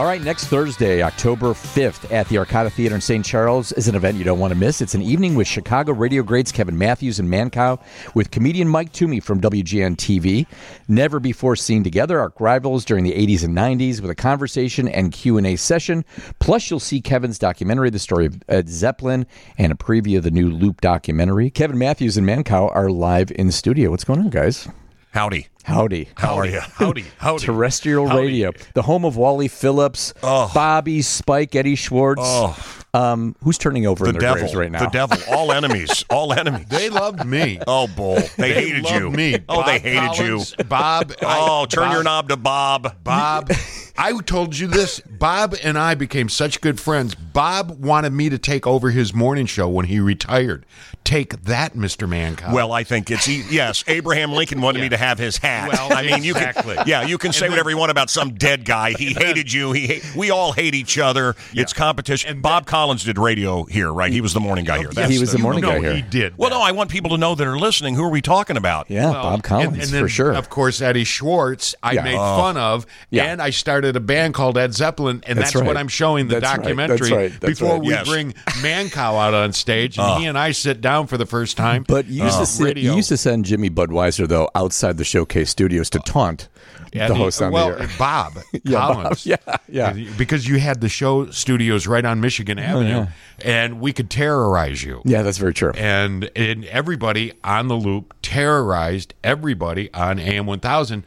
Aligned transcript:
All 0.00 0.06
right, 0.06 0.22
next 0.22 0.46
Thursday, 0.46 1.02
October 1.02 1.48
5th, 1.48 2.10
at 2.10 2.26
the 2.30 2.36
Arcada 2.36 2.72
Theater 2.72 2.94
in 2.94 3.02
St. 3.02 3.22
Charles 3.22 3.70
is 3.72 3.86
an 3.86 3.94
event 3.94 4.16
you 4.16 4.24
don't 4.24 4.38
want 4.38 4.50
to 4.50 4.58
miss. 4.58 4.80
It's 4.80 4.94
an 4.94 5.02
evening 5.02 5.34
with 5.34 5.46
Chicago 5.46 5.92
radio 5.92 6.22
greats 6.22 6.50
Kevin 6.50 6.78
Matthews 6.78 7.18
and 7.18 7.28
Mancow 7.28 7.78
with 8.14 8.30
comedian 8.30 8.66
Mike 8.66 8.94
Toomey 8.94 9.20
from 9.20 9.42
WGN 9.42 9.96
TV. 9.96 10.46
Never 10.88 11.20
before 11.20 11.54
seen 11.54 11.84
together, 11.84 12.18
arc 12.18 12.40
rivals 12.40 12.86
during 12.86 13.04
the 13.04 13.12
80s 13.12 13.44
and 13.44 13.54
90s 13.54 14.00
with 14.00 14.10
a 14.10 14.14
conversation 14.14 14.88
and 14.88 15.12
Q&A 15.12 15.56
session. 15.56 16.06
Plus, 16.38 16.70
you'll 16.70 16.80
see 16.80 17.02
Kevin's 17.02 17.38
documentary, 17.38 17.90
The 17.90 17.98
Story 17.98 18.24
of 18.24 18.42
Ed 18.48 18.70
Zeppelin, 18.70 19.26
and 19.58 19.70
a 19.70 19.76
preview 19.76 20.16
of 20.16 20.22
the 20.22 20.30
new 20.30 20.48
Loop 20.48 20.80
documentary. 20.80 21.50
Kevin 21.50 21.76
Matthews 21.76 22.16
and 22.16 22.26
Mancow 22.26 22.74
are 22.74 22.88
live 22.88 23.30
in 23.32 23.48
the 23.48 23.52
studio. 23.52 23.90
What's 23.90 24.04
going 24.04 24.20
on, 24.20 24.30
guys? 24.30 24.66
Howdy. 25.12 25.48
Howdy. 25.64 26.08
How 26.16 26.34
are 26.36 26.46
you? 26.46 26.60
Howdy. 26.60 27.04
Howdy. 27.18 27.44
Terrestrial 27.44 28.08
Howdy. 28.08 28.26
radio, 28.26 28.52
the 28.74 28.82
home 28.82 29.04
of 29.04 29.16
Wally 29.16 29.48
Phillips, 29.48 30.14
Oh. 30.22 30.50
Bobby, 30.54 31.02
Spike, 31.02 31.54
Eddie 31.54 31.74
Schwartz. 31.74 32.22
Oh. 32.24 32.56
Um, 32.92 33.36
who's 33.44 33.56
turning 33.58 33.86
over 33.86 34.04
The 34.04 34.10
in 34.10 34.14
their 34.14 34.20
devil. 34.20 34.40
graves 34.40 34.54
right 34.56 34.70
now? 34.70 34.80
The 34.80 34.90
devil. 34.90 35.16
All 35.32 35.52
enemies. 35.52 36.04
All 36.10 36.32
enemies. 36.32 36.66
They 36.68 36.90
loved 36.90 37.24
me. 37.24 37.60
Oh, 37.66 37.86
bull. 37.86 38.18
They, 38.36 38.52
hated 38.52 38.82
loved 38.82 38.96
you. 38.96 39.10
Me. 39.10 39.36
Oh, 39.48 39.64
they 39.64 39.78
hated 39.78 40.10
Collins, 40.16 40.54
you. 40.58 40.64
Bob. 40.64 41.12
Oh, 41.22 41.66
turn 41.66 41.84
Bob, 41.84 41.92
your 41.92 42.02
knob 42.02 42.28
to 42.30 42.36
Bob. 42.36 42.96
Bob. 43.04 43.50
I 44.02 44.18
told 44.22 44.56
you 44.58 44.66
this. 44.66 45.00
Bob 45.00 45.54
and 45.62 45.76
I 45.78 45.94
became 45.94 46.30
such 46.30 46.62
good 46.62 46.80
friends. 46.80 47.14
Bob 47.14 47.70
wanted 47.84 48.12
me 48.14 48.30
to 48.30 48.38
take 48.38 48.66
over 48.66 48.90
his 48.90 49.12
morning 49.12 49.44
show 49.44 49.68
when 49.68 49.84
he 49.86 50.00
retired. 50.00 50.64
Take 51.04 51.42
that, 51.44 51.74
Mr. 51.74 52.08
Mancow. 52.08 52.52
Well, 52.52 52.72
I 52.72 52.82
think 52.84 53.10
it's 53.10 53.28
e- 53.28 53.44
yes. 53.50 53.84
Abraham 53.88 54.32
Lincoln 54.32 54.60
wanted 54.60 54.80
me 54.80 54.88
to 54.90 54.96
have 54.96 55.18
his 55.18 55.36
hat. 55.36 55.68
Well, 55.68 55.92
I 55.92 56.02
mean, 56.02 56.24
you 56.24 56.34
can 56.34 56.54
yeah, 56.86 57.02
you 57.06 57.18
can 57.18 57.32
say 57.32 57.40
then- 57.42 57.50
whatever 57.52 57.68
you 57.70 57.76
want 57.76 57.90
about 57.90 58.08
some 58.10 58.34
dead 58.34 58.64
guy. 58.64 58.92
He 58.92 59.12
hated 59.18 59.52
you. 59.52 59.72
He 59.72 59.86
hate, 59.86 60.14
we 60.16 60.30
all 60.30 60.52
hate 60.52 60.74
each 60.74 60.98
other. 60.98 61.36
It's 61.52 61.72
competition. 61.72 62.30
And 62.30 62.42
Bob 62.42 62.66
Collins 62.66 63.04
did 63.04 63.18
radio 63.18 63.64
here, 63.64 63.92
right? 63.92 64.12
He 64.12 64.20
was 64.22 64.32
the 64.32 64.40
morning 64.40 64.64
guy 64.64 64.78
here. 64.78 64.90
He 65.08 65.18
was 65.18 65.32
the 65.32 65.38
You 65.38 65.42
morning 65.42 65.62
know 65.62 65.72
guy 65.72 65.80
here. 65.80 65.94
He 65.94 66.02
did. 66.02 66.38
Well, 66.38 66.48
that. 66.50 66.56
no, 66.56 66.62
I 66.62 66.72
want 66.72 66.90
people 66.90 67.10
to 67.10 67.18
know 67.18 67.34
that 67.34 67.46
are 67.46 67.58
listening. 67.58 67.94
Who 67.96 68.04
are 68.04 68.10
we 68.10 68.22
talking 68.22 68.56
about? 68.56 68.90
yeah, 68.90 69.10
Well, 69.10 69.22
Bob 69.22 69.42
Collins 69.42 69.72
and, 69.74 69.82
and 69.82 69.90
then, 69.90 70.02
for 70.04 70.08
sure. 70.08 70.32
Of 70.32 70.48
course, 70.48 70.80
Eddie 70.80 71.04
Schwartz, 71.04 71.74
I 71.82 71.92
Yeah. 71.92 72.02
made 72.04 72.16
fun 72.16 72.56
of, 72.56 72.86
Yeah. 73.10 73.24
and 73.24 73.42
I 73.42 73.50
started 73.50 73.89
a 73.96 74.00
band 74.00 74.34
called 74.34 74.58
Ed 74.58 74.74
Zeppelin, 74.74 75.22
and 75.26 75.38
That's 75.38 75.52
that's, 75.52 75.66
what. 75.66 75.76
I'm 75.76 75.88
showing 75.88 76.28
the 76.28 76.40
That's 76.40 76.56
right. 76.56 76.62
documentary 76.62 76.98
That's 76.98 77.10
right. 77.10 77.40
That's 77.40 77.60
before 77.60 77.74
right. 77.74 77.82
we 77.82 77.90
Yes. 77.90 78.08
bring 78.08 78.32
Mancow 78.62 79.20
out 79.20 79.34
on 79.34 79.52
stage, 79.52 79.98
and 79.98 80.20
he 80.20 80.26
ah. 80.26 80.28
and 80.30 80.38
I 80.38 80.52
sit 80.52 80.80
down 80.80 81.06
for 81.06 81.16
the 81.16 81.26
first 81.26 81.56
time. 81.56 81.84
but 81.86 82.06
you 82.06 82.24
used, 82.24 82.36
to 82.36 82.42
uh, 82.42 82.46
sit, 82.46 82.76
you 82.76 82.94
used 82.94 83.08
to 83.08 83.16
send 83.16 83.44
Jimmy 83.44 83.70
Budweiser 83.70 84.28
though 84.28 84.48
outside 84.54 84.96
the 84.96 85.04
showcase 85.04 85.50
studios 85.50 85.90
to 85.90 85.98
taunt 86.00 86.48
the 86.92 87.14
host 87.14 87.40
on 87.42 87.52
well, 87.52 87.72
the 87.72 87.82
air. 87.82 87.88
Bob 87.98 88.38
Yeah, 88.52 88.78
Bob. 88.78 88.94
Collins. 88.94 89.26
Yeah, 89.26 89.36
yeah. 89.68 89.92
Because 90.18 90.48
you 90.48 90.58
had 90.58 90.80
the 90.80 90.88
show 90.88 91.30
studios 91.30 91.86
right 91.86 92.04
on 92.04 92.20
Michigan 92.20 92.58
oh, 92.58 92.62
Avenue, 92.62 93.06
and 93.44 93.80
we 93.80 93.92
could 93.92 94.10
terrorize 94.10 94.82
you. 94.82 95.02
Yeah, 95.04 95.22
that's 95.22 95.38
very 95.38 95.54
true. 95.54 95.72
and 95.76 96.30
and 96.36 96.64
everybody 96.66 97.32
on 97.44 97.68
the 97.68 97.76
loop 97.76 98.14
terrorized 98.22 99.14
everybody 99.22 99.92
on 99.94 100.18
AM 100.18 100.46
1000 100.46 101.04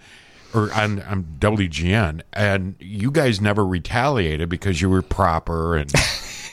or 0.53 0.71
on, 0.73 1.01
on 1.03 1.23
WGN, 1.39 2.21
and 2.33 2.75
you 2.79 3.11
guys 3.11 3.41
never 3.41 3.65
retaliated 3.65 4.49
because 4.49 4.81
you 4.81 4.89
were 4.89 5.01
proper 5.01 5.75
and. 5.77 5.91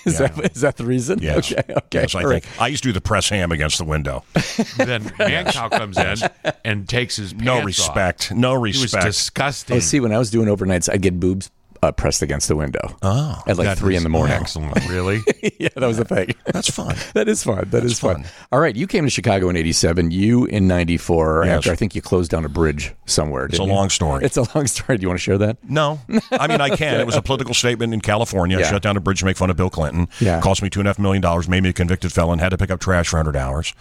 Is 0.06 0.16
that 0.16 0.52
is 0.56 0.62
that 0.62 0.78
the 0.78 0.86
reason? 0.86 1.19
Yes. 1.20 1.52
Okay. 1.52 1.62
Okay. 1.75 2.00
Yes, 2.00 2.14
I 2.14 2.22
all 2.22 2.30
right. 2.30 2.42
think 2.42 2.58
I 2.58 2.69
used 2.69 2.82
to 2.84 2.88
do 2.88 2.92
the 2.94 3.02
press 3.02 3.28
ham 3.28 3.52
against 3.52 3.76
the 3.76 3.84
window. 3.84 4.25
then 4.78 5.04
Mancow 5.04 5.70
comes 5.70 5.98
in 5.98 6.16
and 6.64 6.88
takes 6.88 7.16
his 7.16 7.34
pants 7.34 7.44
No 7.44 7.58
off. 7.58 7.64
respect. 7.66 8.32
No 8.32 8.54
It 8.64 8.69
was 8.69 8.82
respect. 8.82 9.04
disgusting. 9.04 9.76
Oh, 9.76 9.80
see, 9.80 10.00
when 10.00 10.10
I 10.12 10.16
was 10.19 10.30
doing 10.30 10.48
overnights, 10.48 10.91
I 10.91 10.96
get 10.96 11.20
boobs 11.20 11.50
uh, 11.82 11.92
pressed 11.92 12.22
against 12.22 12.48
the 12.48 12.56
window. 12.56 12.96
Oh, 13.02 13.42
at 13.46 13.56
like 13.58 13.78
three 13.78 13.96
in 13.96 14.02
the 14.02 14.08
morning. 14.08 14.36
Excellent, 14.36 14.88
really. 14.88 15.20
yeah, 15.58 15.68
that 15.76 15.86
was 15.86 15.96
the 15.96 16.04
thing. 16.04 16.34
That's 16.46 16.70
fun. 16.70 16.94
That 17.14 17.28
is 17.28 17.42
fun. 17.42 17.68
That 17.70 17.84
is 17.84 17.98
fun. 17.98 18.22
fun. 18.22 18.32
All 18.52 18.60
right, 18.60 18.74
you 18.76 18.86
came 18.86 19.04
to 19.04 19.10
Chicago 19.10 19.48
in 19.48 19.56
'87. 19.56 20.10
You 20.10 20.44
in 20.46 20.66
'94 20.69 21.44
Yes. 21.44 21.56
after 21.58 21.72
I 21.72 21.74
think 21.74 21.94
you 21.94 22.02
closed 22.02 22.30
down 22.30 22.44
a 22.44 22.48
bridge 22.48 22.92
somewhere. 23.06 23.46
It's 23.46 23.58
a 23.58 23.62
you? 23.62 23.69
long 23.69 23.90
story. 23.90 24.24
It's 24.24 24.36
a 24.36 24.46
long 24.54 24.66
story. 24.69 24.98
Do 24.98 25.02
you 25.02 25.08
want 25.08 25.19
to 25.19 25.22
share 25.22 25.38
that? 25.38 25.58
No, 25.69 25.98
I 26.30 26.46
mean 26.46 26.60
I 26.60 26.76
can. 26.76 27.00
It 27.00 27.06
was 27.06 27.16
a 27.16 27.22
political 27.22 27.54
statement 27.54 27.92
in 27.94 28.00
California. 28.00 28.58
Yeah. 28.58 28.70
Shut 28.70 28.82
down 28.82 28.96
a 28.96 29.00
bridge 29.00 29.20
to 29.20 29.24
make 29.24 29.36
fun 29.36 29.50
of 29.50 29.56
Bill 29.56 29.70
Clinton. 29.70 30.08
Yeah. 30.20 30.40
Cost 30.40 30.62
me 30.62 30.70
two 30.70 30.80
and 30.80 30.86
a 30.86 30.90
half 30.90 30.98
million 30.98 31.20
dollars. 31.22 31.48
Made 31.48 31.62
me 31.62 31.70
a 31.70 31.72
convicted 31.72 32.12
felon. 32.12 32.38
Had 32.38 32.50
to 32.50 32.58
pick 32.58 32.70
up 32.70 32.80
trash 32.80 33.08
for 33.08 33.16
hundred 33.16 33.36
hours, 33.36 33.74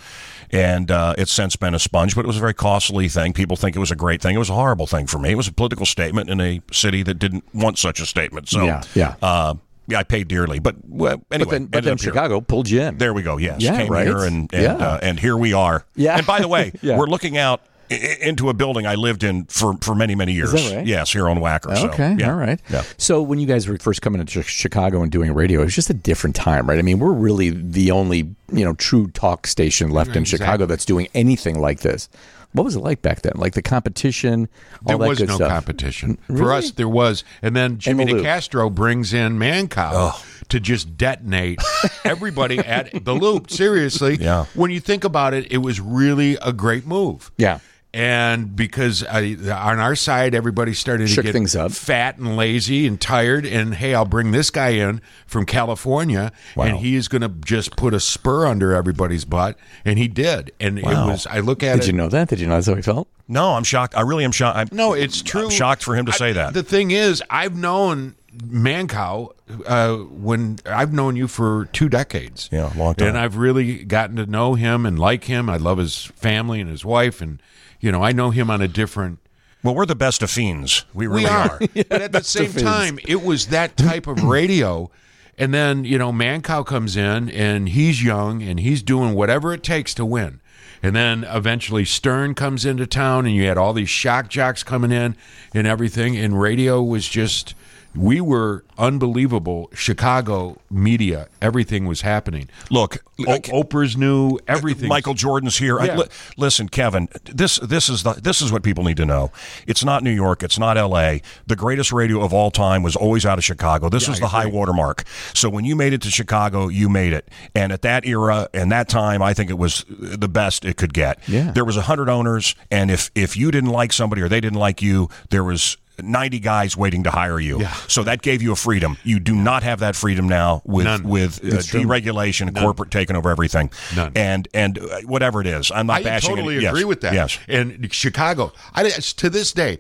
and 0.52 0.90
uh, 0.92 1.14
it's 1.18 1.32
since 1.32 1.56
been 1.56 1.74
a 1.74 1.80
sponge. 1.80 2.16
But 2.16 2.26
it 2.26 2.28
was 2.28 2.38
a 2.38 2.42
very 2.42 2.54
costly 2.54 3.08
thing. 3.08 3.34
People 3.34 3.56
think 3.56 3.76
it 3.76 3.80
was 3.80 3.92
a 3.92 3.96
great 3.96 4.22
thing. 4.22 4.36
It 4.36 4.40
was 4.40 4.50
a 4.50 4.54
horrible 4.56 4.88
thing 4.88 5.08
for 5.08 5.20
me. 5.20 5.32
It 5.32 5.36
was 5.36 5.48
a 5.48 5.54
political 5.54 5.86
statement 5.86 6.30
in 6.30 6.40
a 6.42 6.62
city 6.72 7.04
that 7.04 7.16
didn't 7.16 7.44
want 7.54 7.78
such 7.78 8.00
a 8.00 8.06
statement. 8.06 8.50
So 8.50 8.64
Yeah, 8.64 8.84
yeah. 8.96 9.16
uh, 9.22 9.56
yeah. 9.88 10.00
I 10.00 10.04
paid 10.04 10.28
dearly. 10.28 10.60
But 10.60 10.76
well, 10.88 11.22
anyway, 11.32 11.46
but 11.46 11.50
then, 11.52 11.66
but 11.66 11.84
then 11.84 11.94
up 11.94 12.00
here. 12.02 12.12
Chicago 12.12 12.42
pulled 12.42 12.70
you 12.70 12.82
in. 12.82 12.98
There 12.98 13.14
we 13.14 13.22
go. 13.22 13.38
Yes, 13.38 13.62
Yeah, 13.62 13.78
came 13.78 13.92
right? 13.92 14.06
here 14.08 14.20
and 14.24 14.52
and, 14.54 14.64
Yeah. 14.64 14.74
uh, 14.76 15.00
and 15.02 15.20
here 15.20 15.36
we 15.38 15.54
are. 15.54 15.86
Yeah. 15.96 16.18
And 16.18 16.26
by 16.28 16.40
the 16.40 16.48
way, 16.48 16.72
Yeah. 16.82 16.98
we're 16.98 17.08
looking 17.08 17.38
out 17.38 17.62
into 17.90 18.50
a 18.50 18.54
building 18.54 18.86
I 18.86 18.96
lived 18.96 19.24
in 19.24 19.46
for 19.46 19.76
for 19.82 19.96
many 19.96 20.16
many 20.16 20.34
years. 20.34 20.52
that 20.52 20.76
right? 20.78 20.86
Yes, 20.88 21.12
here 21.12 21.28
on 21.30 21.40
Wacker. 21.40 21.76
So, 21.78 21.90
Okay, 21.90 22.16
yeah. 22.20 22.32
all 22.32 22.38
right. 22.38 22.60
Yeah. 22.70 22.84
So 22.98 23.22
when 23.22 23.40
you 23.40 23.48
guys 23.48 23.68
were 23.68 23.78
first 23.78 24.02
coming 24.02 24.26
to 24.26 24.42
Chicago 24.44 25.02
and 25.02 25.12
doing 25.12 25.34
radio, 25.34 25.62
it 25.62 25.66
was 25.66 25.76
just 25.76 25.90
a 25.90 25.94
different 25.96 26.36
time, 26.36 26.70
right? 26.70 26.80
I 26.80 26.82
mean, 26.84 27.00
we're 27.00 27.12
really 27.14 27.50
the 27.50 27.92
only 27.92 28.20
you 28.52 28.64
know 28.66 28.74
true 28.74 29.08
talk 29.12 29.48
station 29.48 29.90
left 29.92 30.16
in 30.16 30.24
Chicago 30.26 30.66
that's 30.66 30.86
doing 30.86 31.08
anything 31.14 31.60
like 31.60 31.80
this. 31.80 32.10
What 32.52 32.64
was 32.64 32.76
it 32.76 32.80
like 32.80 33.04
back 33.04 33.22
then? 33.22 33.34
Like 33.36 33.54
the 33.54 33.62
competition, 33.62 34.50
all 34.84 34.88
There 34.88 34.98
that 34.98 35.08
was 35.08 35.20
good 35.20 35.28
no 35.30 35.36
stuff. 35.36 35.50
competition. 35.52 36.18
For 36.28 36.52
us, 36.52 36.72
there 36.72 36.90
was. 36.90 37.24
And 37.44 37.56
then 37.56 37.78
Jimmy 37.78 38.06
the 38.06 38.14
loop. 38.14 38.26
DeCastro 38.26 38.74
brings 38.74 39.14
in 39.14 39.38
Mancow 39.38 40.20
to 40.50 40.60
just 40.60 40.98
detonate 40.98 41.60
everybody 42.04 42.58
at 42.58 43.06
the 43.06 43.14
loop. 43.14 43.52
Seriously. 43.52 44.16
Yeah. 44.20 44.46
When 44.56 44.72
you 44.72 44.80
think 44.80 45.04
about 45.04 45.36
it, 45.36 45.52
it 45.52 45.60
was 45.60 45.80
really 45.80 46.38
a 46.42 46.52
great 46.52 46.88
move. 46.88 47.32
Yeah. 47.38 47.60
And 47.92 48.56
because 48.56 49.04
I, 49.04 49.34
on 49.52 49.80
our 49.80 49.96
side, 49.96 50.36
everybody 50.36 50.74
started 50.76 51.10
Shook 51.10 51.18
to 51.18 51.24
get 51.24 51.34
things 51.34 51.56
up. 51.56 51.72
fat 51.72 52.18
and 52.20 52.38
lazy 52.38 52.86
and 52.86 53.02
tired. 53.02 53.48
And 53.48 53.74
hey, 53.74 53.96
I'll 53.96 54.06
bring 54.06 54.30
this 54.32 54.52
guy 54.52 54.70
in 54.70 55.02
from 55.26 55.46
California, 55.48 56.32
and 56.56 56.78
he 56.78 56.96
is 56.96 57.08
going 57.08 57.24
to 57.24 57.30
just 57.30 57.76
put 57.76 57.96
a 57.96 58.00
spur 58.00 58.46
under 58.46 58.74
everybody's 58.76 59.26
butt. 59.26 59.58
And 59.84 59.98
he 59.98 60.08
did. 60.08 60.52
And 60.60 60.78
it 60.78 60.86
was. 60.86 61.26
I 61.26 61.40
look 61.40 61.64
at 61.64 61.76
Did 61.78 61.84
it. 61.84 61.88
you 61.88 61.94
know 61.94 62.10
that? 62.10 62.30
Did 62.30 62.40
you 62.40 62.46
know 62.48 62.56
that's 62.56 62.68
how 62.68 62.76
he 62.76 62.84
felt? 62.84 63.08
No, 63.28 63.54
I'm 63.54 63.64
shocked. 63.64 63.96
I 63.98 64.02
really 64.02 64.24
am 64.24 64.32
shocked. 64.32 64.58
I'm, 64.58 64.68
No, 64.72 64.94
it's 64.94 65.22
true. 65.24 65.46
I'm 65.46 65.50
shocked 65.50 65.84
for 65.84 65.96
him 65.96 66.06
to 66.06 66.12
I- 66.12 66.16
say 66.16 66.34
that. 66.34 66.54
The 66.54 66.64
thing 66.64 66.92
is, 66.92 67.24
I've 67.32 67.56
known 67.58 68.16
Mancow 68.38 69.32
uh, 69.66 69.96
when 69.98 70.60
I've 70.66 70.94
known 70.94 71.16
you 71.16 71.28
for 71.28 71.66
two 71.74 71.90
decades. 71.90 72.50
Yeah, 72.52 72.72
long 72.76 72.94
time. 72.96 73.10
And 73.10 73.18
I've 73.18 73.38
really 73.38 73.84
gotten 73.84 74.16
to 74.18 74.26
know 74.28 74.54
him 74.54 74.86
and 74.86 75.00
like 75.00 75.24
him. 75.24 75.50
I 75.50 75.58
love 75.58 75.80
his 75.80 76.06
family 76.06 76.62
and 76.62 76.70
his 76.70 76.86
wife, 76.86 77.20
and 77.22 77.42
you 77.80 77.92
know, 77.92 78.04
I 78.04 78.12
know 78.12 78.30
him 78.32 78.50
on 78.50 78.62
a 78.62 78.68
different. 78.68 79.20
well, 79.64 79.76
we're 79.76 79.86
the 79.86 79.96
best 79.96 80.22
of 80.22 80.30
fiends. 80.32 80.86
We 80.94 81.08
really 81.08 81.24
we 81.24 81.30
are, 81.30 81.60
but 81.90 82.02
at 82.02 82.12
the 82.12 82.24
same 82.24 82.52
time, 82.54 83.00
it 83.08 83.24
was 83.24 83.48
that 83.48 83.78
type 83.78 84.08
of 84.08 84.24
radio. 84.38 84.90
And 85.38 85.54
then 85.54 85.86
you 85.86 85.98
know, 85.98 86.12
Mancow 86.12 86.66
comes 86.66 86.98
in, 86.98 87.30
and 87.30 87.70
he's 87.70 88.04
young, 88.04 88.44
and 88.44 88.60
he's 88.60 88.84
doing 88.84 89.14
whatever 89.14 89.54
it 89.54 89.64
takes 89.64 89.94
to 89.96 90.06
win. 90.06 90.42
And 90.82 90.96
then 90.96 91.26
eventually 91.26 91.84
Stern 91.86 92.36
comes 92.36 92.66
into 92.66 92.86
town, 92.88 93.26
and 93.26 93.36
you 93.36 93.44
had 93.46 93.58
all 93.58 93.74
these 93.74 93.90
shock 93.90 94.30
jocks 94.30 94.64
coming 94.64 94.92
in 94.92 95.16
and 95.54 95.68
everything. 95.68 96.18
And 96.18 96.40
radio 96.40 96.82
was 96.82 97.08
just, 97.08 97.54
we 97.96 98.22
were 98.22 98.64
unbelievable. 98.78 99.70
Chicago 99.74 100.60
media, 100.70 101.28
everything 101.42 101.86
was 101.86 102.02
happening. 102.02 102.50
Look, 102.70 103.04
O- 103.28 103.40
Oprah's 103.64 103.98
new 103.98 104.36
uh, 104.36 104.40
everything. 104.48 104.90
Michael 104.90 105.14
Jordan's 105.14 105.58
here. 105.58 105.80
I, 105.80 105.96
li- 105.96 106.08
listen, 106.38 106.70
Kevin. 106.70 107.10
This 107.26 107.58
this 107.58 107.90
is 107.90 108.04
the 108.04 108.14
this 108.14 108.42
is 108.42 108.52
what 108.52 108.64
people 108.64 108.84
need 108.84 108.98
to 108.98 109.06
know. 109.06 109.32
It's 109.68 109.84
not 109.84 110.04
New 110.04 110.12
York. 110.12 110.44
It's 110.44 110.60
not 110.60 110.78
L.A. 110.78 111.22
The 111.48 111.56
greatest 111.56 111.92
radio 111.92 112.22
of 112.24 112.34
all 112.34 112.52
time 112.52 112.84
was 112.84 112.96
always 112.96 113.26
out 113.26 113.38
of 113.38 113.44
Chicago. 113.44 113.90
This 113.90 114.08
was 114.08 114.20
the 114.20 114.28
high 114.30 114.46
watermark. 114.46 115.04
So 115.34 115.50
when 115.50 115.66
you 115.66 115.76
made 115.76 115.94
it 115.94 116.02
to 116.04 116.12
Chicago, 116.12 116.68
you 116.68 116.90
made 116.90 117.14
it. 117.14 117.28
And 117.56 117.72
at 117.72 117.82
that 117.82 118.06
era 118.06 118.50
and 118.54 118.72
that 118.72 118.88
time, 118.90 119.22
I 119.22 119.34
think 119.34 119.50
it 119.50 119.58
was 119.58 119.86
the 119.90 120.30
best 120.30 120.64
it 120.66 120.78
could 120.78 120.94
get. 120.94 121.20
Yeah. 121.28 121.52
There 121.52 121.66
was 121.66 121.76
hundred 121.76 122.10
owners, 122.10 122.56
and 122.72 122.92
if 122.92 123.10
if 123.16 123.36
you 123.36 123.52
didn't 123.52 123.72
like 123.72 123.92
somebody 123.94 124.22
or 124.22 124.30
they 124.30 124.40
didn't 124.42 124.60
like 124.60 124.82
you, 124.82 125.10
there 125.32 125.44
was 125.44 125.78
90 126.04 126.40
guys 126.40 126.76
waiting 126.78 127.04
to 127.04 127.12
hire 127.12 127.40
you. 127.40 127.66
So 127.88 128.04
that 128.04 128.22
gave 128.22 128.42
you 128.42 128.52
a 128.52 128.56
freedom. 128.56 128.98
You 129.04 129.20
do 129.20 129.36
not 129.36 129.64
have 129.64 129.80
that 129.80 129.96
freedom 129.96 130.28
now 130.28 130.62
with 130.66 130.86
None. 130.86 131.04
with 131.04 131.40
uh, 131.44 131.58
deregulation 131.58 132.48
and 132.48 132.56
corporate 132.58 132.92
taking 132.92 133.16
over 133.16 133.30
everything. 133.30 133.70
None. 133.96 134.12
And 134.16 134.48
and 134.54 134.80
uh, 134.80 135.02
whatever 135.06 135.42
it 135.42 135.48
is, 135.48 135.72
I'm 135.74 135.88
not 135.88 136.02
I 136.02 136.04
bashing 136.04 136.36
totally 136.36 136.58
it. 136.58 136.62
Yes. 136.64 136.72
agree 136.72 136.86
with 136.86 137.02
that. 137.02 137.14
Yes. 137.14 137.38
And 137.48 137.92
Chicago, 137.94 138.52
I, 138.74 138.90
to 138.90 139.30
this 139.30 139.52
day, 139.52 139.80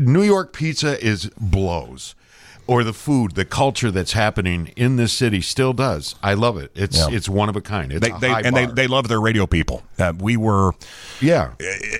New 0.00 0.22
York 0.22 0.52
pizza 0.52 1.02
is 1.04 1.30
blows. 1.40 2.14
Or 2.66 2.84
the 2.84 2.92
food, 2.92 3.32
the 3.34 3.46
culture 3.46 3.90
that's 3.90 4.12
happening 4.12 4.74
in 4.76 4.96
this 4.96 5.10
city 5.14 5.40
still 5.40 5.72
does. 5.72 6.14
I 6.22 6.34
love 6.34 6.58
it. 6.58 6.70
It's 6.74 6.98
Yeah. 6.98 7.08
it's 7.16 7.26
one 7.26 7.48
of 7.48 7.56
a 7.56 7.62
kind. 7.62 7.90
It's 7.90 8.06
They, 8.06 8.12
a 8.12 8.18
they, 8.18 8.30
and 8.30 8.54
they, 8.54 8.66
they 8.66 8.86
love 8.86 9.08
their 9.08 9.22
radio 9.22 9.46
people. 9.46 9.84
Uh, 9.98 10.12
we 10.18 10.36
were 10.36 10.72
yeah, 11.18 11.52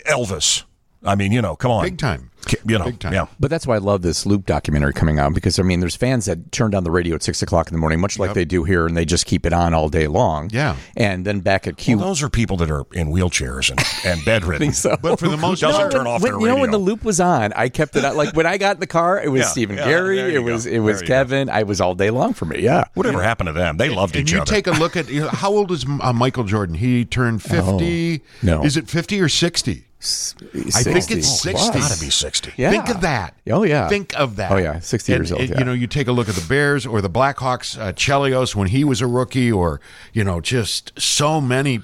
Elvis. 0.07 0.65
I 1.03 1.15
mean, 1.15 1.33
you 1.33 1.41
know, 1.41 1.57
come 1.57 1.71
on. 1.71 1.85
big 1.85 1.97
time. 1.97 2.31
You 2.65 2.79
know, 2.79 2.85
Big 2.87 2.99
time. 2.99 3.13
yeah. 3.13 3.27
But 3.41 3.51
that's 3.51 3.67
why 3.67 3.75
I 3.77 3.79
love 3.79 4.03
this 4.03 4.27
Loop 4.27 4.47
documentary 4.47 4.93
coming 4.93 5.19
out 5.19 5.35
because 5.35 5.59
I 5.59 5.63
mean, 5.63 5.81
there's 5.81 5.97
fans 5.97 6.27
that 6.27 6.53
turn 6.53 6.71
down 6.71 6.85
the 6.85 6.91
radio 6.91 7.15
at 7.15 7.23
six 7.23 7.43
o'clock 7.43 7.69
in 7.69 7.73
the 7.75 7.79
morning, 7.79 8.01
much 8.01 8.19
like 8.19 8.35
they 8.35 8.45
do 8.45 8.65
here, 8.65 8.87
and 8.87 8.97
they 8.97 9.05
just 9.05 9.27
keep 9.27 9.45
it 9.47 9.53
on 9.53 9.75
all 9.75 9.89
day 9.89 10.07
long. 10.07 10.51
Yeah. 10.53 10.77
and 10.97 11.25
then 11.25 11.41
back 11.41 11.67
at 11.67 11.77
Q. 11.77 11.99
Well, 11.99 12.07
those 12.09 12.23
are 12.23 12.29
people 12.29 12.57
that 12.59 12.71
are 12.71 12.85
in 12.93 13.09
wheelchairs 13.09 13.71
and, 13.71 13.81
and 14.05 14.25
bedridden. 14.25 14.73
so. 14.73 14.97
But 15.01 15.19
for 15.19 15.29
the 15.29 15.37
most 15.37 15.61
doesn't 15.61 15.81
part, 15.81 15.93
turn 15.93 16.07
off 16.07 16.23
when, 16.23 16.33
their 16.33 16.41
you 16.41 16.47
know 16.49 16.57
when 16.57 16.71
the 16.71 16.79
loop 16.79 17.05
was 17.05 17.21
on, 17.21 17.53
I 17.55 17.69
kept 17.69 17.97
it 17.97 18.05
on. 18.05 18.17
Like 18.17 18.35
when 18.35 18.47
I 18.47 18.59
got 18.59 18.77
in 18.77 18.81
the 18.81 18.87
car, 18.87 19.23
it 19.23 19.29
was 19.29 19.41
Yeah, 19.41 19.47
Stephen 19.49 19.77
yeah, 19.77 19.85
Gary, 19.87 20.17
there 20.17 20.31
it 20.31 20.43
was 20.43 20.67
go. 20.67 20.73
it 20.73 20.79
was 20.81 20.99
There. 20.99 21.07
Kevin. 21.07 21.49
I 21.51 21.63
was 21.63 21.81
all 21.81 21.95
day 21.95 22.11
long 22.11 22.35
for 22.35 22.45
me. 22.45 22.61
Yeah. 22.61 22.85
Whatever 22.95 23.23
happened 23.23 23.49
to 23.49 23.53
them? 23.53 23.77
They 23.77 23.89
loved 23.91 24.17
and 24.17 24.23
each 24.23 24.33
you 24.33 24.41
other. 24.41 24.51
take 24.51 24.67
a 24.67 24.73
look 24.73 24.97
at 24.97 25.09
you 25.09 25.23
know, 25.23 25.29
how 25.29 25.51
old 25.53 25.71
is 25.73 25.85
uh, 26.01 26.13
Michael 26.13 26.45
Jordan? 26.45 26.75
He 26.77 27.05
turned 27.05 27.43
fifty. 27.43 28.21
Oh, 28.21 28.23
no. 28.43 28.65
is 28.65 28.77
it 28.77 28.89
fifty 28.89 29.21
or 29.21 29.29
sixty? 29.29 29.87
I 30.01 30.83
think 30.85 31.11
it's 31.11 31.41
60. 31.43 31.53
Gotta 31.79 32.01
be 32.01 32.11
60. 32.11 32.53
Yeah. 32.57 32.71
Think 32.71 32.89
of 32.89 33.01
that. 33.01 33.35
Oh, 33.51 33.65
yeah. 33.65 33.89
Think 33.89 34.19
of 34.19 34.37
that. 34.37 34.53
Oh, 34.53 34.57
yeah. 34.57 34.79
60 34.79 35.13
And 35.13 35.21
years 35.21 35.33
old, 35.33 35.41
it- 35.43 35.51
yeah. 35.51 35.59
You 35.59 35.65
know, 35.65 35.73
you 35.73 35.87
take 35.89 36.07
a 36.07 36.13
look 36.13 36.29
at 36.29 36.37
the 36.37 36.47
Bears 36.49 36.87
or 36.87 37.01
the 37.01 37.11
Blackhawks, 37.11 37.77
uh, 37.79 37.93
Chelios 37.93 38.55
when 38.55 38.69
he 38.69 38.85
was 38.85 39.01
a 39.01 39.07
rookie, 39.09 39.51
or 39.51 39.81
you 40.13 40.23
know, 40.25 40.41
just 40.41 40.93
so 41.01 41.41
many. 41.41 41.81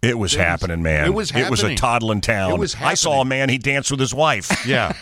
It 0.00 0.16
was 0.16 0.34
happening, 0.34 0.80
man. 0.80 1.06
It 1.06 1.12
was 1.14 1.32
It 1.34 1.50
was 1.50 1.64
a 1.64 1.74
toddling 1.74 2.20
town. 2.20 2.52
It 2.52 2.58
was 2.60 2.76
I 2.80 2.94
saw 2.94 3.22
a 3.22 3.24
man. 3.24 3.48
He 3.48 3.58
danced 3.58 3.90
with 3.90 3.98
his 3.98 4.14
wife. 4.14 4.48
Yeah, 4.64 4.92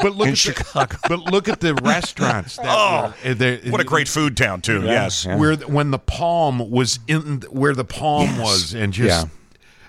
but 0.00 0.14
look 0.16 0.28
In 0.28 0.32
at 0.32 0.38
Chicago. 0.38 0.96
The, 1.02 1.08
but 1.10 1.30
look 1.30 1.50
at 1.50 1.60
the 1.60 1.74
restaurants. 1.74 2.56
That 2.56 2.64
Oh, 2.66 3.12
were, 3.22 3.30
uh, 3.32 3.34
the- 3.34 3.60
What 3.68 3.82
a 3.82 3.84
great 3.84 4.08
food 4.08 4.38
town, 4.38 4.62
too. 4.62 4.80
Yes. 4.84 5.26
Yeah. 5.26 5.36
Where 5.36 5.56
when 5.56 5.90
the 5.90 5.98
Palm 5.98 6.70
was 6.70 6.98
in 7.06 7.42
where 7.50 7.74
the 7.74 7.84
Palm 7.84 8.38
was, 8.38 8.72
and 8.72 8.94
just 8.94 9.26
Yeah. 9.26 9.30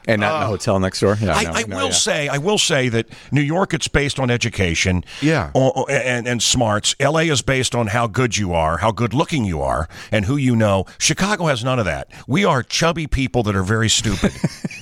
And 0.07 0.21
not 0.21 0.35
in 0.35 0.39
the 0.41 0.47
hotel 0.47 0.79
next 0.79 0.99
door. 1.01 1.17
Yeah, 1.21 1.33
I, 1.35 1.43
no, 1.43 1.51
I 1.51 1.63
no, 1.63 1.75
will 1.77 1.83
yeah. 1.85 1.91
say, 1.91 2.27
I 2.29 2.37
will 2.39 2.57
say 2.57 2.89
that 2.89 3.07
New 3.31 3.41
York 3.41 3.73
it's 3.73 3.87
based 3.87 4.19
on 4.19 4.31
education, 4.31 5.03
Yeah. 5.21 5.51
o- 5.53 5.71
o- 5.75 5.85
and, 5.87 6.27
and 6.27 6.41
smarts. 6.41 6.95
L.A. 6.99 7.29
is 7.29 7.41
based 7.41 7.75
on 7.75 7.87
how 7.87 8.07
good 8.07 8.37
you 8.37 8.53
are, 8.53 8.77
how 8.77 8.91
good 8.91 9.13
looking 9.13 9.45
you 9.45 9.61
are, 9.61 9.87
and 10.11 10.25
who 10.25 10.35
you 10.37 10.55
know. 10.55 10.85
Chicago 10.97 11.45
has 11.45 11.63
none 11.63 11.77
of 11.79 11.85
that. 11.85 12.09
We 12.27 12.43
are 12.45 12.63
chubby 12.63 13.05
people 13.07 13.43
that 13.43 13.55
are 13.55 13.63
very 13.63 13.89
stupid, 13.89 14.31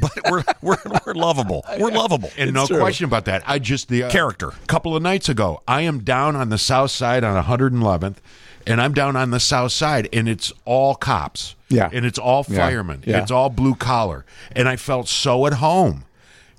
but 0.00 0.12
we're, 0.30 0.44
we're 0.60 0.76
we're 1.06 1.14
lovable. 1.14 1.64
We're 1.78 1.90
lovable. 1.90 2.30
And 2.36 2.52
no 2.52 2.66
true. 2.66 2.78
question 2.78 3.04
about 3.04 3.24
that. 3.26 3.42
I 3.46 3.58
just 3.58 3.88
the 3.88 4.04
uh, 4.04 4.10
Character. 4.10 4.48
A 4.48 4.66
couple 4.66 4.96
of 4.96 5.02
nights 5.02 5.28
ago, 5.28 5.62
I 5.68 5.82
am 5.82 6.00
down 6.00 6.36
on 6.36 6.48
the 6.48 6.58
south 6.58 6.90
side 6.90 7.24
on 7.24 7.42
111th, 7.42 8.16
and 8.66 8.80
I'm 8.80 8.92
down 8.92 9.16
on 9.16 9.30
the 9.30 9.40
south 9.40 9.72
side, 9.72 10.08
and 10.12 10.28
it's 10.28 10.52
all 10.64 10.94
cops. 10.94 11.54
Yeah. 11.68 11.90
and 11.92 12.04
it's 12.06 12.18
all 12.18 12.44
Yeah. 12.48 12.56
firemen. 12.58 13.02
Yeah. 13.06 13.22
It's 13.22 13.30
all 13.30 13.50
blue 13.50 13.74
collar, 13.74 14.24
and 14.52 14.68
I 14.68 14.76
felt 14.76 15.08
so 15.08 15.46
at 15.46 15.54
home. 15.54 16.04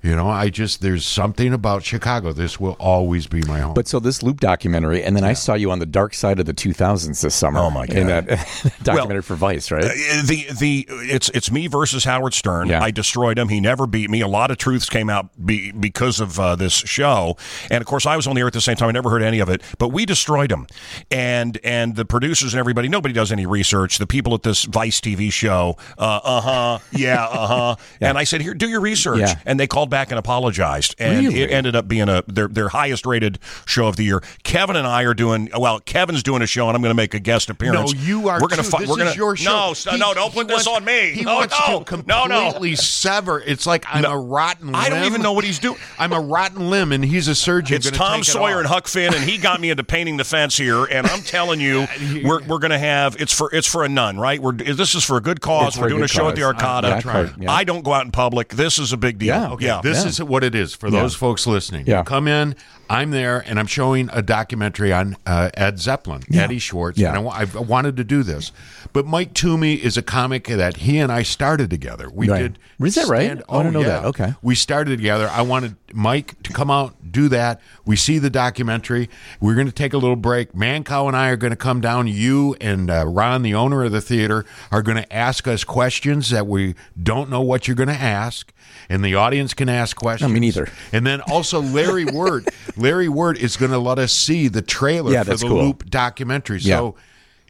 You 0.02 0.16
know, 0.16 0.28
I 0.28 0.48
just 0.48 0.80
there's 0.80 1.04
something 1.04 1.52
about 1.52 1.82
Chicago. 1.82 2.32
This 2.32 2.58
will 2.58 2.76
always 2.78 3.26
be 3.26 3.42
my 3.42 3.60
home. 3.60 3.74
But 3.74 3.86
so 3.86 4.00
this 4.00 4.22
Loop 4.22 4.40
documentary, 4.40 5.02
and 5.02 5.14
then 5.14 5.24
I 5.24 5.34
saw 5.34 5.54
you 5.54 5.70
on 5.70 5.78
the 5.78 5.86
dark 5.86 6.14
side 6.14 6.40
of 6.40 6.46
the 6.46 6.54
2000s 6.54 7.20
this 7.20 7.34
summer. 7.34 7.60
Oh, 7.60 7.70
my 7.70 7.84
In 7.84 8.06
God. 8.06 8.26
that 8.26 8.74
documentary 8.82 9.22
for 9.22 9.34
Vice, 9.34 9.70
right? 9.70 9.84
Uh, 9.84 9.88
the 10.24 10.46
the 10.58 10.86
it's 10.88 11.28
it's 11.30 11.50
me 11.50 11.66
versus 11.66 12.04
Howard 12.04 12.32
Stern. 12.34 12.68
Yeah. 12.68 12.82
I 12.82 12.90
destroyed 12.90 13.38
him. 13.38 13.48
He 13.48 13.60
never 13.60 13.86
beat 13.86 14.08
me. 14.08 14.22
A 14.22 14.28
lot 14.28 14.50
of 14.50 14.56
truths 14.56 14.88
came 14.88 15.10
out 15.10 15.28
be, 15.44 15.70
because 15.72 16.20
of 16.20 16.40
uh, 16.40 16.56
this 16.56 16.72
show, 16.72 17.36
and 17.70 17.82
of 17.82 17.86
course 17.86 18.06
I 18.06 18.16
was 18.16 18.26
on 18.26 18.34
the 18.34 18.40
air 18.40 18.46
at 18.46 18.52
the 18.54 18.60
same 18.60 18.76
time. 18.76 18.88
I 18.88 18.92
never 18.92 19.10
heard 19.10 19.22
any 19.22 19.40
of 19.40 19.48
it, 19.48 19.62
but 19.78 19.88
we 19.88 20.06
destroyed 20.06 20.50
him. 20.50 20.66
And 21.10 21.58
and 21.62 21.94
the 21.96 22.04
producers 22.04 22.54
and 22.54 22.58
everybody, 22.58 22.88
nobody 22.88 23.12
does 23.12 23.32
any 23.32 23.44
research. 23.44 23.98
The 23.98 24.06
people 24.06 24.34
at 24.34 24.42
this 24.42 24.64
Vice 24.64 25.00
TV 25.00 25.30
show, 25.32 25.76
uh 25.98 26.40
huh, 26.40 26.78
yeah, 26.92 27.24
uh 27.30 27.46
huh. 27.46 27.76
And 28.00 28.16
I 28.16 28.24
said, 28.24 28.40
here, 28.40 28.54
do 28.54 28.68
your 28.68 28.80
research. 28.80 29.20
Yeah. 29.20 29.38
And 29.44 29.60
they 29.60 29.66
called 29.66 29.89
back 29.90 30.10
and 30.10 30.18
apologized, 30.18 30.94
and 30.98 31.26
Really? 31.26 31.42
it 31.42 31.50
ended 31.50 31.76
up 31.76 31.86
being 31.88 32.08
a 32.08 32.22
their 32.26 32.48
their 32.48 32.68
highest 32.70 33.04
rated 33.06 33.38
show 33.66 33.86
of 33.86 33.96
the 33.96 34.04
year. 34.04 34.22
Kevin 34.42 34.76
and 34.76 34.86
I 34.86 35.02
are 35.02 35.14
doing 35.14 35.50
well. 35.56 35.80
Kevin's 35.80 36.22
doing 36.22 36.42
a 36.42 36.46
show, 36.46 36.68
and 36.68 36.76
I'm 36.76 36.82
going 36.82 36.90
to 36.90 36.96
make 36.96 37.14
a 37.14 37.18
guest 37.20 37.50
appearance. 37.50 37.92
No, 37.94 38.00
you 38.00 38.28
are. 38.28 38.40
We're 38.40 38.48
going 38.48 38.62
to 38.62 38.64
too. 38.64 38.70
fi- 38.70 38.78
This 38.80 38.88
we're 38.88 38.96
going 38.96 39.08
is 39.08 39.14
to 39.14 39.18
your 39.18 39.36
show. 39.36 39.74
no, 39.84 39.90
He- 39.92 39.98
no, 39.98 40.14
don't 40.14 40.32
put 40.32 40.48
this 40.48 40.66
wants- 40.66 40.80
on 40.80 40.84
me. 40.84 41.10
He 41.12 41.22
no, 41.22 41.34
wants 41.36 41.54
no, 41.60 41.66
to 41.66 41.72
no, 41.72 41.84
completely 41.84 42.70
no. 42.70 42.74
sever. 42.76 43.40
It's 43.40 43.66
like 43.66 43.84
I'm 43.88 44.04
a 44.04 44.16
rotten. 44.18 44.66
Limb 44.68 44.76
I 44.76 44.88
don't 44.88 45.00
limb. 45.00 45.06
even 45.12 45.22
know 45.22 45.32
what 45.32 45.44
he's 45.44 45.58
doing. 45.58 45.78
I'm 45.98 46.12
a 46.12 46.20
rotten 46.20 46.70
limb, 46.70 46.92
and 46.92 47.04
he's 47.04 47.28
a 47.28 47.34
surgeon. 47.34 47.76
It's 47.76 47.90
Tom 47.90 48.20
take 48.20 48.28
it 48.28 48.30
Sawyer 48.30 48.58
and 48.58 48.66
Huck 48.68 48.88
Finn, 48.88 49.12
and 49.14 49.24
he 49.24 49.36
got 49.38 49.60
me 49.60 49.70
into 49.70 49.84
painting 49.84 50.16
the 50.16 50.24
fence 50.24 50.56
here. 50.56 50.84
And 50.84 51.06
I'm 51.06 51.22
telling 51.22 51.60
you, 51.60 51.86
we're, 52.24 52.42
we're 52.44 52.58
going 52.58 52.70
to 52.70 52.78
have 52.78 53.16
it's 53.20 53.32
for 53.32 53.52
it's 53.54 53.66
for 53.66 53.84
a 53.84 53.88
nun, 53.88 54.18
right? 54.18 54.40
We're 54.40 54.52
this 54.52 54.94
is 54.94 55.04
for 55.04 55.16
a 55.16 55.20
good 55.20 55.40
cause. 55.40 55.68
It's 55.68 55.78
we're 55.78 55.88
doing 55.88 56.02
a 56.02 56.08
show 56.08 56.28
at 56.28 56.36
the 56.36 56.42
cause. 56.42 56.54
Arcada. 56.54 57.04
Yeah, 57.04 57.12
right, 57.22 57.32
yeah. 57.38 57.52
I 57.52 57.64
don't 57.64 57.82
go 57.82 57.92
out 57.92 58.04
in 58.04 58.12
public. 58.12 58.48
This 58.50 58.78
is 58.78 58.92
a 58.92 58.96
big 58.96 59.18
deal. 59.18 59.28
Yeah, 59.28 59.50
okay. 59.52 59.66
yeah. 59.66 59.79
This 59.82 60.02
Yeah. 60.02 60.08
is 60.08 60.22
what 60.22 60.44
it 60.44 60.54
is 60.54 60.74
for 60.74 60.88
Yeah. 60.88 61.00
those 61.02 61.14
folks 61.14 61.46
listening. 61.46 61.84
Yeah. 61.86 61.98
You 61.98 62.04
come 62.04 62.28
in, 62.28 62.54
I'm 62.88 63.10
there, 63.12 63.44
and 63.46 63.58
I'm 63.58 63.66
showing 63.66 64.08
a 64.12 64.20
documentary 64.22 64.92
on 64.92 65.16
uh, 65.26 65.50
Ed 65.54 65.78
Zeppelin, 65.78 66.22
Eddie 66.32 66.58
Schwartz. 66.58 66.98
Yeah. 66.98 67.16
And 67.16 67.28
I, 67.28 67.40
I've 67.40 67.54
wanted 67.54 67.96
to 67.98 68.04
do 68.04 68.22
this. 68.22 68.50
But 68.92 69.06
Mike 69.06 69.32
Toomey 69.34 69.74
is 69.74 69.96
a 69.96 70.02
comic 70.02 70.44
that 70.48 70.78
he 70.78 70.98
and 70.98 71.12
I 71.12 71.22
started 71.22 71.70
together. 71.70 72.10
We 72.12 72.28
Right. 72.28 72.42
did. 72.42 72.58
Is 72.84 72.94
that 72.96 73.06
right? 73.08 73.26
stand- 73.26 73.42
Oh, 73.48 73.58
I 73.60 73.62
didn't 73.62 73.74
know 73.74 73.80
yeah. 73.82 73.86
that. 73.88 74.04
Okay. 74.06 74.34
We 74.42 74.54
started 74.54 74.96
together. 74.96 75.28
I 75.32 75.42
wanted 75.42 75.76
Mike 75.92 76.42
to 76.44 76.52
come 76.52 76.70
out, 76.70 76.94
do 77.12 77.28
that. 77.28 77.60
We 77.84 77.94
see 77.96 78.18
the 78.18 78.30
documentary. 78.30 79.08
We're 79.40 79.54
going 79.54 79.66
to 79.66 79.72
take 79.72 79.92
a 79.92 79.98
little 79.98 80.16
break. 80.16 80.52
Mancow 80.52 81.06
and 81.06 81.16
I 81.16 81.28
are 81.28 81.36
going 81.36 81.50
to 81.52 81.56
come 81.56 81.80
down. 81.80 82.06
You 82.08 82.56
and 82.60 82.90
uh, 82.90 83.06
Ron, 83.06 83.42
the 83.42 83.54
owner 83.54 83.84
of 83.84 83.92
the 83.92 84.00
theater, 84.00 84.44
are 84.72 84.82
going 84.82 84.96
to 84.96 85.12
ask 85.12 85.46
us 85.46 85.62
questions 85.62 86.30
that 86.30 86.46
we 86.46 86.74
don't 87.00 87.30
know 87.30 87.40
what 87.42 87.68
you're 87.68 87.74
going 87.76 87.88
to 87.88 87.94
ask. 87.94 88.52
And 88.88 89.04
the 89.04 89.14
audience 89.14 89.54
can 89.54 89.68
ask 89.68 89.96
questions. 89.96 90.32
me 90.32 90.40
neither. 90.40 90.68
And 90.92 91.06
then 91.06 91.20
also 91.22 91.60
Larry 91.60 92.04
Wert. 92.12 92.48
Larry 92.76 93.08
Wert 93.08 93.38
is 93.38 93.56
going 93.56 93.70
to 93.72 93.78
let 93.78 93.98
us 93.98 94.12
see 94.12 94.48
the 94.48 94.62
trailer 94.62 95.12
Yeah, 95.12 95.22
for 95.24 95.36
the 95.36 95.46
cool. 95.46 95.64
Loop 95.64 95.88
documentary. 95.88 96.58
Yeah. 96.60 96.76
So 96.78 96.94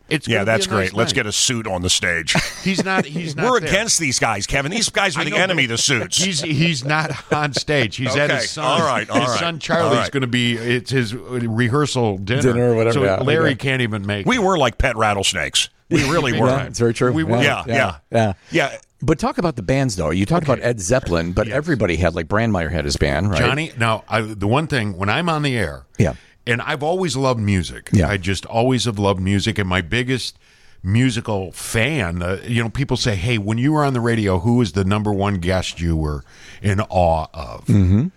it's 0.09 0.27
Yeah, 0.27 0.43
that's 0.43 0.67
nice 0.67 0.91
great. 0.91 0.93
Let's 0.93 1.13
get 1.13 1.27
a 1.27 1.33
suit 1.33 1.67
on 1.69 1.83
the 1.83 1.89
stage. 1.89 2.35
He's 2.65 2.85
not. 2.85 3.05
He's 3.07 3.37
not. 3.37 3.45
We're 3.49 3.61
there. 3.61 3.69
against 3.69 4.01
these 4.01 4.19
guys, 4.19 4.45
Kevin. 4.47 4.73
These 4.73 4.89
guys 4.91 5.17
are 5.17 5.23
the 5.25 5.31
know, 5.31 5.37
enemy. 5.37 5.67
but 5.69 5.75
The 5.75 5.79
suits. 5.79 6.19
He's 6.23 6.41
he's 6.41 6.85
not 6.85 7.13
on 7.33 7.53
stage. 7.53 7.95
He's 7.97 8.17
at 8.17 8.29
his 8.31 8.51
son. 8.51 8.65
all 8.65 8.81
right, 8.81 9.09
all 9.09 9.21
his 9.21 9.29
right, 9.31 9.39
son 9.39 9.55
all 9.55 9.61
Charlie's 9.61 9.99
right. 9.99 10.11
going 10.11 10.23
to 10.23 10.27
be. 10.27 10.57
It's 10.57 10.91
his 10.91 11.15
rehearsal 11.15 12.19
dinner. 12.19 12.43
Dinner 12.43 12.73
or 12.73 12.75
whatever, 12.75 12.95
So 12.95 13.05
yeah, 13.05 13.21
Larry 13.21 13.51
okay. 13.51 13.55
can't 13.57 13.83
even 13.83 14.05
make. 14.05 14.27
we 14.27 14.37
it. 14.37 14.43
were 14.43 14.59
like 14.59 14.79
pet 14.79 14.97
rattlesnakes. 14.97 15.69
We 15.91 16.09
really 16.11 16.39
were. 16.39 16.47
Yeah, 16.49 16.65
it's 16.65 16.79
very 16.79 16.95
true. 16.95 17.13
We 17.13 17.25
were. 17.25 17.43
Yeah, 17.43 17.65
yeah, 17.67 17.97
yeah. 18.11 18.33
yeah. 18.51 18.79
But 19.03 19.19
talk 19.19 19.39
about 19.39 19.57
the 19.57 19.63
bands, 19.63 19.97
though. 19.97 20.11
You 20.11 20.27
talked 20.27 20.45
about 20.45 20.61
Ed 20.61 20.79
Zeppelin, 20.81 21.33
but 21.33 21.49
everybody 21.49 21.97
had 21.97 22.15
like 22.15 22.29
Brandmeier 22.29 22.71
had 22.71 22.85
his 22.85 22.97
band, 22.97 23.31
right? 23.31 23.39
Johnny. 23.41 23.73
Now, 23.79 24.05
I, 24.09 24.21
the 24.21 24.47
one 24.47 24.67
thing 24.67 24.97
when 24.97 25.09
I'm 25.09 25.29
on 25.29 25.43
the 25.43 25.57
air, 25.57 25.87
Yeah. 25.99 26.15
and 26.47 26.61
I've 26.63 26.83
always 26.83 27.17
loved 27.17 27.41
music. 27.41 27.89
Yeah. 27.93 28.09
I 28.09 28.19
just 28.19 28.45
always 28.47 28.85
have 28.85 28.99
loved 28.99 29.21
music, 29.21 29.59
and 29.59 29.69
my 29.69 29.81
biggest 29.81 30.39
musical 30.83 31.53
fan. 31.53 32.23
Uh, 32.23 32.41
you 32.47 32.63
know, 32.63 32.69
people 32.69 32.97
say, 32.97 33.15
"Hey, 33.17 33.39
when 33.39 33.59
you 33.59 33.73
were 33.73 33.85
on 33.85 33.93
the 33.95 34.01
radio, 34.01 34.39
who 34.39 34.57
was 34.57 34.73
the 34.73 34.85
number 34.85 35.13
one 35.13 35.37
guest 35.37 35.81
you 35.81 35.97
were 35.97 36.23
in 36.63 36.81
awe 36.81 37.27
of?" 37.35 37.65
Mm-hmm. 37.67 38.09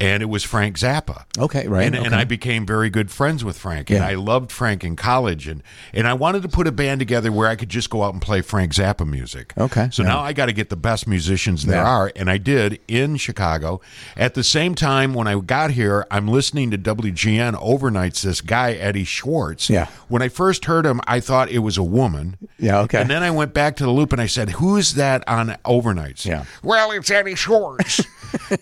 And 0.00 0.22
it 0.24 0.26
was 0.26 0.42
Frank 0.42 0.76
Zappa. 0.76 1.24
Okay, 1.38 1.68
right, 1.68 1.86
And, 1.86 1.94
and. 1.94 2.14
I 2.14 2.24
became 2.24 2.66
very 2.66 2.90
good 2.90 3.10
friends 3.12 3.44
with 3.44 3.56
Frank, 3.56 3.90
and 3.90 4.00
Yeah. 4.00 4.08
I 4.08 4.14
loved 4.14 4.50
Frank 4.50 4.82
in 4.82 4.96
college, 4.96 5.46
and 5.46 5.62
and 5.92 6.08
I 6.08 6.14
wanted 6.14 6.42
to 6.42 6.48
put 6.48 6.66
a 6.66 6.72
band 6.72 6.98
together 6.98 7.30
where 7.30 7.46
I 7.48 7.54
could 7.54 7.68
just 7.68 7.90
go 7.90 8.02
out 8.02 8.12
and 8.12 8.20
play 8.20 8.40
Frank 8.40 8.72
Zappa 8.72 9.06
music. 9.06 9.52
Okay, 9.56 9.88
So 9.92 10.02
yeah. 10.02 10.08
now 10.08 10.20
I 10.20 10.32
got 10.32 10.46
to 10.46 10.52
get 10.52 10.68
the 10.68 10.76
best 10.76 11.06
musicians 11.06 11.64
there 11.64 11.76
Yeah. 11.82 11.88
are, 11.88 12.12
and 12.16 12.28
I 12.28 12.38
did 12.38 12.80
in 12.88 13.16
Chicago. 13.16 13.80
At 14.16 14.34
the 14.34 14.42
same 14.42 14.74
time, 14.74 15.14
when 15.14 15.28
I 15.28 15.38
got 15.40 15.70
here, 15.70 16.06
I'm 16.10 16.26
listening 16.26 16.70
to 16.72 16.78
WGN 16.78 17.54
overnights. 17.54 18.22
This 18.22 18.40
guy 18.40 18.72
Eddie 18.72 19.04
Schwartz. 19.04 19.70
Yeah. 19.70 19.86
When 20.08 20.22
I 20.22 20.28
first 20.28 20.64
heard 20.64 20.86
him, 20.86 21.00
I 21.06 21.20
thought 21.20 21.48
it 21.50 21.60
was 21.60 21.78
a 21.78 21.82
woman. 21.84 22.36
Yeah, 22.58 22.80
okay. 22.80 23.00
And 23.00 23.08
then 23.10 23.22
I 23.22 23.30
went 23.30 23.54
back 23.54 23.76
to 23.76 23.84
the 23.84 23.90
loop 23.90 24.12
and 24.12 24.20
I 24.20 24.26
said, 24.26 24.50
"Who's 24.50 24.94
that 24.94 25.22
on 25.28 25.56
overnights?" 25.64 26.24
Yeah. 26.24 26.44
Well, 26.64 26.90
it's 26.90 27.10
Eddie 27.10 27.34
Schwartz, 27.36 28.00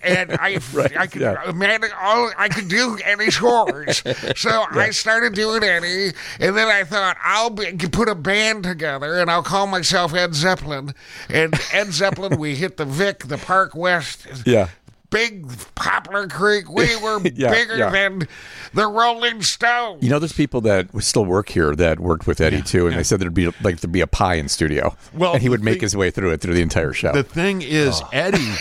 and 0.03 0.33
I, 0.33 0.59
I 0.99 1.07
could, 1.07 1.21
yeah. 1.23 1.53
man, 1.55 1.81
all 2.01 2.31
I 2.37 2.49
could 2.49 2.69
do 2.69 2.99
Eddie 3.05 3.31
Schwartz. 3.31 4.03
So 4.37 4.51
I 4.71 4.91
started 4.91 5.35
doing 5.35 5.63
Eddie, 5.63 6.13
and 6.41 6.57
then 6.57 6.69
I 6.69 6.85
thought 6.85 7.17
I'll 7.23 7.51
be, 7.51 7.73
put 7.77 8.09
a 8.09 8.15
band 8.15 8.65
together, 8.65 9.21
and 9.21 9.31
I'll 9.31 9.43
call 9.43 9.67
myself 9.67 10.15
Ed 10.15 10.35
Zeppelin. 10.35 10.95
And 11.29 11.55
Ed 11.73 11.93
Zeppelin, 11.93 12.39
we 12.39 12.55
hit 12.55 12.77
the 12.77 12.85
Vic, 12.85 13.21
the 13.27 13.39
Park 13.39 13.75
West, 13.75 14.27
Yeah. 14.47 14.69
big 15.11 15.47
Poplar 15.75 16.29
Creek. 16.29 16.69
We 16.71 16.97
were 17.03 17.21
Yeah, 17.35 17.51
bigger 17.51 17.77
yeah. 17.77 17.91
than 17.91 18.29
the 18.75 18.87
Rolling 18.87 19.43
Stones. 19.43 20.03
You 20.03 20.09
know, 20.11 20.19
there's 20.19 20.33
people 20.33 20.61
that 20.63 20.89
still 21.03 21.25
work 21.27 21.49
here 21.51 21.75
that 21.77 22.01
worked 22.01 22.27
with 22.27 22.41
Eddie 22.41 22.63
too, 22.63 22.87
and 22.87 22.97
they 22.97 23.03
said 23.03 23.21
there'd 23.21 23.35
be 23.35 23.47
like 23.63 23.81
there'd 23.81 23.93
be 23.93 24.01
a 24.01 24.07
pie 24.07 24.35
in 24.37 24.49
studio, 24.49 24.97
Well, 25.13 25.35
and 25.35 25.43
he 25.43 25.49
would 25.49 25.63
make 25.63 25.75
thing- 25.75 25.81
his 25.83 25.97
way 25.97 26.11
through 26.11 26.31
it 26.31 26.41
through 26.41 26.55
the 26.55 26.63
entire 26.63 26.93
show. 26.93 27.13
The 27.13 27.23
thing 27.23 27.61
is, 27.63 28.01
Oh. 28.03 28.09
Eddie. 28.13 28.55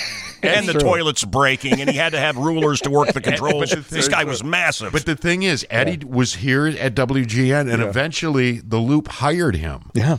And 0.44 0.68
the 0.68 0.74
true. 0.74 0.82
toilet's 0.82 1.24
breaking, 1.26 1.80
and 1.82 1.90
he 1.90 1.98
had 1.98 2.12
to 2.14 2.20
have 2.20 2.38
rulers 2.38 2.82
to 2.82 2.90
work 2.90 3.14
the 3.14 3.22
controls. 3.30 3.72
The 3.72 3.78
this 3.90 4.08
guy 4.08 4.24
was 4.24 4.44
massive. 4.44 4.92
But 4.94 5.06
the 5.06 5.16
thing 5.16 5.44
is, 5.44 5.66
Eddie 5.70 6.06
was 6.06 6.36
here 6.36 6.68
at 6.68 6.96
WGN, 6.96 7.72
and 7.72 7.82
eventually 7.82 8.60
the 8.60 8.78
Loop 8.78 9.08
hired 9.08 9.56
him. 9.56 9.90
yeah, 9.94 10.18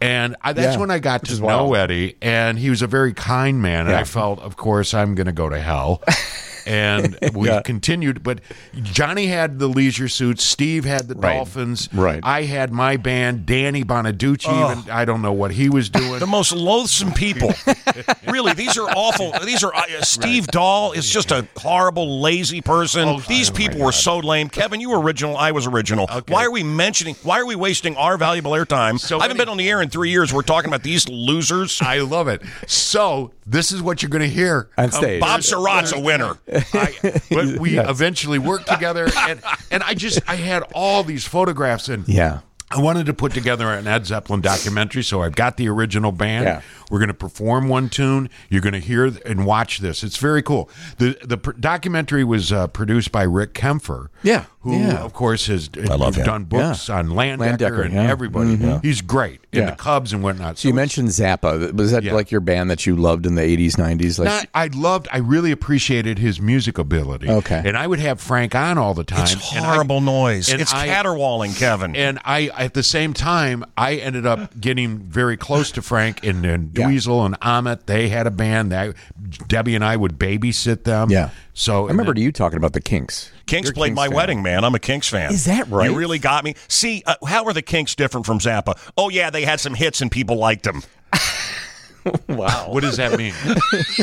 And 0.00 0.36
I, 0.42 0.52
that's 0.52 0.74
Yeah, 0.74 0.80
when 0.80 0.90
I 0.90 0.98
got 0.98 1.24
to 1.26 1.38
know 1.40 1.46
wild. 1.46 1.76
Eddie, 1.76 2.16
and 2.22 2.58
he 2.58 2.70
was 2.70 2.82
a 2.82 2.86
very 2.86 3.12
kind 3.14 3.60
man. 3.62 3.80
And 3.80 3.90
Yeah. 3.90 4.00
I 4.00 4.04
felt, 4.04 4.38
of 4.40 4.56
course, 4.56 4.92
I'm 4.94 5.14
going 5.14 5.26
to 5.26 5.32
go 5.32 5.48
to 5.48 5.60
hell. 5.60 6.02
and 6.66 7.16
we 7.34 7.48
Yeah. 7.48 7.62
continued, 7.62 8.22
but 8.22 8.40
Johnny 8.82 9.26
had 9.26 9.58
the 9.58 9.68
leisure 9.68 10.08
suits. 10.08 10.42
Steve 10.44 10.84
had 10.84 11.08
the 11.08 11.14
Right. 11.14 11.36
Dolphins. 11.36 11.88
Right. 11.92 12.20
I 12.22 12.42
had 12.42 12.72
my 12.72 12.96
band. 12.96 13.46
Danny 13.46 13.84
Bonaducci. 13.84 14.48
Even 14.48 14.90
I 14.90 15.04
don't 15.04 15.22
know 15.22 15.32
what 15.32 15.52
he 15.52 15.68
was 15.68 15.88
doing. 15.88 16.18
the 16.18 16.26
most 16.26 16.52
loathsome 16.52 17.12
people. 17.12 17.52
really, 18.28 18.52
these 18.52 18.76
are 18.76 18.88
awful. 18.90 19.32
These 19.44 19.62
are 19.64 19.74
uh, 19.74 20.02
Steve 20.02 20.46
Dahl 20.48 20.92
is 20.92 21.08
just 21.08 21.30
a 21.30 21.46
horrible, 21.56 22.20
lazy 22.20 22.60
person. 22.60 23.08
Oh, 23.08 23.20
these 23.20 23.50
oh 23.50 23.54
people 23.54 23.80
were 23.80 23.92
so 23.92 24.18
lame. 24.18 24.48
Kevin, 24.48 24.80
you 24.80 24.90
were 24.90 25.00
original. 25.00 25.36
I 25.36 25.52
was 25.52 25.66
original. 25.66 26.06
Why 26.28 26.44
are 26.44 26.50
we 26.50 26.62
mentioning? 26.62 27.14
Why 27.22 27.40
are 27.40 27.46
we 27.46 27.54
wasting 27.54 27.96
our 27.96 28.16
valuable 28.18 28.52
airtime? 28.52 28.98
So 28.98 29.18
I 29.18 29.22
haven't 29.22 29.36
many- 29.36 29.46
been 29.46 29.50
on 29.50 29.56
the 29.56 29.68
air 29.68 29.80
in 29.82 29.88
three 29.88 30.10
years. 30.10 30.32
We're 30.32 30.42
talking 30.42 30.68
about 30.68 30.82
these 30.82 31.08
losers. 31.08 31.80
I 31.82 31.98
love 32.00 32.28
it. 32.28 32.42
So 32.66 33.32
this 33.46 33.72
is 33.72 33.80
what 33.82 34.02
you're 34.02 34.10
going 34.10 34.22
to 34.22 34.28
hear 34.28 34.68
on 34.76 34.90
stage. 34.90 35.20
Bob 35.20 35.40
Sirott's 35.40 35.92
a 35.92 36.00
winner. 36.00 36.36
I, 36.72 37.20
but 37.30 37.46
we 37.60 37.72
Yes. 37.74 37.88
eventually 37.88 38.38
worked 38.38 38.68
together, 38.68 39.08
and 39.16 39.40
and 39.70 39.82
I 39.82 39.94
just 39.94 40.20
I 40.28 40.36
had 40.36 40.62
all 40.74 41.02
these 41.04 41.26
photographs, 41.26 41.88
and 41.88 42.06
yeah, 42.08 42.40
I 42.70 42.80
wanted 42.80 43.06
to 43.06 43.14
put 43.14 43.32
together 43.32 43.68
an 43.70 43.86
Ed 43.86 44.06
Zeppelin 44.06 44.40
documentary, 44.40 45.02
so 45.04 45.22
I've 45.22 45.34
got 45.36 45.56
the 45.56 45.68
original 45.68 46.12
band. 46.12 46.44
Yeah. 46.46 46.60
We're 46.90 46.98
going 46.98 47.08
to 47.08 47.14
perform 47.14 47.68
one 47.68 47.88
tune. 47.88 48.28
You're 48.48 48.60
going 48.60 48.72
to 48.72 48.78
hear 48.80 49.06
and 49.26 49.44
watch 49.44 49.78
this. 49.78 50.04
It's 50.04 50.16
very 50.18 50.42
cool. 50.42 50.70
the 50.98 51.18
The 51.22 51.36
pr- 51.38 51.52
documentary 51.52 52.22
was 52.24 52.52
uh, 52.52 52.68
produced 52.68 53.10
by 53.12 53.22
Rick 53.24 53.54
Kaempfer. 53.54 54.08
Yeah, 54.22 54.44
who 54.66 54.78
yeah. 54.78 55.04
of 55.04 55.12
course 55.12 55.46
has 55.46 55.74
love 55.76 56.16
done 56.16 56.44
books 56.44 56.88
Yeah. 56.88 56.98
on 56.98 57.08
Landecker, 57.08 57.56
Landecker, 57.58 57.84
and 57.84 57.94
yeah. 57.94 58.00
Mm-hmm. 58.02 58.10
everybody. 58.10 58.78
He's 58.82 59.00
great. 59.00 59.40
in 59.52 59.60
Yeah. 59.62 59.70
the 59.70 59.76
Cubs 59.76 60.12
and 60.12 60.22
whatnot. 60.22 60.58
So 60.58 60.68
you 60.68 60.74
mentioned 60.74 61.08
Zappa. 61.08 61.72
Was 61.72 61.90
that 61.92 62.02
Yeah. 62.02 62.12
like 62.14 62.30
your 62.30 62.40
band 62.42 62.70
that 62.70 62.84
you 62.84 62.94
loved 62.96 63.24
in 63.26 63.36
the 63.36 63.42
'80s, 63.42 63.76
'90s? 63.76 64.18
Like, 64.18 64.26
Not, 64.26 64.46
I 64.54 64.66
loved. 64.66 65.08
I 65.12 65.18
really 65.18 65.50
appreciated 65.50 66.18
his 66.18 66.40
music 66.40 66.78
ability. 66.78 67.28
Okay. 67.30 67.62
and 67.64 67.76
I 67.76 67.86
would 67.86 68.00
have 68.00 68.20
Frank 68.20 68.54
on 68.54 68.76
all 68.76 68.92
the 68.94 69.04
time. 69.04 69.22
It's 69.22 69.54
and 69.54 69.64
I- 69.64 69.72
horrible 69.74 70.00
noise. 70.00 70.48
and 70.50 70.60
It's 70.60 70.74
I- 70.74 70.86
caterwauling, 70.86 71.54
Kevin. 71.54 71.94
And 71.96 72.18
I, 72.24 72.50
at 72.58 72.74
the 72.74 72.82
same 72.82 73.14
time, 73.14 73.64
I 73.76 73.94
ended 73.94 74.26
up 74.26 74.60
getting 74.60 74.98
very 74.98 75.36
close 75.36 75.70
to 75.72 75.82
Frank 75.82 76.24
and, 76.26 76.44
and 76.44 76.70
Yeah. 76.76 76.86
Dweezil 76.88 77.24
and 77.24 77.36
Ahmet. 77.40 77.86
They 77.86 78.08
had 78.08 78.26
a 78.26 78.30
band. 78.30 78.72
That 78.72 78.94
Debbie 79.48 79.74
and 79.74 79.84
I 79.84 79.96
would 79.96 80.18
babysit 80.18 80.84
them. 80.84 81.10
yeah. 81.10 81.30
So 81.58 81.86
I 81.86 81.90
remember 81.90 82.12
you 82.20 82.32
talking 82.32 82.58
about 82.58 82.74
the 82.74 82.82
Kinks. 82.82 83.30
Kinks 83.46 83.68
You're 83.68 83.72
played 83.74 83.88
Kinks 83.88 83.96
my 83.96 84.06
fan. 84.08 84.14
wedding, 84.16 84.42
man. 84.42 84.62
I'm 84.62 84.74
a 84.74 84.78
Kinks 84.78 85.08
fan. 85.08 85.32
Is 85.32 85.46
that 85.46 85.66
right? 85.68 85.90
You 85.90 85.96
really 85.96 86.18
got 86.18 86.44
me. 86.44 86.54
See, 86.68 87.02
uh, 87.06 87.14
how 87.26 87.44
are 87.46 87.54
the 87.54 87.62
Kinks 87.62 87.94
different 87.94 88.26
from 88.26 88.40
Zappa? 88.40 88.78
Oh 88.98 89.08
yeah, 89.08 89.30
they 89.30 89.42
had 89.46 89.58
some 89.58 89.72
hits 89.72 90.02
and 90.02 90.10
people 90.10 90.36
liked 90.36 90.64
them. 90.64 90.82
Wow. 92.28 92.68
What 92.70 92.82
does 92.84 92.98
that 92.98 93.18
mean? 93.18 93.32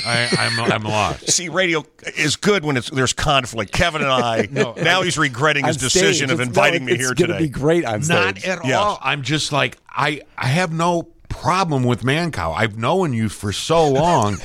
I, 0.06 0.28
I'm, 0.38 0.60
I'm 0.74 0.84
lost. 0.84 1.32
See, 1.32 1.48
radio 1.48 1.86
is 2.18 2.36
good 2.36 2.66
when 2.66 2.76
it's 2.76 2.90
there's 2.90 3.14
conflict. 3.14 3.72
Kevin 3.72 4.02
and 4.02 4.12
I. 4.12 4.46
No, 4.52 4.74
now 4.74 5.04
he's 5.04 5.18
regretting 5.18 5.64
his 5.66 5.78
On 5.78 5.84
decision 5.84 6.28
stage, 6.28 6.32
of 6.34 6.42
inviting 6.42 6.84
no, 6.86 6.92
me 6.92 6.98
here 6.98 7.12
It's 7.12 7.20
going 7.22 7.30
to 7.30 7.36
today. 7.36 7.46
be 7.46 7.50
great 7.50 7.86
on 7.86 8.02
Not 8.02 8.38
stage. 8.40 8.46
at 8.46 8.66
Yes. 8.66 8.76
all. 8.76 9.00
I'm 9.02 9.22
just 9.22 9.54
like 9.54 9.78
I. 9.90 10.24
I 10.38 10.48
have 10.48 10.74
no 10.74 11.04
problem 11.30 11.84
with 11.86 12.02
Mancow. 12.02 12.54
I've 12.54 12.78
known 12.78 13.14
you 13.14 13.30
for 13.30 13.54
so 13.54 13.88
long 13.90 14.36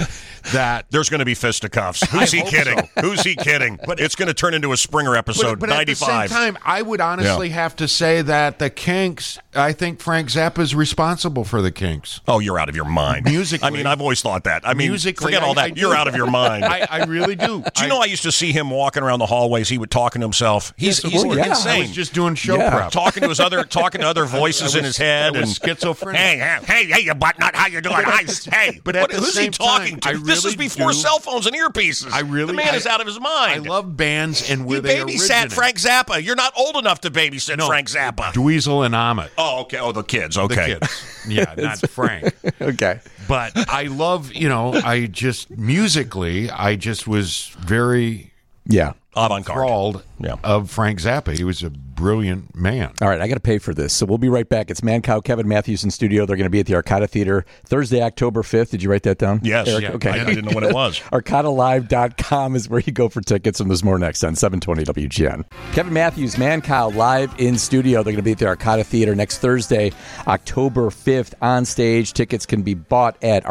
that 0.53 0.87
There's 0.91 1.09
going 1.09 1.19
to 1.21 1.25
be 1.25 1.35
fisticuffs. 1.35 2.09
Who's 2.11 2.33
he 2.33 2.43
kidding? 2.43 2.89
Who's 3.01 3.23
he 3.23 3.35
kidding? 3.37 3.79
But 3.87 4.01
it's 4.01 4.15
going 4.15 4.29
to 4.29 4.35
turn 4.35 4.55
into 4.55 4.73
a 4.73 4.77
Springer 4.77 5.15
episode. 5.17 5.59
but, 5.61 5.69
but 5.69 5.81
at 5.81 5.87
the 5.87 5.95
same 5.95 6.29
time, 6.29 6.59
I 6.65 6.83
would 6.83 7.01
honestly 7.01 7.51
have 7.51 7.77
to 7.77 7.89
say 7.89 8.23
that 8.23 8.59
the 8.59 8.71
Kinks. 8.71 9.39
I 9.55 9.73
think 9.73 10.01
Frank 10.01 10.29
Zappa 10.29 10.61
is 10.61 10.75
responsible 10.75 11.45
for 11.45 11.61
the 11.63 11.71
Kinks. 11.73 12.21
Oh, 12.29 12.39
you're 12.39 12.59
out 12.59 12.69
of 12.69 12.77
your 12.77 12.85
mind. 12.85 13.25
Musically- 13.25 13.67
I 13.67 13.71
mean, 13.71 13.87
I've 13.87 14.01
always 14.01 14.21
thought 14.23 14.45
that. 14.45 14.67
I 14.67 14.75
mean, 14.75 14.89
Musically, 14.91 15.25
forget 15.27 15.43
all 15.43 15.55
that. 15.55 15.65
I 15.65 15.71
do. 15.71 15.81
you're 15.81 15.95
out 15.95 16.09
of 16.09 16.17
your 16.17 16.31
mind. 16.31 16.65
I, 16.65 16.87
I 16.91 17.05
really 17.05 17.35
do. 17.37 17.63
Do 17.75 17.83
you 17.83 17.89
know 17.89 17.99
I 18.01 18.05
used 18.07 18.23
to 18.25 18.33
see 18.33 18.53
him 18.53 18.71
walking 18.71 19.03
around 19.03 19.19
the 19.19 19.27
hallways? 19.27 19.69
He 19.69 19.79
would 19.79 19.91
talking 19.91 20.21
to 20.21 20.25
himself. 20.25 20.73
He's, 20.77 21.03
Yes, 21.05 21.13
he's 21.13 21.25
yeah. 21.37 21.49
insane. 21.51 21.73
I 21.77 21.79
was 21.81 21.93
just 21.93 22.15
doing 22.15 22.35
show 22.35 22.57
Yeah. 22.57 22.71
prep. 22.75 22.91
talking 22.93 23.23
to 23.23 23.29
his 23.29 23.41
other 23.41 23.65
talking 23.65 24.01
to 24.01 24.07
other 24.07 24.25
voices 24.25 24.75
in 24.75 24.85
his 24.85 24.97
head 24.97 25.37
I 25.37 25.41
was 25.41 25.59
and 25.59 25.69
schizophrenic. 25.69 26.21
Hey, 26.21 26.59
hey, 26.65 26.87
hey, 26.87 27.01
you 27.01 27.15
butt 27.15 27.39
nut, 27.39 27.55
how 27.55 27.67
you 27.69 27.81
doing? 27.81 27.95
Hi, 27.99 28.25
hey, 28.53 28.81
but 28.85 28.97
at 28.97 29.03
what- 29.03 29.11
the 29.11 29.17
who's 29.19 29.35
same 29.35 29.45
he 29.45 29.51
talking 29.51 29.99
time, 29.99 30.15
to? 30.15 30.21
I 30.21 30.23
this 30.25 30.38
is 30.39 30.57
really 30.57 30.69
before 30.69 30.93
do- 30.93 30.99
cell 30.99 31.19
phones 31.19 31.47
and 31.47 31.55
earpieces. 31.57 32.13
I 32.13 32.21
really- 32.21 32.47
the 32.47 32.53
man 32.55 32.75
I- 32.75 32.77
is 32.77 32.87
out 32.87 33.01
of 33.01 33.07
his 33.07 33.21
mind. 33.21 33.67
I 33.67 33.69
love 33.69 33.97
bands 33.97 34.51
and 34.51 34.65
where 34.67 34.77
you 34.77 34.83
they 34.83 34.97
babysat 34.99 35.21
originate. 35.21 35.53
Frank 35.53 35.77
Zappa. 35.79 36.23
You're 36.23 36.37
not 36.37 36.53
old 36.57 36.77
enough 36.77 37.01
to 37.03 37.11
babysit 37.11 37.57
No, 37.59 37.67
Frank 37.67 37.89
Zappa. 37.89 38.33
Dweezil 38.33 38.85
and 38.87 38.95
Ahmet. 38.95 39.31
oh, 39.39 39.61
okay. 39.63 39.79
Oh, 39.79 39.93
the 39.93 40.03
kids. 40.03 40.37
The 40.37 40.43
Okay. 40.43 40.77
kids. 40.79 41.23
Yeah, 41.29 41.55
not 41.59 41.79
Frank. 41.91 42.35
Okay. 42.61 43.01
But 43.29 43.53
I 43.69 43.85
love, 43.85 44.33
you 44.33 44.49
know, 44.49 44.73
I 44.75 45.07
just 45.07 45.51
musically, 45.51 46.51
I 46.51 46.77
just 46.77 47.07
was 47.07 47.55
very 47.61 48.33
Yeah. 48.69 48.93
Avant-garde. 49.17 49.59
enthralled 49.59 50.03
Yeah. 50.21 50.37
of 50.45 50.71
Frank 50.71 51.01
Zappa. 51.01 51.37
He 51.37 51.43
was 51.43 51.63
a 51.65 51.71
brilliant 51.71 52.55
man. 52.55 52.93
All 53.03 53.09
right, 53.09 53.21
I 53.21 53.27
got 53.27 53.35
to 53.35 53.41
pay 53.41 53.59
for 53.59 53.75
this. 53.75 53.93
So 53.93 54.07
we'll 54.07 54.19
be 54.19 54.29
right 54.29 54.49
back. 54.49 54.71
It's 54.71 54.83
Mancow, 54.83 55.25
Kevin 55.25 55.49
Matthews 55.49 55.83
in 55.83 55.91
studio. 55.91 56.25
They're 56.25 56.37
going 56.37 56.45
to 56.45 56.51
be 56.51 56.61
at 56.61 56.67
the 56.67 56.75
Arcada 56.75 57.09
Theater 57.11 57.45
Thursday, 57.65 58.01
October 58.01 58.43
5th. 58.43 58.71
Did 58.71 58.83
you 58.83 58.91
write 58.91 59.03
that 59.05 59.19
down? 59.19 59.41
Yes. 59.43 59.67
Eric? 59.67 59.83
Yeah. 59.83 59.91
Okay. 59.93 60.11
I, 60.11 60.21
I 60.23 60.25
didn't 60.25 60.45
know 60.45 60.53
what 60.53 60.63
it 60.63 60.73
was. 60.75 61.01
ArcadaLive.com 61.13 62.55
is 62.55 62.69
where 62.69 62.81
you 62.81 62.93
go 62.93 63.09
for 63.09 63.21
tickets, 63.21 63.59
and 63.59 63.69
there's 63.71 63.83
more 63.83 63.99
next 63.99 64.23
on 64.23 64.37
720 64.37 64.85
WGN. 65.09 65.45
Kevin 65.73 65.93
Matthews, 65.93 66.37
Mancow, 66.37 66.95
live 66.95 67.35
in 67.39 67.59
studio. 67.59 68.03
They're 68.05 68.13
going 68.13 68.17
to 68.17 68.23
be 68.23 68.33
at 68.33 68.39
the 68.39 68.45
Arcada 68.45 68.85
Theater 68.85 69.17
next 69.17 69.39
Thursday, 69.39 69.91
October 70.29 70.91
5th, 70.91 71.35
on 71.43 71.65
stage. 71.65 72.13
Tickets 72.13 72.47
can 72.47 72.63
be 72.63 72.75
bought 72.75 73.17
at 73.25 73.43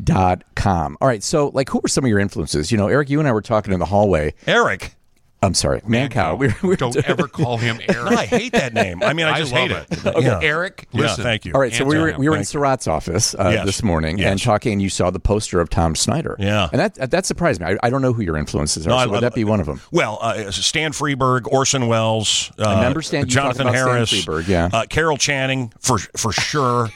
ArcadaLive.com. 0.00 0.96
All 1.00 1.08
right, 1.08 1.22
so, 1.22 1.48
like, 1.48 1.68
who 1.68 1.80
were 1.82 1.88
some 1.88 2.04
of 2.04 2.08
your 2.08 2.18
influences? 2.18 2.70
You 2.70 2.78
know, 2.78 2.88
Eric, 2.88 3.10
you 3.10 3.18
and 3.18 3.28
I 3.28 3.32
were 3.32 3.42
talking 3.42 3.72
in 3.72 3.80
the 3.80 3.86
hallway. 3.86 4.34
Eric. 4.46 4.94
I'm 5.42 5.54
sorry, 5.54 5.80
Mancow. 5.80 6.38
We 6.38 6.48
were, 6.48 6.54
we 6.70 6.76
Don't 6.76 6.96
ever 7.08 7.26
call 7.26 7.56
him 7.56 7.80
Eric. 7.88 8.10
No, 8.10 8.16
I 8.16 8.26
hate 8.26 8.52
that 8.52 8.72
name. 8.72 9.02
I 9.02 9.12
mean, 9.12 9.26
I 9.26 9.32
I 9.32 9.38
just 9.40 9.52
love 9.52 9.68
hate 9.70 9.70
it. 9.72 10.06
it. 10.06 10.22
Yeah. 10.22 10.38
Eric, 10.40 10.86
Yeah, 10.92 11.00
listen. 11.02 11.24
thank 11.24 11.44
you. 11.44 11.52
All 11.52 11.60
right, 11.60 11.72
so 11.72 11.84
we 11.84 11.98
were 11.98 12.14
we 12.16 12.28
were 12.28 12.36
in 12.36 12.44
Thank. 12.44 12.62
Sirott's 12.64 12.86
office 12.86 13.34
uh, 13.34 13.50
Yes. 13.52 13.66
this 13.66 13.82
morning 13.82 14.18
Yes. 14.18 14.30
and 14.30 14.40
talking, 14.40 14.72
and 14.74 14.82
you 14.82 14.88
saw 14.88 15.10
the 15.10 15.18
poster 15.18 15.60
of 15.60 15.68
Tom 15.68 15.96
Snyder. 15.96 16.36
Yeah. 16.38 16.68
and 16.72 16.80
that 16.80 17.10
that 17.10 17.26
surprised 17.26 17.60
me. 17.60 17.66
I, 17.66 17.76
I 17.82 17.90
don't 17.90 18.02
know 18.02 18.12
who 18.12 18.22
your 18.22 18.36
influences 18.36 18.86
are. 18.86 18.90
No, 18.90 18.96
so 18.98 19.02
I- 19.02 19.06
would 19.06 19.16
I- 19.18 19.20
that 19.20 19.34
be 19.34 19.42
one 19.44 19.58
of 19.58 19.66
them? 19.66 19.80
Well, 19.90 20.18
uh, 20.22 20.50
Stan 20.52 20.92
Freberg, 20.92 21.46
Orson 21.52 21.88
Welles, 21.88 22.52
uh, 22.58 22.74
remember 22.76 23.02
Stan- 23.02 23.26
Jonathan 23.28 23.66
talked 23.66 23.76
about 23.76 23.84
Stan 23.84 23.94
Harris, 23.96 24.24
Freberg, 24.24 24.46
yeah. 24.48 24.70
uh, 24.72 24.86
Carol 24.86 25.16
Channing 25.16 25.72
for 25.80 25.98
for 26.16 26.30
sure. 26.32 26.88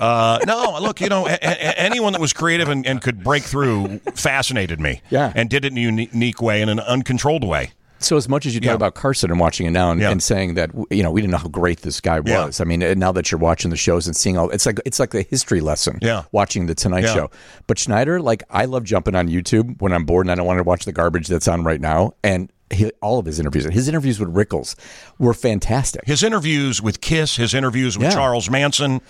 uh, 0.00 0.38
no, 0.46 0.78
look, 0.80 1.00
you 1.02 1.08
know, 1.08 1.26
a- 1.26 1.32
a- 1.32 1.78
anyone 1.78 2.12
that 2.12 2.20
was 2.20 2.32
creative 2.32 2.68
and, 2.68 2.86
and 2.86 3.02
could 3.02 3.22
break 3.22 3.42
through 3.42 3.98
fascinated 4.14 4.80
me. 4.80 5.02
Yeah. 5.10 5.32
and 5.36 5.50
did 5.50 5.64
it 5.66 5.72
in 5.72 5.78
a 5.78 5.80
unique 5.80 6.40
way, 6.40 6.62
in 6.62 6.68
an 6.68 6.80
uncontrolled 6.80 7.44
way. 7.44 7.70
So 8.04 8.16
as 8.16 8.28
much 8.28 8.46
as 8.46 8.54
you 8.54 8.60
talk 8.60 8.68
Yeah. 8.68 8.74
about 8.74 8.94
Carson 8.94 9.30
and 9.30 9.40
watching 9.40 9.66
it 9.66 9.70
now 9.70 9.90
and, 9.90 10.00
Yeah. 10.00 10.10
and 10.10 10.22
saying 10.22 10.54
that 10.54 10.70
you 10.90 11.02
know 11.02 11.10
we 11.10 11.20
didn't 11.20 11.32
know 11.32 11.38
how 11.38 11.48
great 11.48 11.82
this 11.82 12.00
guy 12.00 12.20
Yeah. 12.24 12.44
was. 12.44 12.60
I 12.60 12.64
mean, 12.64 12.80
now 12.98 13.12
that 13.12 13.30
you're 13.32 13.38
watching 13.40 13.70
the 13.70 13.76
shows 13.76 14.06
and 14.06 14.14
seeing 14.14 14.36
all, 14.38 14.50
it's 14.50 14.66
like 14.66 14.78
it's 14.84 14.98
like 15.00 15.14
a 15.14 15.22
history 15.22 15.60
lesson. 15.60 15.98
Yeah. 16.02 16.22
watching 16.32 16.66
the 16.66 16.74
Tonight 16.74 17.04
Yeah. 17.04 17.14
Show. 17.14 17.30
But 17.66 17.78
Snyder, 17.78 18.20
like 18.20 18.42
I 18.50 18.66
love 18.66 18.84
jumping 18.84 19.14
on 19.14 19.28
YouTube 19.28 19.80
when 19.80 19.92
I'm 19.92 20.04
bored 20.04 20.26
and 20.26 20.32
I 20.32 20.34
don't 20.34 20.46
want 20.46 20.58
to 20.58 20.64
watch 20.64 20.84
the 20.84 20.92
garbage 20.92 21.28
that's 21.28 21.48
on 21.48 21.64
right 21.64 21.80
now. 21.80 22.12
And 22.22 22.50
he, 22.72 22.90
all 23.02 23.18
of 23.18 23.26
his 23.26 23.38
interviews, 23.38 23.64
his 23.66 23.88
interviews 23.88 24.18
with 24.18 24.34
Rickles, 24.34 24.74
were 25.18 25.34
fantastic. 25.34 26.02
His 26.06 26.22
interviews 26.22 26.82
with 26.82 27.00
Kiss, 27.00 27.36
his 27.36 27.54
interviews 27.54 27.96
with 27.96 28.08
Yeah. 28.08 28.14
Charles 28.14 28.50
Manson, 28.50 29.00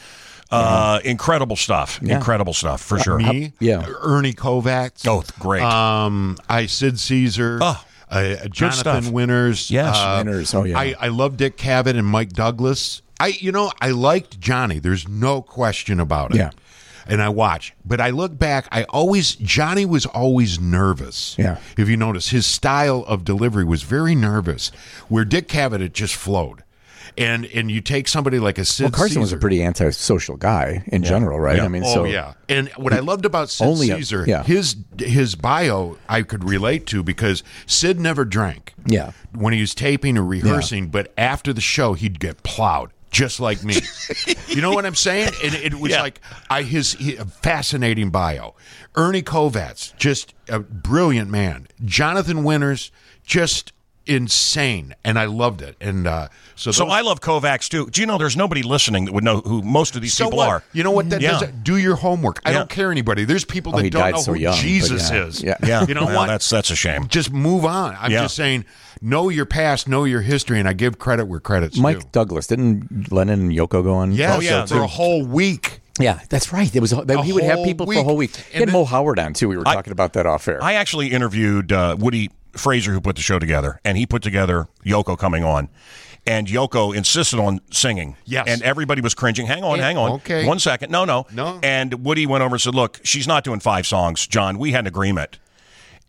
uh, 0.50 1.00
incredible 1.04 1.56
stuff. 1.56 1.98
Yeah. 2.02 2.16
Incredible 2.16 2.52
stuff 2.52 2.80
for 2.82 2.98
sure. 2.98 3.18
Me, 3.18 3.52
Yeah. 3.60 3.86
Ernie 4.02 4.34
Kovacs. 4.34 5.06
Oh, 5.08 5.24
great. 5.38 5.62
Um, 5.62 6.36
I 6.48 6.66
Sid 6.66 6.98
Caesar. 7.00 7.58
Oh, 7.60 7.82
uh, 8.10 8.48
Jonathan 8.48 9.02
stuff. 9.02 9.10
Winters. 9.10 9.70
Yes. 9.70 9.96
uh, 9.96 10.22
Winters, 10.24 10.54
oh, 10.54 10.64
yeah. 10.64 10.78
I, 10.78 10.94
I 10.98 11.08
love 11.08 11.36
Dick 11.36 11.56
Cavett 11.56 11.96
and 11.96 12.06
Mike 12.06 12.30
Douglas. 12.30 13.02
I, 13.20 13.28
you 13.28 13.52
know, 13.52 13.70
I 13.80 13.90
liked 13.90 14.40
Johnny. 14.40 14.78
There's 14.78 15.08
no 15.08 15.40
question 15.42 16.00
about 16.00 16.32
it. 16.32 16.38
Yeah. 16.38 16.50
And 17.06 17.20
I 17.20 17.28
watch, 17.28 17.74
but 17.84 18.00
I 18.00 18.08
look 18.10 18.38
back. 18.38 18.66
I 18.72 18.84
always 18.84 19.34
Johnny 19.36 19.84
was 19.84 20.06
always 20.06 20.58
nervous. 20.58 21.36
Yeah. 21.38 21.58
If 21.76 21.86
you 21.86 21.98
notice, 21.98 22.30
his 22.30 22.46
style 22.46 23.04
of 23.06 23.24
delivery 23.24 23.64
was 23.64 23.82
very 23.82 24.14
nervous. 24.14 24.70
Where 25.08 25.26
Dick 25.26 25.46
Cavett 25.46 25.82
it 25.82 25.92
just 25.92 26.14
flowed. 26.14 26.63
And 27.16 27.44
and 27.46 27.70
you 27.70 27.80
take 27.80 28.08
somebody 28.08 28.38
like 28.38 28.58
a 28.58 28.64
Sid 28.64 28.84
Well, 28.84 28.90
Carson 28.92 29.20
was 29.20 29.32
a 29.32 29.36
pretty 29.36 29.62
antisocial 29.62 30.36
guy 30.36 30.82
in 30.88 31.02
general, 31.02 31.38
right? 31.40 31.60
I 31.60 31.68
mean, 31.68 31.82
oh 31.84 31.94
so 31.94 32.04
yeah, 32.04 32.34
and 32.48 32.68
what 32.76 32.92
I 32.92 32.98
loved 33.00 33.24
about 33.24 33.50
Sid 33.50 33.66
Only 33.66 33.90
a- 33.90 33.96
Caesar, 33.96 34.24
yeah. 34.26 34.42
his 34.42 34.76
his 34.98 35.34
bio 35.34 35.96
I 36.08 36.22
could 36.22 36.48
relate 36.48 36.86
to 36.86 37.02
because 37.02 37.42
Sid 37.66 38.00
never 38.00 38.24
drank. 38.24 38.72
Yeah. 38.86 39.12
when 39.34 39.52
he 39.54 39.60
was 39.60 39.74
taping 39.74 40.18
or 40.18 40.24
rehearsing, 40.24 40.88
but 40.88 41.12
after 41.16 41.52
the 41.52 41.60
show 41.60 41.94
he'd 41.94 42.18
get 42.20 42.42
plowed. 42.42 42.90
Just 43.10 43.38
like 43.38 43.62
me, 43.62 43.76
you 44.48 44.60
know 44.60 44.72
what 44.72 44.84
I'm 44.84 44.96
saying? 44.96 45.30
And 45.44 45.54
it 45.54 45.74
was 45.76 45.92
Yeah. 45.92 46.02
like 46.02 46.20
I 46.50 46.62
his 46.62 46.94
he, 46.94 47.14
a 47.14 47.24
fascinating 47.24 48.10
bio. 48.10 48.56
Ernie 48.96 49.22
Kovacs, 49.22 49.96
just 49.96 50.34
a 50.48 50.58
brilliant 50.58 51.30
man. 51.30 51.68
Jonathan 51.84 52.42
Winters, 52.42 52.90
just 53.24 53.72
insane, 54.06 54.94
and 55.04 55.18
I 55.18 55.24
loved 55.26 55.62
it. 55.62 55.76
And 55.80 56.06
uh, 56.06 56.28
so, 56.56 56.70
So 56.72 56.84
those- 56.84 56.92
I 56.92 57.00
love 57.00 57.20
Kovacs 57.20 57.68
too. 57.68 57.88
Do 57.90 58.00
you 58.00 58.06
know 58.06 58.18
there's 58.18 58.36
nobody 58.36 58.62
listening 58.62 59.06
that 59.06 59.12
would 59.12 59.24
know 59.24 59.40
who 59.40 59.62
most 59.62 59.96
of 59.96 60.02
these 60.02 60.14
so 60.14 60.24
people 60.26 60.38
what? 60.38 60.48
are? 60.48 60.62
You 60.72 60.82
know 60.84 60.90
what 60.90 61.10
that 61.10 61.20
Yeah. 61.20 61.40
does? 61.40 61.50
Do 61.62 61.76
your 61.76 61.96
homework. 61.96 62.40
I 62.44 62.50
Yeah. 62.50 62.58
don't 62.58 62.70
care 62.70 62.90
anybody. 62.90 63.24
There's 63.24 63.44
people 63.44 63.72
Oh, 63.74 63.78
that 63.78 63.84
he 63.84 63.90
don't 63.90 64.02
died 64.02 64.14
know 64.14 64.20
so 64.20 64.32
who 64.34 64.38
young, 64.40 64.54
but 64.54 64.60
Jesus 64.62 65.10
yeah. 65.10 65.24
is. 65.24 65.42
Yeah. 65.42 65.54
Yeah, 65.64 65.84
You 65.88 65.94
know 65.94 66.06
Well, 66.06 66.16
what? 66.16 66.26
That's 66.28 66.48
that's 66.48 66.70
a 66.70 66.76
shame. 66.76 67.08
just 67.08 67.32
move 67.32 67.64
on. 67.64 67.96
I'm 68.00 68.10
Yeah. 68.10 68.22
just 68.22 68.36
saying, 68.36 68.64
know 69.02 69.28
your 69.28 69.46
past, 69.46 69.88
know 69.88 70.04
your 70.04 70.20
history, 70.22 70.58
and 70.58 70.68
I 70.68 70.72
give 70.72 70.98
credit 70.98 71.26
where 71.26 71.40
credit's 71.40 71.76
due. 71.76 71.82
Mike 71.82 72.00
due. 72.00 72.08
Douglas 72.12 72.46
didn't 72.46 73.10
Lennon 73.12 73.40
and 73.40 73.52
Yoko 73.52 73.82
go 73.82 73.94
on? 73.94 74.12
Yeah, 74.12 74.36
Oh, 74.36 74.40
yeah, 74.40 74.64
for 74.66 74.80
a 74.80 74.86
whole 74.86 75.24
week. 75.24 75.80
yeah, 75.98 76.20
that's 76.28 76.52
right. 76.52 76.74
It 76.74 76.80
was 76.80 76.92
A 76.92 77.22
he 77.22 77.32
would 77.32 77.44
have 77.44 77.56
whole 77.56 77.64
people 77.64 77.86
for 77.86 77.92
a 77.92 77.96
week. 77.96 78.04
whole 78.04 78.16
week. 78.16 78.36
He 78.36 78.42
And 78.52 78.60
had 78.60 78.68
then- 78.68 78.72
Mo 78.72 78.84
Howard 78.84 79.18
on 79.18 79.32
too. 79.34 79.48
We 79.48 79.56
were 79.56 79.64
talking 79.64 79.92
about 79.92 80.12
that 80.14 80.26
off 80.26 80.46
air. 80.48 80.62
I 80.62 80.74
actually 80.74 81.08
interviewed 81.12 81.72
uh, 81.72 81.96
Woody 81.98 82.30
Fraser, 82.56 82.92
who 82.92 83.00
put 83.00 83.16
the 83.16 83.22
show 83.22 83.38
together, 83.38 83.80
and 83.84 83.96
he 83.98 84.06
put 84.06 84.22
together 84.22 84.68
Yoko 84.84 85.18
coming 85.18 85.44
on. 85.44 85.68
And 86.26 86.46
Yoko 86.46 86.96
insisted 86.96 87.38
on 87.38 87.60
singing. 87.70 88.16
Yes. 88.24 88.46
And 88.48 88.62
everybody 88.62 89.02
was 89.02 89.12
cringing. 89.12 89.46
Hang 89.46 89.62
on, 89.62 89.76
Yeah, 89.76 89.84
hang 89.84 89.98
on. 89.98 90.12
okay. 90.12 90.46
One 90.46 90.58
second. 90.58 90.90
No, 90.90 91.04
no. 91.04 91.26
No. 91.34 91.60
And 91.62 92.02
Woody 92.02 92.26
went 92.26 92.42
over 92.42 92.54
and 92.54 92.62
said, 92.62 92.74
Look, 92.74 93.00
she's 93.04 93.28
not 93.28 93.44
doing 93.44 93.60
five 93.60 93.86
songs, 93.86 94.26
John. 94.26 94.58
We 94.58 94.72
had 94.72 94.80
an 94.80 94.86
agreement. 94.86 95.38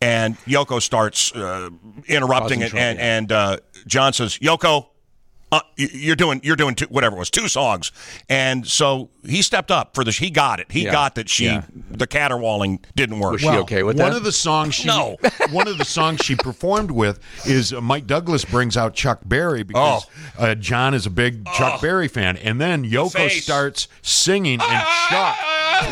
And 0.00 0.38
Yoko 0.46 0.80
starts 0.80 1.34
uh, 1.34 1.68
interrupting 2.06 2.60
Causing 2.60 2.62
it, 2.62 2.68
trouble, 2.70 2.82
and, 2.86 2.98
and 2.98 3.32
uh, 3.32 3.56
John 3.86 4.14
says, 4.14 4.38
Yoko, 4.38 4.86
uh, 5.52 5.60
you're 5.76 6.16
doing 6.16 6.40
you're 6.42 6.56
doing 6.56 6.74
two, 6.74 6.86
whatever 6.86 7.14
it 7.16 7.18
was 7.20 7.30
two 7.30 7.46
songs 7.46 7.92
and 8.28 8.66
so 8.66 9.08
he 9.24 9.42
stepped 9.42 9.70
up 9.70 9.94
for 9.94 10.02
this 10.02 10.18
he 10.18 10.28
got 10.28 10.58
it 10.58 10.70
he 10.72 10.84
Yeah. 10.84 10.92
got 10.92 11.14
that 11.14 11.28
she 11.28 11.44
Yeah. 11.46 11.62
the 11.90 12.06
caterwauling 12.08 12.80
didn't 12.96 13.20
work 13.20 13.32
Was 13.34 13.42
she 13.42 13.48
okay 13.48 13.82
with 13.84 13.96
one 13.98 14.10
that? 14.10 14.16
of 14.16 14.24
the 14.24 14.32
songs 14.32 14.74
she 14.74 14.88
No. 14.88 15.16
one 15.52 15.68
of 15.68 15.78
the 15.78 15.84
songs 15.84 16.20
she 16.24 16.34
performed 16.34 16.90
with 16.90 17.20
is 17.46 17.72
uh, 17.72 17.80
Mike 17.80 18.06
Douglas 18.08 18.44
brings 18.44 18.76
out 18.76 18.94
Chuck 18.94 19.20
Berry 19.24 19.62
because 19.62 20.06
uh, 20.36 20.54
John 20.56 20.94
is 20.94 21.06
a 21.06 21.10
big 21.10 21.46
Chuck 21.54 21.80
Berry 21.80 22.08
fan, 22.08 22.36
and 22.38 22.60
then 22.60 22.84
Yoko 22.84 23.12
face. 23.12 23.42
starts 23.44 23.86
singing, 24.02 24.60
and 24.60 24.86
Chuck 25.08 25.36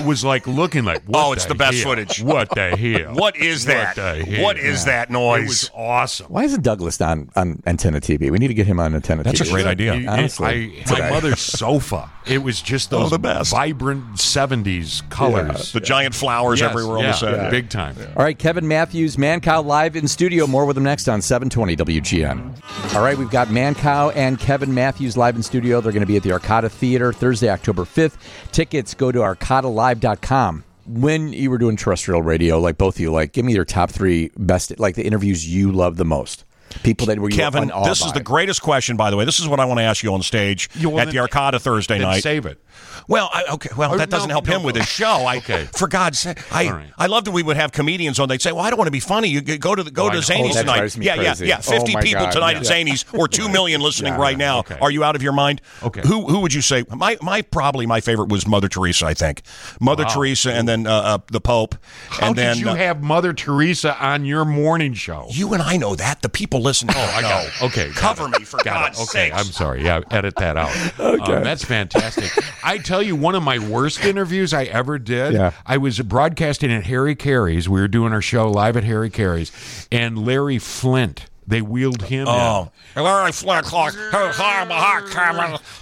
was 0.06 0.24
like 0.24 0.46
looking 0.46 0.84
like, 0.84 1.02
what 1.04 1.24
Oh, 1.26 1.32
it's 1.32 1.44
the 1.46 1.54
best 1.54 1.78
hell? 1.78 1.90
footage. 1.92 2.22
What 2.22 2.50
the 2.50 2.76
hell? 2.76 3.14
What 3.14 3.36
is 3.36 3.64
that? 3.66 3.96
the 3.96 4.24
hell? 4.24 4.42
What 4.44 4.58
is 4.58 4.84
that 4.86 5.10
noise? 5.10 5.42
It 5.42 5.48
was 5.48 5.70
awesome. 5.74 6.26
Why 6.28 6.44
isn't 6.44 6.62
Douglas 6.62 7.00
on, 7.00 7.30
on 7.36 7.62
Antenna 7.66 8.00
TV? 8.00 8.30
We 8.30 8.38
need 8.38 8.48
to 8.48 8.54
get 8.54 8.66
him 8.66 8.80
on 8.80 8.94
Antenna 8.94 9.22
That's 9.22 9.36
TV. 9.36 9.38
That's 9.38 9.50
a 9.50 9.52
great 9.52 9.66
idea. 9.66 9.94
It- 9.94 10.02
it- 10.02 10.08
Honestly, 10.08 10.82
I- 10.86 11.00
my 11.00 11.10
mother's 11.10 11.40
sofa. 11.40 12.10
It 12.26 12.42
was 12.42 12.62
just 12.62 12.92
oh, 12.92 12.98
those 13.00 13.06
Oh, 13.06 13.10
the 13.10 13.18
best. 13.18 13.50
vibrant 13.50 14.16
'70s 14.16 15.08
colors. 15.10 15.72
the 15.72 15.80
giant 15.80 16.14
flowers 16.14 16.60
Yes, 16.60 16.70
everywhere 16.70 16.96
on 16.98 17.04
yeah, 17.04 17.10
the 17.12 17.16
set. 17.18 17.50
big 17.50 17.68
time. 17.68 17.94
All 18.16 18.24
right, 18.24 18.38
Kevin 18.38 18.66
Matthews, 18.66 19.16
Mancow 19.16 19.62
live 19.64 19.94
in 19.94 20.08
studio. 20.08 20.46
More 20.46 20.64
with 20.64 20.76
him 20.78 20.84
next 20.84 21.06
on 21.08 21.20
720 21.20 21.76
WGN. 21.76 22.94
All 22.94 23.02
right, 23.02 23.16
we've 23.18 23.30
got 23.30 23.48
Mancow 23.48 24.10
and 24.16 24.38
Kevin 24.38 24.72
Matthews 24.72 25.16
live 25.18 25.36
in 25.36 25.42
studio. 25.42 25.82
They're 25.82 25.92
going 25.92 26.00
to 26.00 26.06
be 26.06 26.16
at 26.16 26.22
the 26.22 26.30
Arcada 26.30 26.70
Theater 26.70 27.12
Thursday, 27.12 27.50
October 27.50 27.82
5th. 27.82 28.14
Tickets 28.52 28.94
go 28.94 29.12
to 29.12 29.18
arcadalive.com. 29.64 30.64
When 30.86 31.32
you 31.32 31.50
were 31.50 31.58
doing 31.58 31.76
terrestrial 31.76 32.22
radio, 32.22 32.58
like 32.58 32.76
both 32.76 32.96
of 32.96 33.00
you, 33.00 33.10
like 33.10 33.32
give 33.32 33.44
me 33.44 33.54
your 33.54 33.64
top 33.64 33.90
three 33.90 34.30
best, 34.36 34.78
like 34.78 34.94
the 34.94 35.04
interviews 35.04 35.48
you 35.48 35.72
love 35.72 35.96
the 35.96 36.04
most. 36.04 36.44
People 36.82 37.06
that 37.06 37.18
were 37.18 37.30
you 37.30 37.36
Kevin, 37.36 37.64
in 37.64 37.70
awe 37.70 37.84
this 37.84 38.04
is 38.04 38.12
the 38.12 38.22
greatest 38.22 38.62
question, 38.62 38.96
by 38.96 39.10
the 39.10 39.16
way. 39.16 39.24
This 39.24 39.40
is 39.40 39.46
what 39.48 39.60
I 39.60 39.64
want 39.64 39.78
to 39.78 39.84
ask 39.84 40.02
you 40.02 40.12
on 40.14 40.22
stage 40.22 40.68
You- 40.74 40.98
at 40.98 41.10
the 41.10 41.18
Arcada 41.18 41.60
Thursday 41.60 41.98
Then 41.98 42.08
night. 42.08 42.22
save 42.22 42.46
it. 42.46 42.60
Well, 43.06 43.28
I, 43.32 43.44
okay. 43.54 43.68
Well, 43.76 43.92
Or 43.94 43.98
that 43.98 44.08
doesn't 44.10 44.28
no, 44.28 44.34
help 44.34 44.46
no, 44.46 44.56
him 44.56 44.62
with 44.62 44.74
no. 44.76 44.80
his 44.80 44.88
show. 44.90 45.06
I, 45.26 45.36
Okay. 45.36 45.68
For 45.76 45.86
God's 45.88 46.18
sake, 46.20 46.38
I, 46.52 46.66
All 46.68 46.72
right. 46.72 46.90
I 46.96 47.06
love 47.06 47.24
that 47.26 47.32
we 47.32 47.42
would 47.42 47.56
have 47.56 47.70
comedians 47.70 48.18
on. 48.18 48.28
They'd 48.28 48.40
say, 48.40 48.50
"Well, 48.52 48.64
I 48.64 48.70
don't 48.70 48.78
want 48.78 48.86
to 48.86 48.92
be 48.92 49.00
funny. 49.00 49.28
You 49.28 49.40
go 49.42 49.74
to 49.74 49.82
the, 49.82 49.90
go 49.90 50.06
Oh, 50.06 50.08
to 50.08 50.14
know. 50.14 50.20
Zanies 50.20 50.50
Oh, 50.50 50.54
that 50.54 50.60
tonight. 50.62 50.76
drives 50.78 50.96
me 50.96 51.06
yeah, 51.06 51.16
crazy. 51.16 51.46
yeah, 51.46 51.56
yeah. 51.56 51.62
Oh, 51.66 51.70
Fifty 51.70 51.92
my 51.94 52.00
people 52.00 52.24
God, 52.24 52.32
tonight 52.32 52.52
yeah. 52.52 52.58
at 52.60 52.64
Zanies, 52.64 53.04
or 53.18 53.28
two 53.28 53.48
million 53.50 53.80
listening 53.82 54.14
Yeah, 54.14 54.20
right 54.20 54.38
now. 54.38 54.60
okay. 54.60 54.78
Are 54.80 54.90
you 54.90 55.04
out 55.04 55.16
of 55.16 55.22
your 55.22 55.32
mind? 55.34 55.60
Okay. 55.82 56.00
Who 56.06 56.26
who 56.26 56.40
would 56.40 56.54
you 56.54 56.62
say? 56.62 56.84
My 56.88 57.18
my 57.20 57.42
probably 57.42 57.84
my 57.86 58.00
favorite 58.00 58.30
was 58.30 58.46
Mother 58.46 58.68
Teresa. 58.68 59.04
I 59.06 59.14
think 59.14 59.42
Mother 59.80 60.04
Teresa, 60.04 60.52
and 60.52 60.66
then 60.66 60.86
uh, 60.86 60.92
uh, 60.94 61.18
the 61.30 61.40
Pope, 61.42 61.74
How 62.08 62.28
and 62.28 62.36
then 62.36 62.54
did 62.56 62.60
you 62.62 62.70
uh, 62.70 62.74
have 62.74 63.02
Mother 63.02 63.32
Teresa 63.34 64.02
on 64.02 64.24
your 64.24 64.44
morning 64.46 64.94
show? 64.94 65.26
you 65.30 65.52
and 65.52 65.62
I 65.62 65.76
know 65.76 65.94
that. 65.94 66.22
The 66.22 66.28
people 66.30 66.60
listening. 66.64 66.96
Oh, 66.98 67.12
I 67.16 67.20
got 67.22 67.46
it. 67.46 67.62
Okay, 67.62 67.90
Cover 67.90 68.26
it. 68.26 68.38
me 68.40 68.44
for 68.44 68.56
Got 68.58 68.64
God's 68.94 68.98
it. 68.98 69.02
Okay, 69.04 69.30
sakes. 69.30 69.36
I'm 69.38 69.52
sorry. 69.52 69.84
Yeah, 69.84 70.00
edit 70.10 70.34
that 70.36 70.56
out. 70.56 70.74
okay, 70.98 71.42
that's 71.44 71.64
fantastic. 71.64 72.30
I 72.64 72.78
tell 72.78 73.02
you, 73.02 73.14
one 73.14 73.34
of 73.34 73.42
my 73.42 73.58
worst 73.58 74.04
interviews 74.04 74.52
I 74.52 74.64
ever 74.64 74.98
did. 74.98 75.34
Yeah. 75.34 75.52
I 75.66 75.76
was 75.76 76.00
broadcasting 76.00 76.72
at 76.72 76.84
Harry 76.84 77.14
Caray's. 77.14 77.68
We 77.68 77.80
were 77.80 77.88
doing 77.88 78.12
our 78.12 78.22
show 78.22 78.50
live 78.50 78.76
at 78.76 78.84
Harry 78.84 79.10
Caray's, 79.10 79.86
and 79.92 80.24
Larry 80.26 80.58
Flynt. 80.58 81.26
They 81.46 81.60
wheeled 81.60 82.00
him 82.04 82.26
Oh, 82.26 82.70
in. 82.96 83.02
Larry 83.02 83.30
Flynt, 83.30 83.70
like, 83.70 83.92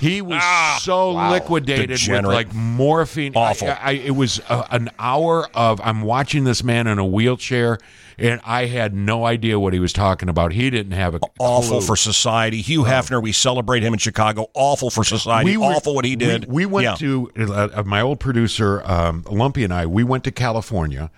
He 0.01 0.21
was 0.21 0.41
Ah, 0.43 0.81
so 0.83 1.13
liquidated 1.13 2.01
with 2.09 2.25
like 2.25 2.53
morphine. 2.53 3.33
Awful. 3.37 3.69
I, 3.69 3.79
I, 3.81 3.91
it 3.93 4.11
was 4.17 4.41
uh 4.49 4.67
an 4.73 4.91
hour 4.99 5.49
of 5.55 5.81
I'm 5.83 6.03
watching 6.03 6.43
this 6.43 6.65
man 6.65 6.89
in 6.89 6.99
a 6.99 7.05
wheelchair, 7.07 7.79
and 8.19 8.41
I 8.45 8.67
had 8.67 8.95
no 8.95 9.25
idea 9.25 9.59
what 9.59 9.73
he 9.73 9.79
was 9.79 9.93
talking 9.93 10.29
about. 10.29 10.53
He 10.53 10.71
didn't 10.71 10.93
have 10.93 11.15
a 11.15 11.21
awful 11.39 11.79
clue. 11.79 11.87
for 11.87 11.97
society. 11.97 12.61
Hugh 12.63 12.85
Hefner, 12.85 13.23
we 13.23 13.33
celebrate 13.33 13.83
him 13.83 13.93
in 13.93 13.99
Chicago. 13.99 14.47
Awful 14.55 14.91
for 14.91 15.05
society. 15.05 15.57
were- 15.57 15.65
awful 15.67 15.95
what 15.95 16.05
he 16.05 16.17
did. 16.17 16.47
We, 16.47 16.67
we 16.67 16.67
went 16.67 16.85
Yeah. 16.85 16.95
to 16.97 17.31
uh, 17.53 17.83
my 17.87 18.01
old 18.01 18.21
producer 18.21 18.83
um, 18.85 19.25
Lumpy 19.31 19.65
and 19.65 19.73
I. 19.73 19.87
We 19.87 20.05
went 20.05 20.25
to 20.25 20.31
California, 20.31 21.11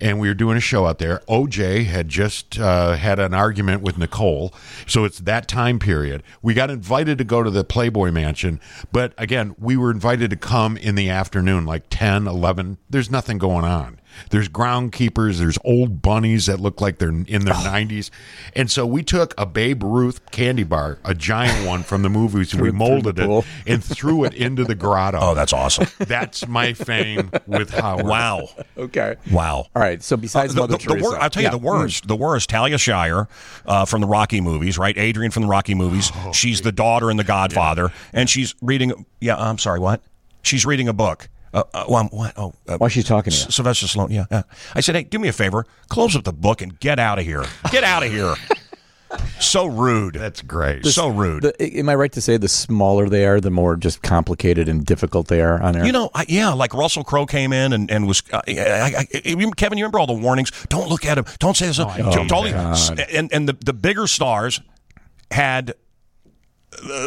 and 0.00 0.18
we 0.20 0.28
were 0.28 0.34
doing 0.34 0.56
a 0.56 0.60
show 0.60 0.86
out 0.86 0.98
there. 0.98 1.20
OJ 1.28 1.84
had 1.86 2.08
just 2.08 2.58
uh, 2.58 2.94
had 2.94 3.18
an 3.18 3.34
argument 3.34 3.82
with 3.82 3.98
Nicole, 3.98 4.52
so 4.86 5.04
it's 5.04 5.18
that 5.20 5.48
time 5.48 5.78
period. 5.78 6.22
We 6.42 6.54
got 6.54 6.70
invited 6.70 7.18
to 7.18 7.24
go 7.24 7.42
to 7.42 7.50
the 7.50 7.64
Playboy 7.64 8.10
Mansion, 8.10 8.60
but 8.90 9.12
again, 9.18 9.54
we 9.58 9.76
were 9.76 9.90
invited 9.90 10.30
to 10.30 10.36
come 10.36 10.76
in 10.76 10.94
the 10.94 11.08
afternoon, 11.08 11.64
like 11.64 11.84
10, 11.90 12.26
11. 12.26 12.78
There's 12.90 13.10
nothing 13.10 13.38
going 13.38 13.64
on. 13.64 13.98
There's 14.30 14.48
groundkeepers. 14.48 15.38
There's 15.38 15.58
old 15.64 16.02
bunnies 16.02 16.46
that 16.46 16.60
look 16.60 16.80
like 16.80 16.98
they're 16.98 17.08
in 17.10 17.44
their 17.44 17.54
90s. 17.54 18.10
And 18.54 18.70
so 18.70 18.86
we 18.86 19.02
took 19.02 19.34
a 19.38 19.46
Babe 19.46 19.82
Ruth 19.82 20.30
candy 20.30 20.64
bar, 20.64 20.98
a 21.04 21.14
giant 21.14 21.66
one 21.68 21.82
from 21.82 22.02
the 22.02 22.08
movies. 22.08 22.54
we 22.54 22.70
molded 22.70 23.18
it 23.18 23.44
and 23.66 23.82
threw 23.84 24.24
it 24.24 24.34
into 24.34 24.64
the 24.64 24.74
grotto. 24.74 25.18
Oh, 25.20 25.34
that's 25.34 25.52
awesome. 25.52 25.86
That's 25.98 26.46
my 26.48 26.72
fame 26.72 27.30
with 27.46 27.70
Howard. 27.70 28.06
wow. 28.06 28.48
okay. 28.76 29.16
Wow. 29.30 29.66
All 29.74 29.82
right. 29.82 30.02
So 30.02 30.16
besides 30.16 30.54
The, 30.54 30.60
Mother 30.62 30.76
the, 30.76 30.94
the 30.96 31.02
wor- 31.02 31.18
I'll 31.20 31.30
tell 31.30 31.42
you 31.42 31.46
Yeah. 31.48 31.50
the 31.52 31.58
worst. 31.58 32.08
The 32.08 32.16
worst. 32.16 32.48
Talia 32.50 32.78
Shire 32.78 33.28
uh, 33.66 33.84
from 33.84 34.00
the 34.00 34.06
Rocky 34.06 34.40
movies, 34.40 34.78
right? 34.78 34.96
Adrian 34.98 35.30
from 35.30 35.42
the 35.44 35.48
Rocky 35.48 35.74
movies. 35.74 36.10
Oh, 36.14 36.32
she's 36.32 36.60
the 36.62 36.72
daughter 36.72 37.10
in 37.10 37.16
The 37.16 37.24
Godfather, 37.24 37.90
and 38.12 38.28
she's 38.28 38.54
reading. 38.60 39.06
Yeah, 39.20 39.36
I'm 39.36 39.58
sorry. 39.58 39.78
What? 39.80 40.02
She's 40.42 40.66
reading 40.66 40.88
a 40.88 40.92
book. 40.92 41.28
Uh, 41.52 41.64
uh, 41.74 41.84
well, 41.88 42.04
what? 42.12 42.32
Oh, 42.36 42.54
uh, 42.68 42.78
Why 42.78 42.88
she's 42.88 43.04
talking 43.04 43.30
to 43.30 43.36
you? 43.36 43.44
S- 43.46 43.54
Sylvester 43.54 43.86
Stallone. 43.86 44.10
Yeah, 44.10 44.24
yeah. 44.30 44.42
I 44.74 44.80
said, 44.80 44.94
hey, 44.94 45.02
do 45.04 45.18
me 45.18 45.28
a 45.28 45.32
favor. 45.32 45.66
Close 45.88 46.16
up 46.16 46.24
the 46.24 46.32
book 46.32 46.62
and 46.62 46.78
get 46.80 46.98
out 46.98 47.18
of 47.18 47.24
here. 47.24 47.44
Get 47.70 47.84
out 47.84 48.02
of 48.02 48.10
here. 48.10 48.34
so 49.40 49.66
rude. 49.66 50.14
That's 50.14 50.40
great. 50.40 50.86
so 50.86 51.08
rude. 51.08 51.42
The, 51.42 51.78
am 51.78 51.88
I 51.90 51.94
right 51.94 52.12
to 52.12 52.20
say 52.22 52.38
the 52.38 52.48
smaller 52.48 53.08
they 53.10 53.26
are, 53.26 53.40
the 53.40 53.50
more 53.50 53.76
just 53.76 54.00
complicated 54.02 54.68
and 54.68 54.86
difficult 54.86 55.28
they 55.28 55.42
are 55.42 55.60
on 55.62 55.76
air? 55.76 55.84
You 55.84 55.92
know, 55.92 56.10
I, 56.14 56.24
yeah, 56.28 56.52
like 56.54 56.72
Russell 56.72 57.04
Crowe 57.04 57.26
came 57.26 57.52
in 57.52 57.74
and, 57.74 57.90
and 57.90 58.06
was, 58.08 58.22
uh, 58.32 58.40
I, 58.48 58.52
I, 58.58 59.06
I, 59.12 59.50
Kevin, 59.56 59.76
you 59.76 59.84
remember 59.84 59.98
all 59.98 60.06
the 60.06 60.14
warnings? 60.14 60.50
Don't 60.68 60.88
look 60.88 61.04
at 61.04 61.18
him. 61.18 61.26
Don't 61.38 61.56
say 61.56 61.66
this. 61.66 61.78
Oh, 61.78 61.92
Don't- 61.98 62.28
don't- 62.28 62.50
God. 62.52 63.00
and 63.12 63.30
and 63.32 63.46
the, 63.48 63.52
the 63.52 63.74
bigger 63.74 64.06
stars 64.06 64.60
had 65.30 65.74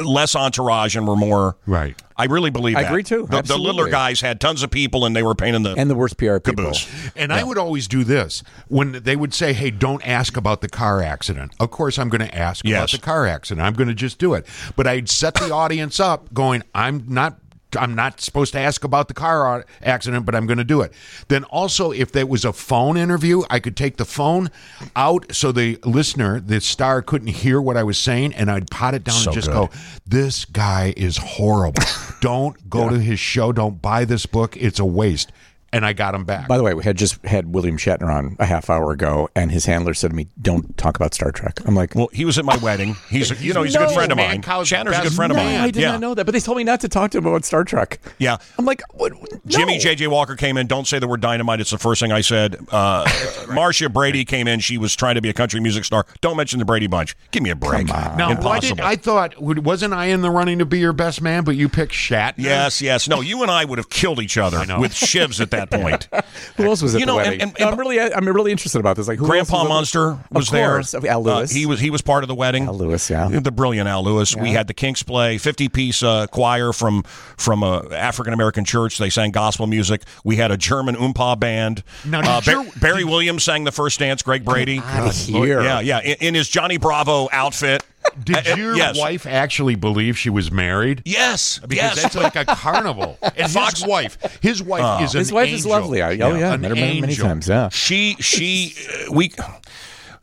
less 0.05 0.35
entourage 0.35 0.95
and 0.95 1.07
were 1.07 1.15
more. 1.15 1.57
Right. 1.65 1.99
I 2.17 2.25
really 2.25 2.49
believe 2.49 2.77
I 2.77 2.83
that. 2.83 2.91
agree, 2.91 3.03
too. 3.03 3.27
The, 3.29 3.41
the 3.41 3.57
littler 3.57 3.89
guys 3.89 4.21
had 4.21 4.39
tons 4.39 4.63
of 4.63 4.71
people 4.71 5.05
and 5.05 5.13
they 5.15 5.23
were 5.23 5.35
paying 5.35 5.53
in 5.55 5.63
the. 5.63 5.73
and 5.73 5.89
the 5.89 5.95
worst 5.95 6.17
PR 6.17 6.37
people. 6.39 6.63
Caboose. 6.63 6.87
And 7.15 7.33
I 7.33 7.43
would 7.43 7.57
always 7.57 7.87
do 7.87 8.03
this 8.05 8.41
when 8.69 8.93
they 9.03 9.15
would 9.15 9.33
say, 9.33 9.51
"Hey, 9.53 9.69
don't 9.71 10.05
ask 10.07 10.37
about 10.37 10.61
the 10.61 10.69
car 10.69 11.01
accident." 11.01 11.53
Of 11.59 11.71
course, 11.71 11.99
I'm 11.99 12.07
going 12.09 12.21
to 12.27 12.33
ask 12.33 12.63
Yes. 12.63 12.77
about 12.93 13.01
the 13.01 13.05
car 13.05 13.25
accident. 13.27 13.65
I'm 13.67 13.73
going 13.73 13.89
to 13.89 13.93
just 13.93 14.17
do 14.17 14.33
it. 14.33 14.45
But 14.77 14.87
I'd 14.87 15.09
set 15.09 15.33
the 15.33 15.51
audience 15.53 15.99
up, 15.99 16.33
going, 16.33 16.63
"I'm 16.73 17.03
not 17.07 17.37
I'm 17.75 17.95
not 17.95 18.21
supposed 18.21 18.53
to 18.53 18.59
ask 18.59 18.83
about 18.83 19.07
the 19.07 19.13
car 19.13 19.65
accident, 19.81 20.25
but 20.25 20.35
I'm 20.35 20.45
going 20.45 20.57
to 20.57 20.63
do 20.63 20.81
it. 20.81 20.93
Then 21.27 21.43
also, 21.45 21.91
if 21.91 22.11
there 22.11 22.25
was 22.25 22.45
a 22.45 22.53
phone 22.53 22.97
interview, 22.97 23.43
I 23.49 23.59
could 23.59 23.75
take 23.75 23.97
the 23.97 24.05
phone 24.05 24.49
out 24.95 25.33
so 25.33 25.51
the 25.51 25.77
listener, 25.83 26.39
the 26.39 26.61
star, 26.61 27.01
couldn't 27.01 27.29
hear 27.29 27.61
what 27.61 27.77
I 27.77 27.83
was 27.83 27.97
saying, 27.97 28.33
and 28.33 28.49
I'd 28.49 28.69
pot 28.69 28.93
it 28.93 29.03
down 29.03 29.15
So 29.15 29.31
and 29.31 29.35
just 29.35 29.47
good. 29.47 29.53
go, 29.53 29.69
"This 30.05 30.45
guy 30.45 30.93
is 30.95 31.17
horrible. 31.17 31.83
Don't 32.21 32.69
go 32.69 32.89
to 32.89 32.99
his 32.99 33.19
show. 33.19 33.51
Don't 33.51 33.81
buy 33.81 34.05
this 34.05 34.25
book. 34.25 34.55
It's 34.57 34.79
a 34.79 34.85
waste." 34.85 35.31
And 35.75 35.85
I 35.85 35.93
got 35.93 36.15
him 36.15 36.23
back. 36.23 36.47
By 36.47 36.57
the 36.57 36.63
way, 36.63 36.73
we 36.73 36.83
had 36.83 36.97
just 36.97 37.23
had 37.25 37.53
William 37.53 37.77
Shatner 37.77 38.07
on 38.07 38.35
a 38.39 38.45
half 38.45 38.69
hour 38.69 38.91
ago, 38.91 39.29
and 39.35 39.51
his 39.51 39.65
handler 39.65 39.93
said 39.93 40.11
to 40.11 40.15
me, 40.15 40.27
"Don't 40.41 40.77
talk 40.77 40.95
about 40.95 41.13
Star 41.13 41.31
Trek." 41.31 41.59
I'm 41.65 41.75
like, 41.75 41.95
Well, 41.95 42.09
he 42.13 42.25
was 42.25 42.37
at 42.37 42.45
my 42.45 42.57
wedding. 42.57 42.95
He's 43.09 43.31
a, 43.31 43.35
you 43.35 43.53
know 43.53 43.63
he's 43.63 43.75
a 43.75 43.79
good 43.79 43.91
friend 43.91 44.11
of 44.11 44.17
man, 44.17 44.29
mine. 44.29 44.41
Kyle's 44.41 44.69
Shatner's 44.69 44.97
a 44.97 45.01
good 45.01 45.03
best 45.03 45.15
friend 45.15 45.31
of 45.31 45.37
mine. 45.37 45.55
I 45.55 45.71
did 45.71 45.81
yeah. 45.81 45.91
not 45.91 46.01
know 46.01 46.13
that. 46.13 46.25
But 46.25 46.33
they 46.33 46.39
told 46.39 46.57
me 46.57 46.63
not 46.63 46.81
to 46.81 46.89
talk 46.89 47.11
to 47.11 47.17
him 47.17 47.25
about 47.25 47.45
Star 47.45 47.63
Trek. 47.63 47.99
Yeah. 48.19 48.37
I'm 48.57 48.65
like, 48.65 48.81
what? 48.93 49.13
Jimmy 49.45 49.73
no. 49.73 49.79
J.J. 49.79 50.07
Walker 50.07 50.35
came 50.35 50.57
in. 50.57 50.67
Don't 50.67 50.87
say 50.87 50.99
the 50.99 51.07
word 51.07 51.21
dynamite. 51.21 51.59
It's 51.59 51.71
the 51.71 51.77
first 51.77 52.01
thing 52.01 52.11
I 52.11 52.21
said. 52.21 52.57
Uh, 52.71 53.09
Marcia 53.51 53.89
Brady 53.89 54.25
came 54.25 54.47
in. 54.47 54.59
She 54.59 54.77
was 54.77 54.95
trying 54.95 55.15
to 55.15 55.21
be 55.21 55.29
a 55.29 55.33
country 55.33 55.59
music 55.59 55.85
star. 55.85 56.05
Don't 56.21 56.37
mention 56.37 56.59
the 56.59 56.65
Brady 56.65 56.87
Bunch. 56.87 57.15
Give 57.31 57.43
me 57.43 57.49
a 57.49 57.55
break. 57.55 57.87
now, 57.87 58.39
why 58.41 58.59
did 58.59 58.79
I 58.79 58.95
thought 58.95 59.39
wasn't 59.41 59.93
I 59.93 60.05
in 60.05 60.21
the 60.21 60.31
running 60.31 60.59
to 60.59 60.65
be 60.65 60.79
your 60.79 60.93
best 60.93 61.21
man? 61.21 61.43
But 61.43 61.55
you 61.55 61.69
picked 61.69 61.93
Shatner. 61.93 62.35
Yes, 62.37 62.81
yes. 62.81 63.07
No, 63.07 63.21
you 63.21 63.41
and 63.41 63.51
I 63.51 63.65
would 63.65 63.77
have 63.77 63.89
killed 63.89 64.19
each 64.19 64.37
other 64.37 64.59
with 64.79 64.93
shivs 64.93 65.39
at 65.41 65.51
that 65.51 65.64
point. 65.71 66.07
Who 66.57 66.65
else 66.65 66.81
was 66.81 66.95
at 66.95 66.99
You 66.99 67.05
the 67.05 67.11
know, 67.13 67.19
and- 67.19 67.39
wedding? 67.39 67.53
and- 67.57 67.69
I'm 67.69 67.79
really, 67.79 67.99
I'm 67.99 68.27
really 68.27 68.51
interested 68.51 68.79
about 68.79 68.95
this. 68.95 69.07
Like, 69.07 69.19
who 69.19 69.25
Grandpa 69.25 69.63
was 69.67 69.95
at 69.95 69.99
the- 69.99 70.19
was 70.31 70.47
of 70.47 70.51
there. 70.53 70.71
course. 70.71 70.93
Al 70.93 71.23
Lewis. 71.23 71.51
Uh, 71.51 71.55
he 71.55 71.65
was 71.65 71.79
he 71.79 71.89
was 71.89 72.01
part 72.01 72.23
of 72.23 72.27
the 72.27 72.35
wedding. 72.35 72.65
Al 72.65 72.77
Lewis, 72.77 73.09
yeah. 73.09 73.27
The 73.27 73.51
brilliant 73.51 73.87
Al 73.89 74.03
Lewis. 74.03 74.35
We 74.35 74.51
had 74.51 74.67
the 74.67 74.73
Kinks 74.73 75.03
play, 75.03 75.37
fifty 75.37 75.67
piece 75.69 76.03
uh, 76.03 76.27
choir 76.27 76.73
from 76.73 77.03
from 77.37 77.63
a 77.63 77.87
African 77.91 78.33
American 78.33 78.65
church. 78.65 78.97
They 78.97 79.09
sang 79.09 79.31
gospel 79.31 79.67
music. 79.67 80.03
We 80.23 80.35
had 80.37 80.51
a 80.51 80.57
German 80.57 80.95
oompa 80.95 81.39
band. 81.39 81.83
Now, 82.05 82.19
uh, 82.21 82.39
did 82.41 82.55
Bar- 82.55 82.65
Barry 82.79 83.03
Williams 83.03 83.43
sang 83.43 83.63
the 83.63 83.71
first 83.71 83.99
dance. 83.99 84.21
Greg 84.21 84.43
Brady. 84.45 84.79
Outta 84.83 85.11
here. 85.13 85.61
Yeah, 85.61 85.79
yeah. 85.79 85.99
In, 86.01 86.15
in 86.19 86.33
his 86.35 86.47
Johnny 86.49 86.77
Bravo 86.77 87.27
outfit. 87.31 87.83
Did 88.23 88.47
Uh, 88.47 88.55
your 88.55 88.75
yes. 88.75 88.97
wife 88.97 89.25
actually 89.25 89.75
believe 89.75 90.17
she 90.17 90.29
was 90.29 90.51
married? 90.51 91.01
Yes, 91.05 91.59
Because 91.59 91.95
yes. 91.97 92.01
that's 92.01 92.15
like 92.15 92.35
a 92.35 92.45
carnival. 92.45 93.17
And 93.37 93.51
Fox- 93.51 93.79
his 93.81 93.87
wife, 93.87 94.17
his 94.41 94.63
wife 94.63 95.01
is 95.03 95.13
an 95.13 95.19
His 95.19 95.31
wife 95.33 95.49
is 95.49 95.65
lovely. 95.65 96.01
I, 96.01 96.11
oh 96.19 96.35
yeah, 96.35 96.53
an 96.53 96.61
met 96.61 96.69
her 96.69 96.75
many, 96.75 97.01
many 97.01 97.15
times. 97.15 97.47
Yeah. 97.47 97.69
she 97.69 98.15
she 98.19 98.75
uh, 99.07 99.11
we 99.11 99.31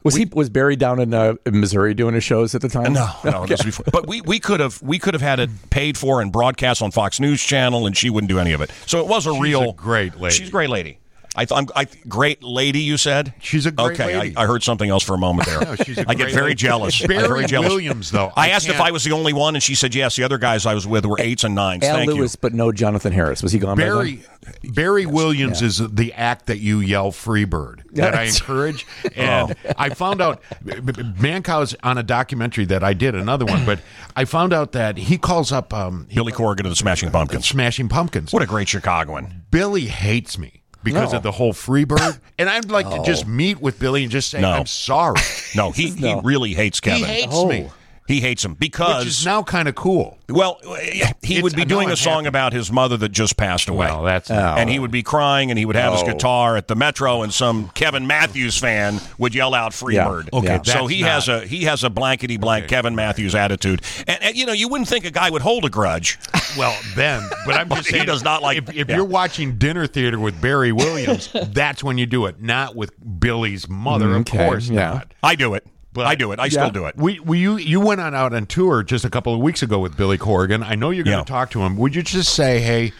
Was 0.02 0.14
he 0.16 0.24
was 0.32 0.48
Barry 0.50 0.74
down 0.76 0.98
in, 0.98 1.12
uh, 1.14 1.34
in 1.46 1.60
Missouri 1.60 1.94
doing 1.94 2.14
his 2.14 2.24
shows 2.24 2.54
at 2.54 2.60
the 2.62 2.68
time? 2.68 2.92
No, 2.92 3.08
no, 3.24 3.46
this 3.46 3.64
was 3.64 3.76
before. 3.76 3.86
But 3.92 4.06
we, 4.08 4.20
we 4.22 4.40
could 4.40 4.58
have 4.60 4.80
we 4.82 4.98
could 4.98 5.14
have 5.14 5.20
had 5.22 5.38
it 5.38 5.50
paid 5.70 5.96
for 5.98 6.20
and 6.20 6.32
broadcast 6.32 6.82
on 6.82 6.90
Fox 6.90 7.20
News 7.20 7.42
Channel, 7.42 7.86
and 7.86 7.96
she 7.96 8.10
wouldn't 8.10 8.28
do 8.30 8.38
any 8.38 8.52
of 8.52 8.60
it. 8.60 8.70
So 8.86 8.98
it 9.00 9.06
was 9.06 9.26
a 9.26 9.32
She's 9.32 9.40
real 9.42 9.70
a 9.70 9.74
great 9.74 10.18
lady. 10.18 10.34
She's 10.34 10.48
a 10.48 10.50
great 10.52 10.70
lady. 10.70 10.98
I 11.34 11.46
thought 11.46 11.70
I 11.74 11.86
great 12.08 12.42
lady. 12.42 12.80
You 12.80 12.96
said 12.96 13.32
She's 13.40 13.64
a 13.64 13.70
great 13.70 13.98
okay. 13.98 14.18
lady. 14.18 14.36
I, 14.36 14.42
I 14.42 14.46
heard 14.46 14.62
something 14.62 14.88
else 14.88 15.02
for 15.02 15.14
a 15.14 15.18
moment 15.18 15.48
there. 15.48 15.62
No, 15.72 15.76
she's 15.76 15.96
a 15.96 16.04
I 16.08 16.14
get 16.14 16.32
very 16.32 16.46
lady. 16.48 16.54
jealous. 16.56 17.00
I'm 17.00 17.06
Barry 17.06 17.28
very 17.28 17.46
jealous. 17.46 17.68
Williams, 17.68 18.10
though, 18.10 18.32
I, 18.36 18.46
I 18.46 18.48
asked 18.48 18.68
if 18.68 18.80
I 18.80 18.90
was 18.90 19.04
the 19.04 19.12
only 19.12 19.32
one, 19.32 19.54
and 19.54 19.62
she 19.62 19.74
said 19.76 19.94
yes. 19.94 20.16
The 20.16 20.24
other 20.24 20.38
guys 20.38 20.66
I 20.66 20.74
was 20.74 20.86
with 20.86 21.06
were 21.06 21.16
eights 21.20 21.44
and 21.44 21.54
nines. 21.54 21.84
Al 21.84 21.96
Thank 21.96 22.10
Lewis, 22.10 22.34
you. 22.34 22.38
but 22.40 22.52
no 22.52 22.72
Jonathan 22.72 23.12
Harris. 23.12 23.42
Was 23.42 23.52
he 23.52 23.58
gone 23.60 23.76
by 23.76 23.84
then? 23.84 23.92
Barry 23.92 24.22
Barry 24.64 25.06
Williams 25.06 25.62
is 25.62 25.78
the 25.78 26.12
act 26.14 26.46
that 26.46 26.58
you 26.58 26.80
yell 26.80 27.12
"Freebird" 27.12 27.82
that 27.92 28.14
I 28.14 28.24
encourage, 28.24 28.86
and 29.16 29.54
I 29.78 29.90
found 29.90 30.20
out 30.20 30.42
Mancow's 30.64 31.76
on 31.82 31.96
a 31.96 32.02
documentary 32.02 32.64
that 32.66 32.82
I 32.82 32.92
did 32.92 33.14
another 33.14 33.44
one, 33.44 33.64
but 33.64 33.80
I 34.16 34.24
found 34.24 34.52
out 34.52 34.72
that 34.72 34.96
he 34.96 35.16
calls 35.16 35.52
up 35.52 35.72
um, 35.72 36.08
Billy 36.12 36.32
Corgan 36.32 36.60
of 36.60 36.70
the 36.70 36.76
Smashing 36.76 37.10
Pumpkins. 37.10 37.46
Smashing 37.46 37.88
Pumpkins. 37.88 38.32
What 38.32 38.42
a 38.42 38.46
great 38.46 38.68
Chicagoan. 38.68 39.42
Billy 39.50 39.86
hates 39.86 40.38
me 40.38 40.61
because 40.82 41.12
No. 41.12 41.18
of 41.18 41.22
the 41.22 41.32
whole 41.32 41.52
Freebird, 41.52 42.18
and 42.38 42.48
I'd 42.48 42.70
like 42.70 42.88
to 42.90 43.02
just 43.04 43.24
oh. 43.26 43.28
meet 43.28 43.60
with 43.60 43.78
Billy 43.78 44.02
and 44.02 44.10
just 44.12 44.30
say 44.30 44.40
No. 44.40 44.50
I'm 44.50 44.66
sorry. 44.66 45.20
No, 45.54 45.70
he, 45.70 45.90
he 45.90 46.14
really 46.22 46.54
hates 46.54 46.80
Kevin. 46.80 47.00
He 47.00 47.04
hates 47.04 47.28
Oh. 47.30 47.48
me, 47.48 47.68
He 48.08 48.20
hates 48.20 48.44
him 48.44 48.52
which 48.52 48.58
because 48.58 49.06
is 49.06 49.24
now 49.24 49.42
kind 49.42 49.68
of 49.68 49.74
cool. 49.74 50.18
Well, 50.28 50.58
uh, 50.68 50.74
he 50.76 51.00
It's- 51.02 51.42
would 51.42 51.54
be 51.54 51.64
doing 51.64 51.88
a 51.90 51.96
song 51.96 52.24
happy. 52.24 52.28
about 52.28 52.52
his 52.52 52.70
mother 52.72 52.96
that 52.96 53.10
just 53.10 53.36
passed 53.36 53.68
away. 53.68 53.86
Well, 53.86 54.02
that's 54.02 54.30
oh. 54.30 54.34
and 54.34 54.68
he 54.68 54.78
would 54.78 54.90
be 54.90 55.02
crying, 55.02 55.50
and 55.50 55.58
he 55.58 55.64
would 55.64 55.76
have 55.76 55.92
his 55.92 56.02
Oh. 56.02 56.06
guitar 56.06 56.56
at 56.56 56.66
the 56.68 56.74
Metro, 56.74 57.22
and 57.22 57.32
some 57.32 57.68
Kevin 57.74 58.06
Matthews 58.06 58.58
fan 58.58 59.00
would 59.18 59.34
yell 59.34 59.54
out 59.54 59.72
"Freebird." 59.72 60.28
Yeah. 60.32 60.38
Okay, 60.38 60.60
so 60.64 60.86
he 60.88 61.02
not- 61.02 61.10
has 61.10 61.28
a 61.28 61.46
he 61.46 61.64
has 61.64 61.84
a 61.84 61.90
blankety 61.90 62.36
blank 62.38 62.66
Kevin 62.68 62.94
Matthews 62.96 63.34
attitude, 63.34 63.82
and, 64.06 64.22
and 64.22 64.36
you 64.36 64.46
know 64.46 64.52
you 64.52 64.68
wouldn't 64.68 64.88
think 64.88 65.04
a 65.04 65.10
guy 65.10 65.30
would 65.30 65.42
hold 65.42 65.64
a 65.64 65.70
grudge. 65.70 66.18
Well, 66.58 66.76
Ben, 66.94 67.22
but 67.46 67.54
I'm 67.54 67.66
But 67.66 67.76
just 67.76 67.90
he 67.94 68.04
does 68.04 68.22
not 68.22 68.42
like- 68.42 68.58
If, 68.58 68.68
if 68.76 68.88
yeah. 68.90 68.96
you're 68.96 69.06
watching 69.06 69.56
dinner 69.56 69.86
theater 69.86 70.18
with 70.20 70.38
Barry 70.38 70.70
Williams, 70.70 71.30
that's 71.46 71.82
when 71.82 71.96
you 71.96 72.04
do 72.04 72.26
it, 72.26 72.42
not 72.42 72.76
with 72.76 72.92
Billy's 73.20 73.70
mother. 73.70 74.08
Mm, 74.08 74.20
okay, 74.20 74.44
Of 74.44 74.50
course 74.50 74.68
yeah. 74.68 74.90
not. 74.92 75.14
I 75.22 75.34
do 75.34 75.54
it. 75.54 75.66
But- 75.94 76.06
I 76.06 76.14
do 76.14 76.32
it. 76.32 76.38
I 76.40 76.44
Yeah. 76.46 76.50
still 76.50 76.70
do 76.70 76.86
it. 76.86 76.96
We, 76.96 77.20
we, 77.20 77.38
you, 77.38 77.56
you 77.58 77.80
went 77.80 78.00
on 78.00 78.14
out 78.14 78.32
on 78.32 78.46
tour 78.46 78.82
just 78.82 79.04
a 79.04 79.10
couple 79.10 79.34
of 79.34 79.40
weeks 79.40 79.62
ago 79.62 79.78
with 79.78 79.96
Billy 79.96 80.16
Corgan. 80.18 80.64
I 80.64 80.74
know 80.74 80.90
you're 80.90 81.04
going 81.04 81.16
to 81.16 81.20
Yeah. 81.20 81.24
talk 81.24 81.50
to 81.50 81.60
him. 81.62 81.76
Would 81.76 81.94
you 81.94 82.02
just 82.02 82.34
say, 82.34 82.60
"Hey, 82.60 82.92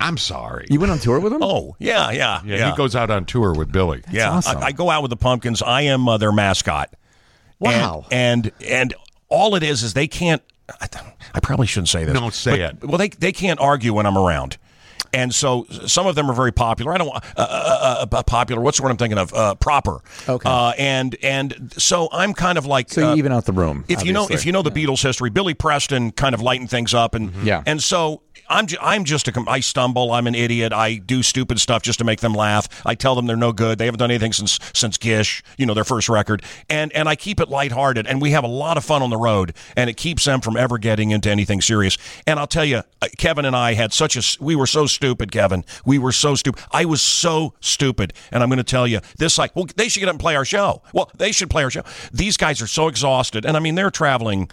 I'm 0.00 0.16
sorry"? 0.16 0.66
You 0.70 0.78
went 0.80 0.92
on 0.92 0.98
tour 0.98 1.18
with 1.20 1.32
him? 1.32 1.42
Oh 1.42 1.74
yeah, 1.78 2.10
yeah, 2.10 2.40
yeah, 2.44 2.70
he 2.70 2.76
goes 2.76 2.94
out 2.94 3.10
on 3.10 3.24
tour 3.24 3.52
with 3.54 3.72
Billy. 3.72 4.02
Yeah, 4.10 4.30
awesome. 4.30 4.58
I, 4.58 4.66
I 4.66 4.72
go 4.72 4.88
out 4.90 5.02
with 5.02 5.10
the 5.10 5.16
pumpkins. 5.16 5.62
I 5.62 5.82
am 5.82 6.08
uh, 6.08 6.16
their 6.18 6.32
mascot. 6.32 6.92
Wow. 7.58 8.06
And, 8.10 8.46
and 8.60 8.66
and 8.68 8.94
all 9.28 9.54
it 9.54 9.62
is 9.62 9.82
is 9.82 9.94
they 9.94 10.06
can't. 10.08 10.42
I, 10.80 10.88
I 11.34 11.40
probably 11.40 11.66
shouldn't 11.66 11.88
say 11.88 12.04
this. 12.04 12.14
Don't 12.14 12.32
say 12.34 12.52
but- 12.52 12.60
it. 12.84 12.88
Well, 12.88 12.98
they 12.98 13.08
they 13.08 13.32
can't 13.32 13.58
argue 13.60 13.92
when 13.94 14.06
I'm 14.06 14.16
around. 14.18 14.58
And 15.12 15.34
so 15.34 15.66
some 15.86 16.06
of 16.06 16.14
them 16.14 16.30
are 16.30 16.34
very 16.34 16.52
popular. 16.52 16.92
I 16.94 16.98
don't 16.98 17.08
want 17.08 17.24
uh, 17.36 17.40
uh, 17.40 18.06
uh, 18.10 18.16
uh, 18.16 18.22
popular. 18.22 18.62
What's 18.62 18.78
the 18.78 18.82
word 18.84 18.90
I'm 18.90 18.96
thinking 18.96 19.18
of? 19.18 19.32
Uh, 19.34 19.54
proper. 19.56 20.00
Okay. 20.28 20.48
Uh, 20.48 20.72
and 20.78 21.16
and 21.22 21.72
so 21.76 22.08
I'm 22.12 22.32
kind 22.34 22.56
of 22.58 22.64
like 22.66 22.88
So 22.90 23.00
you 23.00 23.06
uh, 23.08 23.16
even 23.16 23.32
out 23.32 23.44
the 23.44 23.52
room. 23.52 23.84
if 23.88 24.04
you 24.04 24.12
know 24.12 24.26
if 24.30 24.46
you 24.46 24.52
know 24.52 24.62
the 24.62 24.70
Beatles 24.70 25.02
history, 25.02 25.30
Billy 25.30 25.54
Preston 25.54 26.12
kind 26.12 26.34
of 26.34 26.40
lightened 26.40 26.70
things 26.70 26.94
up, 26.94 27.14
and 27.14 27.34
Yeah. 27.44 27.62
and 27.66 27.82
so 27.82 28.22
I'm 28.48 28.66
ju- 28.66 28.76
I'm 28.80 29.04
just 29.04 29.28
a 29.28 29.32
com- 29.32 29.48
I 29.48 29.60
stumble, 29.60 30.12
I'm 30.12 30.26
an 30.26 30.34
idiot, 30.34 30.72
I 30.72 30.96
do 30.96 31.22
stupid 31.22 31.60
stuff 31.60 31.82
just 31.82 31.98
to 32.00 32.04
make 32.04 32.20
them 32.20 32.34
laugh. 32.34 32.68
I 32.84 32.94
tell 32.94 33.14
them 33.14 33.26
they're 33.26 33.36
no 33.36 33.52
good, 33.52 33.78
they 33.78 33.86
haven't 33.86 33.98
done 33.98 34.10
anything 34.10 34.32
since 34.32 34.58
since 34.74 34.96
Gish, 34.98 35.42
you 35.56 35.66
know, 35.66 35.74
their 35.74 35.84
first 35.84 36.08
record, 36.08 36.42
and 36.68 36.92
and 36.92 37.08
I 37.08 37.16
keep 37.16 37.40
it 37.40 37.48
lighthearted, 37.48 38.06
and 38.06 38.20
we 38.20 38.32
have 38.32 38.44
a 38.44 38.48
lot 38.48 38.76
of 38.76 38.84
fun 38.84 39.02
on 39.02 39.10
the 39.10 39.16
road, 39.16 39.54
and 39.76 39.88
it 39.88 39.96
keeps 39.96 40.24
them 40.24 40.40
from 40.40 40.56
ever 40.56 40.78
getting 40.78 41.10
into 41.10 41.30
anything 41.30 41.60
serious. 41.60 41.96
And 42.26 42.38
I'll 42.38 42.46
tell 42.46 42.64
you, 42.64 42.82
uh, 43.00 43.08
Kevin 43.16 43.44
and 43.44 43.56
I 43.56 43.74
had 43.74 43.92
such 43.92 44.16
a 44.16 44.22
we 44.42 44.54
were 44.56 44.66
so 44.66 44.86
stupid, 44.86 45.32
Kevin, 45.32 45.64
we 45.84 45.98
were 45.98 46.12
so 46.12 46.34
stupid. 46.34 46.62
I 46.72 46.84
was 46.84 47.02
so 47.02 47.54
stupid, 47.60 48.12
and 48.30 48.42
I'm 48.42 48.48
going 48.48 48.58
to 48.58 48.64
tell 48.64 48.86
you 48.86 49.00
this 49.18 49.38
like, 49.38 49.54
well, 49.56 49.66
they 49.76 49.88
should 49.88 50.00
get 50.00 50.08
up 50.08 50.14
and 50.14 50.20
play 50.20 50.36
our 50.36 50.44
show. 50.44 50.82
Well, 50.92 51.10
they 51.16 51.32
should 51.32 51.50
play 51.50 51.64
our 51.64 51.70
show. 51.70 51.82
These 52.12 52.36
guys 52.36 52.60
are 52.60 52.66
so 52.66 52.88
exhausted, 52.88 53.44
and 53.44 53.56
I 53.56 53.60
mean, 53.60 53.74
they're 53.74 53.90
traveling 53.90 54.50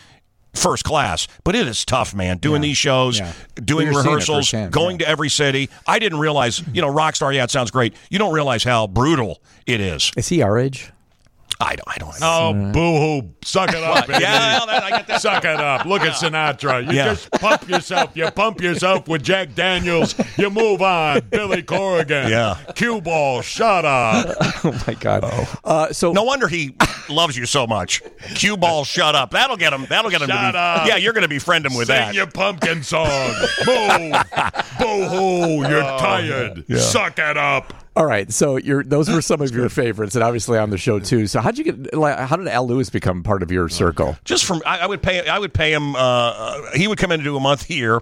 first 0.54 0.84
class, 0.84 1.28
but 1.44 1.56
it 1.56 1.68
is 1.68 1.86
tough, 1.86 2.14
man. 2.14 2.38
Doing 2.38 2.62
these 2.62 2.78
shows, 2.78 3.20
Yeah. 3.20 3.32
doing 3.56 3.88
rehearsals, 3.90 4.52
going 4.72 5.00
yeah. 5.00 5.06
to 5.06 5.10
every 5.10 5.30
city. 5.30 5.70
I 5.88 6.00
didn't 6.00 6.20
realize, 6.20 6.62
you 6.74 6.82
know, 6.82 6.92
Rockstar, 6.94 7.34
yeah, 7.34 7.44
it 7.44 7.52
sounds 7.52 7.72
great. 7.72 7.94
You 8.10 8.20
don't 8.20 8.34
realize 8.34 8.64
how 8.64 8.88
brutal 8.88 9.42
it 9.66 9.80
is. 9.80 10.12
Is 10.18 10.28
he 10.30 10.42
our 10.42 10.58
age? 10.58 10.92
I, 11.62 11.76
don't- 11.76 11.88
I 11.88 11.98
don't 11.98 12.16
Oh, 12.22 12.72
boo 12.72 13.22
hoo! 13.22 13.34
Suck 13.44 13.70
it 13.74 13.76
up, 13.84 14.08
baby. 14.08 14.22
Yeah, 14.24 14.62
that- 14.66 14.84
I 14.84 14.90
get 14.92 15.08
that. 15.08 15.22
Suck 15.22 15.44
it 15.44 15.60
up. 15.60 15.86
Look 15.86 16.02
at 16.04 16.14
Sinatra. 16.14 16.86
You 16.88 16.94
Yeah. 16.94 17.10
just 17.10 17.30
pump 17.32 17.68
yourself. 17.68 18.12
You 18.16 18.32
pump 18.32 18.62
yourself 18.62 19.10
with 19.10 19.24
Jack 19.24 19.56
Daniels. 19.56 20.16
You 20.38 20.50
move 20.50 20.82
on. 20.82 21.20
Billy 21.30 21.62
Corgan. 21.62 22.30
Yeah. 22.30 22.56
Cue 22.76 23.02
ball. 23.02 23.42
Shut 23.42 23.84
up. 23.86 24.36
Oh 24.62 24.84
my 24.88 24.94
God. 24.94 25.24
Uh, 25.64 25.92
so 25.94 26.12
No 26.12 26.24
wonder 26.24 26.48
he 26.50 26.76
loves 27.08 27.38
you 27.38 27.46
so 27.46 27.66
much. 27.66 28.02
Cue 28.36 28.58
ball, 28.58 28.84
shut 28.84 29.16
up. 29.16 29.32
That'll 29.32 29.56
get 29.56 29.72
him. 29.72 29.86
That'll 29.90 30.12
get 30.12 30.22
him 30.22 30.28
to 30.28 30.34
Shut 30.34 30.54
be. 30.54 30.58
up. 30.58 30.86
Yeah, 30.86 30.98
you're 30.98 31.14
going 31.14 31.22
to 31.24 31.30
befriend 31.30 31.66
him 31.66 31.76
with 31.76 31.88
Sing 31.88 31.96
that. 31.96 32.14
your 32.14 32.28
pumpkin 32.28 32.84
song. 32.84 33.08
Move. 33.66 34.12
Boo 34.78 35.06
hoo. 35.10 35.70
You're 35.70 35.82
tired. 35.98 36.66
Suck 36.78 37.20
it 37.20 37.38
up. 37.38 37.74
All 37.96 38.06
right. 38.06 38.32
So 38.32 38.58
you're 38.58 38.84
those 38.84 39.10
were 39.10 39.22
some 39.22 39.42
of 39.42 39.52
your 39.54 39.70
favorites, 39.70 40.16
and 40.16 40.24
obviously 40.24 40.58
on 40.58 40.70
the 40.70 40.78
show 40.78 41.00
too. 41.00 41.28
So 41.28 41.42
how'd 41.42 41.58
you 41.58 41.64
get? 41.64 41.94
Like, 41.94 42.18
how 42.18 42.36
did 42.36 42.48
Al 42.48 42.68
Lewis 42.68 42.90
become 42.90 43.24
part 43.24 43.44
of 43.44 43.52
your 43.52 43.70
circle? 43.70 44.18
just 44.24 44.46
from 44.46 44.62
I, 44.66 44.80
I 44.80 44.86
would 44.86 45.02
pay 45.02 45.28
I 45.28 45.40
would 45.40 45.54
pay 45.54 45.74
him 45.74 45.96
uh, 45.96 46.72
he 46.74 46.88
would 46.88 46.98
come 46.98 47.12
in 47.12 47.20
to 47.20 47.24
do 47.24 47.36
a 47.36 47.40
month 47.40 47.66
here 47.66 48.02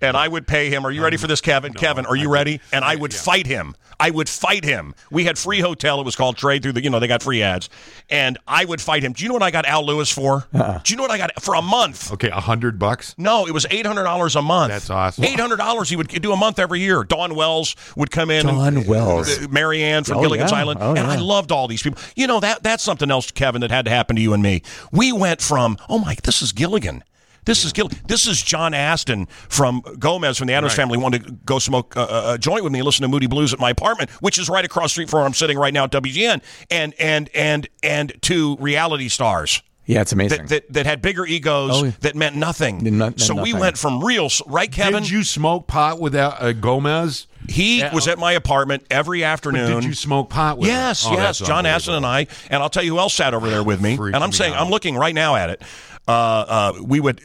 and 0.00 0.16
I 0.16 0.28
would 0.28 0.46
pay 0.46 0.70
him 0.70 0.84
are 0.86 0.90
you 0.90 1.02
ready 1.02 1.16
for 1.16 1.26
this 1.26 1.40
Kevin 1.40 1.72
Kevin 1.74 2.06
are 2.06 2.16
you 2.16 2.28
ready 2.30 2.60
and 2.72 2.84
I 2.84 2.96
would 2.96 3.12
fight 3.14 3.46
him 3.46 3.74
I 3.98 4.10
would 4.10 4.28
fight 4.28 4.64
him 4.64 4.94
we 5.10 5.24
had 5.24 5.38
free 5.38 5.60
hotel 5.60 6.00
it 6.00 6.04
was 6.04 6.16
called 6.16 6.36
trade 6.36 6.62
through 6.62 6.72
the 6.72 6.82
you 6.82 6.90
know 6.90 6.98
they 7.00 7.06
got 7.08 7.22
free 7.22 7.42
ads 7.42 7.68
and 8.08 8.38
I 8.48 8.64
would 8.64 8.80
fight 8.80 9.02
him 9.02 9.12
do 9.12 9.22
you 9.22 9.28
know 9.28 9.34
what 9.34 9.42
I 9.42 9.50
got 9.50 9.66
Al 9.66 9.84
Lewis 9.84 10.10
for 10.10 10.46
do 10.52 10.58
you 10.92 10.96
know 10.96 11.02
what 11.02 11.10
I 11.10 11.18
got 11.18 11.42
for 11.42 11.54
a 11.54 11.62
month 11.62 12.12
Okay, 12.12 12.28
a 12.28 12.40
hundred 12.40 12.78
bucks. 12.78 13.14
no, 13.18 13.46
it 13.46 13.52
was 13.52 13.66
eight 13.70 13.86
hundred 13.86 14.04
dollars 14.04 14.36
a 14.36 14.42
month. 14.42 14.70
That's 14.72 14.90
awesome. 14.90 15.24
Eight 15.24 15.38
hundred 15.38 15.56
dollars. 15.58 15.88
He 15.90 15.96
would 15.96 16.08
do 16.08 16.32
a 16.32 16.36
month 16.36 16.58
every 16.58 16.80
year. 16.80 17.04
Dawn 17.04 17.34
Wells 17.34 17.76
would 17.96 18.10
come 18.10 18.30
in. 18.30 18.46
Dawn 18.46 18.76
and, 18.78 18.86
Wells. 18.88 19.38
uh, 19.38 19.46
Mary 19.48 19.82
Ann 19.82 20.04
from 20.04 20.18
Oh, 20.18 20.22
Gilligan's 20.22 20.50
yeah. 20.50 20.58
Island, 20.58 20.80
Oh, 20.82 20.90
and 20.94 21.06
I 21.06 21.16
loved 21.16 21.52
all 21.52 21.68
these 21.68 21.82
people. 21.82 22.00
You 22.16 22.26
know 22.26 22.40
that 22.40 22.62
that's 22.62 22.82
something 22.82 23.10
else, 23.10 23.30
Kevin, 23.30 23.60
that 23.60 23.70
had 23.70 23.84
to 23.84 23.90
happen 23.90 24.16
to 24.16 24.22
you 24.22 24.32
and 24.32 24.42
me. 24.42 24.62
We 24.92 25.12
went 25.12 25.40
from 25.40 25.76
oh 25.88 25.98
my, 25.98 26.16
this 26.24 26.42
is 26.42 26.52
Gilligan. 26.52 27.04
This 27.50 27.64
is 27.64 27.72
killing. 27.72 27.90
This 28.06 28.28
is 28.28 28.40
John 28.40 28.74
Astin 28.74 29.26
from 29.48 29.82
Gomez 29.98 30.38
from 30.38 30.46
the 30.46 30.52
Addams 30.52 30.70
Right. 30.74 30.76
family 30.76 30.98
wanted 30.98 31.24
to 31.26 31.32
go 31.44 31.58
smoke 31.58 31.96
uh, 31.96 32.34
a 32.34 32.38
joint 32.38 32.62
with 32.62 32.72
me 32.72 32.78
and 32.78 32.86
listen 32.86 33.02
to 33.02 33.08
Moody 33.08 33.26
Blues 33.26 33.52
at 33.52 33.58
my 33.58 33.70
apartment, 33.70 34.08
which 34.20 34.38
is 34.38 34.48
right 34.48 34.64
across 34.64 34.84
the 34.84 34.88
street 34.90 35.10
from 35.10 35.18
where 35.18 35.26
I'm 35.26 35.34
sitting 35.34 35.58
right 35.58 35.74
now 35.74 35.82
at 35.82 35.90
WGN, 35.90 36.42
and 36.70 36.94
and 37.00 37.28
and 37.34 37.68
and 37.82 38.12
two 38.22 38.56
reality 38.60 39.08
stars. 39.08 39.64
Yeah, 39.84 40.02
it's 40.02 40.12
amazing. 40.12 40.42
That, 40.42 40.48
that, 40.48 40.72
that 40.74 40.86
had 40.86 41.02
bigger 41.02 41.26
egos 41.26 41.70
Oh, 41.74 41.84
yeah. 41.86 41.90
that 42.02 42.14
meant 42.14 42.36
nothing. 42.36 42.84
Not- 42.84 42.92
meant 42.92 43.20
so 43.20 43.42
we 43.42 43.52
went 43.52 43.76
from 43.76 44.04
real, 44.04 44.28
right, 44.46 44.70
Kevin? 44.70 45.02
Did 45.02 45.10
you 45.10 45.24
smoke 45.24 45.66
pot 45.66 45.98
with 45.98 46.14
uh, 46.14 46.52
Gomez? 46.52 47.26
he 47.48 47.80
Yeah, 47.80 47.92
was 47.92 48.06
at 48.06 48.16
my 48.16 48.32
apartment 48.32 48.84
every 48.88 49.24
afternoon. 49.24 49.80
Did 49.80 49.84
you 49.84 49.94
smoke 49.94 50.30
pot 50.30 50.58
with 50.58 50.68
him? 50.68 50.76
Yes, 50.76 51.04
Oh, 51.04 51.12
yes. 51.14 51.38
John 51.40 51.66
Astin 51.66 51.94
and 51.94 52.06
I, 52.06 52.28
and 52.50 52.62
I'll 52.62 52.68
tell 52.68 52.84
you 52.84 52.92
who 52.92 52.98
else 53.00 53.14
sat 53.14 53.34
over 53.34 53.50
there 53.50 53.64
with 53.64 53.80
me. 53.80 53.94
And 53.94 54.14
I'm 54.16 54.30
me 54.30 54.34
saying, 54.36 54.54
out. 54.54 54.60
I'm 54.60 54.70
looking 54.70 54.94
right 54.96 55.14
now 55.14 55.34
at 55.34 55.50
it. 55.50 55.62
Uh, 56.10 56.44
uh, 56.48 56.82
we 56.82 56.98
would, 57.00 57.20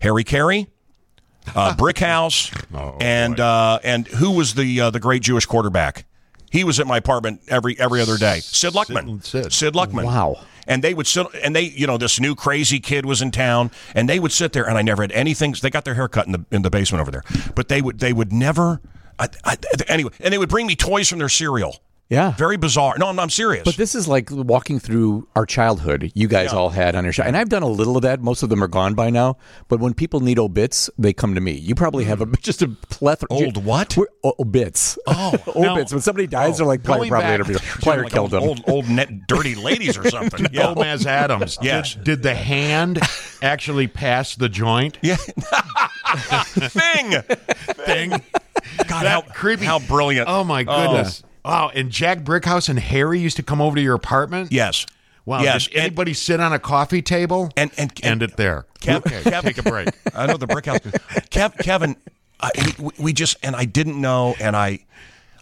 Harry 0.00 0.24
Caray, 0.24 0.66
uh, 1.54 1.74
Brickhouse, 1.78 2.52
Oh, 2.74 2.96
and 3.00 3.38
uh, 3.40 3.78
and 3.82 4.06
who 4.06 4.30
was 4.32 4.54
the 4.54 4.80
uh, 4.80 4.90
the 4.90 5.00
great 5.00 5.22
Jewish 5.22 5.46
quarterback? 5.46 6.06
He 6.50 6.62
was 6.62 6.78
at 6.78 6.86
my 6.86 6.98
apartment 6.98 7.40
every 7.48 7.78
every 7.80 8.00
other 8.00 8.16
day. 8.16 8.40
Sid 8.40 8.74
Luckman. 8.74 9.24
Sid. 9.24 9.52
Sid 9.52 9.74
Luckman. 9.74 10.04
Wow. 10.04 10.36
And 10.66 10.82
they 10.82 10.94
would 10.94 11.06
sit, 11.06 11.26
and 11.42 11.54
they, 11.54 11.64
you 11.64 11.86
know, 11.86 11.98
this 11.98 12.18
new 12.18 12.34
crazy 12.34 12.80
kid 12.80 13.04
was 13.04 13.20
in 13.20 13.30
town, 13.30 13.70
and 13.94 14.08
they 14.08 14.18
would 14.18 14.32
sit 14.32 14.54
there, 14.54 14.66
and 14.66 14.78
I 14.78 14.82
never 14.82 15.02
had 15.02 15.12
anything. 15.12 15.54
They 15.60 15.68
got 15.68 15.84
their 15.84 15.92
hair 15.94 16.08
cut 16.08 16.24
in 16.26 16.32
the 16.32 16.44
in 16.50 16.62
the 16.62 16.70
basement 16.70 17.02
over 17.02 17.10
there, 17.10 17.22
but 17.54 17.68
they 17.68 17.82
would 17.82 17.98
they 17.98 18.12
would 18.14 18.32
never. 18.32 18.80
I, 19.18 19.28
I, 19.44 19.56
anyway, 19.88 20.10
and 20.20 20.32
they 20.32 20.38
would 20.38 20.48
bring 20.48 20.66
me 20.66 20.74
toys 20.74 21.08
from 21.08 21.18
their 21.18 21.28
cereal. 21.28 21.82
Yeah. 22.10 22.32
Very 22.32 22.58
bizarre. 22.58 22.96
No, 22.98 23.06
I'm, 23.08 23.18
I'm 23.18 23.30
serious. 23.30 23.64
But 23.64 23.76
this 23.76 23.94
is 23.94 24.06
like 24.06 24.28
walking 24.30 24.78
through 24.78 25.26
our 25.34 25.46
childhood. 25.46 26.12
You 26.14 26.28
guys 26.28 26.52
all 26.52 26.68
had 26.68 26.94
on 26.94 27.02
your 27.04 27.14
show, 27.14 27.22
and 27.22 27.34
I've 27.36 27.48
done 27.48 27.62
a 27.62 27.66
little 27.68 27.96
of 27.96 28.02
that. 28.02 28.20
Most 28.20 28.42
of 28.42 28.50
them 28.50 28.62
are 28.62 28.68
gone 28.68 28.92
by 28.94 29.08
now. 29.08 29.38
But 29.68 29.80
when 29.80 29.94
people 29.94 30.20
need 30.20 30.38
obits, 30.38 30.90
they 30.98 31.14
come 31.14 31.34
to 31.34 31.40
me. 31.40 31.52
You 31.52 31.74
probably 31.74 32.04
have 32.04 32.20
a 32.20 32.26
just 32.42 32.60
a 32.60 32.68
plethora. 32.68 33.28
Old 33.30 33.64
what? 33.64 33.96
We're- 33.96 34.10
o- 34.22 34.34
obits. 34.38 34.98
Oh, 35.06 35.32
obits. 35.56 35.92
when 35.92 36.02
somebody 36.02 36.26
dies, 36.26 36.58
they're 36.58 36.66
like, 36.66 36.84
Player 36.84 36.98
going 36.98 37.08
probably 37.10 37.24
back- 37.26 37.34
interviewed. 37.36 37.60
Player 37.80 38.02
like 38.04 38.12
killed 38.12 38.34
old, 38.34 38.42
him. 38.42 38.48
Old, 38.50 38.62
old 38.68 38.88
net 38.90 39.26
dirty 39.26 39.54
ladies 39.54 39.96
or 39.96 40.08
something. 40.10 40.46
Yeah. 40.52 40.74
Gomez 40.74 41.06
Addams. 41.06 41.56
Yes. 41.62 41.94
Did, 41.94 42.04
did 42.04 42.22
the 42.22 42.34
hand 42.34 43.00
actually 43.42 43.86
pass 43.88 44.34
the 44.36 44.50
joint? 44.50 44.98
Yeah. 45.02 45.16
Thing. 45.16 47.12
Thing. 47.86 48.10
God, 48.86 49.06
how 49.06 49.22
creepy. 49.22 49.64
How 49.64 49.78
brilliant. 49.78 50.28
Oh 50.28 50.44
my 50.44 50.64
goodness. 50.64 51.22
Oh. 51.24 51.28
Wow. 51.44 51.70
And 51.74 51.90
Jack 51.90 52.20
Brickhouse 52.20 52.68
and 52.68 52.78
Harry 52.78 53.20
used 53.20 53.36
to 53.36 53.42
come 53.42 53.60
over 53.60 53.76
to 53.76 53.82
your 53.82 53.94
apartment. 53.94 54.52
Yes. 54.52 54.86
Wow. 55.26 55.42
Yes. 55.42 55.68
Did 55.68 55.76
anybody 55.76 56.14
sit 56.14 56.40
on 56.40 56.52
a 56.52 56.58
coffee 56.58 57.02
table? 57.02 57.50
And 57.56 57.70
and, 57.78 57.90
and, 58.02 58.04
end 58.04 58.22
it 58.22 58.36
there. 58.36 58.66
Kev- 58.80 59.06
okay. 59.06 59.22
Kev- 59.22 59.42
take 59.42 59.58
a 59.58 59.62
break. 59.62 59.88
I 60.14 60.26
know 60.26 60.36
the 60.36 60.46
Brickhouse. 60.46 60.80
Kev, 61.30 61.56
Kevin, 61.58 61.96
I, 62.40 62.50
we, 62.78 62.90
we 62.98 63.12
just 63.12 63.36
and 63.42 63.56
I 63.56 63.64
didn't 63.64 64.00
know, 64.00 64.34
and 64.38 64.54
I, 64.54 64.84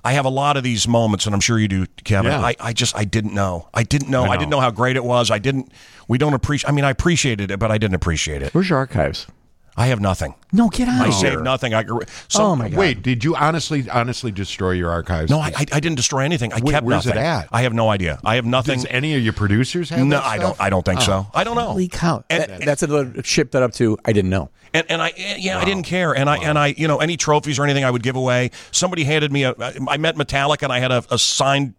I 0.05 0.13
have 0.13 0.25
a 0.25 0.31
lot 0.31 0.57
of 0.57 0.63
these 0.63 0.87
moments, 0.87 1.27
and 1.27 1.35
I'm 1.35 1.41
sure 1.41 1.59
you 1.59 1.69
do, 1.69 1.87
Kevin. 2.05 2.33
Yeah. 2.33 2.41
I, 2.41 2.57
I 2.61 2.73
just 2.73 2.97
I 2.97 3.05
didn't 3.05 3.35
know. 3.35 3.69
I 3.75 3.83
didn't 3.83 4.09
know. 4.09 4.25
I, 4.25 4.29
know. 4.29 4.39
didn't 4.39 4.51
know 4.51 4.61
how 4.61 4.71
great 4.71 4.97
it 4.97 5.05
was. 5.05 5.31
I 5.31 5.39
didn't. 5.39 5.73
We 6.09 6.19
don't 6.19 6.35
appreciate. 6.35 6.69
I 6.69 6.73
mean, 6.73 6.85
I 6.85 6.91
appreciated 6.91 7.51
it, 7.51 7.59
but 7.59 7.71
I 7.71 7.79
didn't 7.79 7.95
appreciate 7.95 8.43
it. 8.43 8.55
Where's 8.55 8.69
your 8.69 8.79
archives? 8.79 9.27
I 9.77 9.87
have 9.87 10.01
nothing. 10.01 10.35
No, 10.53 10.69
get 10.69 10.87
out 10.87 11.01
I 11.07 11.09
of 11.09 11.15
saved 11.15 11.33
here. 11.33 11.41
nothing. 11.43 11.73
I 11.73 11.83
so, 12.29 12.43
Oh, 12.43 12.57
my 12.57 12.69
God. 12.69 12.79
Wait, 12.79 13.03
did 13.03 13.25
you 13.25 13.35
honestly, 13.35 13.89
honestly 13.89 14.31
destroy 14.31 14.73
your 14.73 14.91
archives? 14.91 15.31
No, 15.31 15.39
I, 15.41 15.47
I 15.57 15.67
I 15.73 15.81
didn't 15.81 15.95
destroy 15.95 16.21
anything. 16.21 16.53
I 16.53 16.61
Wait, 16.61 16.73
kept 16.73 16.85
where's 16.85 17.07
it 17.07 17.11
nothing. 17.11 17.23
at? 17.25 17.49
I 17.53 17.63
have 17.63 17.73
no 17.73 17.89
idea. 17.89 18.21
I 18.23 18.35
have 18.35 18.45
nothing. 18.45 18.75
Does 18.77 18.87
any 18.91 19.15
of 19.17 19.23
your 19.23 19.33
producers 19.33 19.89
have 19.89 20.01
no, 20.07 20.17
that 20.17 20.25
I 20.27 20.37
don't. 20.37 20.61
I 20.61 20.69
don't 20.69 20.85
think 20.85 21.01
so. 21.01 21.27
Oh. 21.27 21.31
I 21.35 21.45
don't 21.45 21.57
know. 21.57 21.69
Holy 21.69 21.89
cow. 21.89 22.23
And- 22.29 22.43
That- 22.43 22.61
that's 22.67 22.83
another 22.83 23.23
ship 23.23 23.53
that 23.53 23.63
up 23.63 23.73
to, 23.75 23.97
I 24.05 24.13
didn't 24.13 24.31
know. 24.31 24.51
And, 24.75 24.87
and 24.91 25.03
I 25.03 25.13
yeah 25.39 25.59
I 25.59 25.67
didn't 25.67 25.83
care 25.85 26.15
and 26.17 26.31
I 26.31 26.39
and 26.39 26.59
I 26.59 26.69
you 26.69 26.89
know 26.89 26.97
any 26.99 27.19
trophies 27.19 27.59
or 27.59 27.65
anything 27.65 27.85
I 27.85 27.91
would 27.91 28.03
give 28.03 28.17
away. 28.17 28.53
Somebody 28.71 29.05
handed 29.05 29.31
me 29.31 29.45
a 29.45 29.55
I 29.87 29.99
met 29.99 30.17
Metallica 30.17 30.63
and 30.63 30.73
I 30.73 30.79
had 30.79 30.91
a, 30.91 31.05
a 31.11 31.19
signed. 31.19 31.75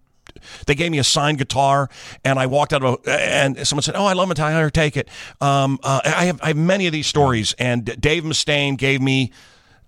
They 0.65 0.75
gave 0.75 0.91
me 0.91 0.99
a 0.99 1.03
signed 1.03 1.37
guitar, 1.37 1.89
and 2.23 2.39
I 2.39 2.45
walked 2.45 2.73
out 2.73 2.83
of 2.83 2.99
a, 3.05 3.11
and 3.11 3.67
someone 3.67 3.83
said, 3.83 3.95
"Oh, 3.95 4.05
I 4.05 4.13
love 4.13 4.29
Metallica. 4.29 4.57
Here, 4.57 4.69
Take 4.69 4.97
it." 4.97 5.09
Um, 5.41 5.79
uh, 5.83 6.01
I 6.03 6.25
have 6.25 6.41
I 6.41 6.47
have 6.47 6.57
many 6.57 6.87
of 6.87 6.93
these 6.93 7.07
stories, 7.07 7.53
and 7.59 7.85
Dave 7.99 8.23
Mustaine 8.23 8.77
gave 8.77 9.01
me. 9.01 9.31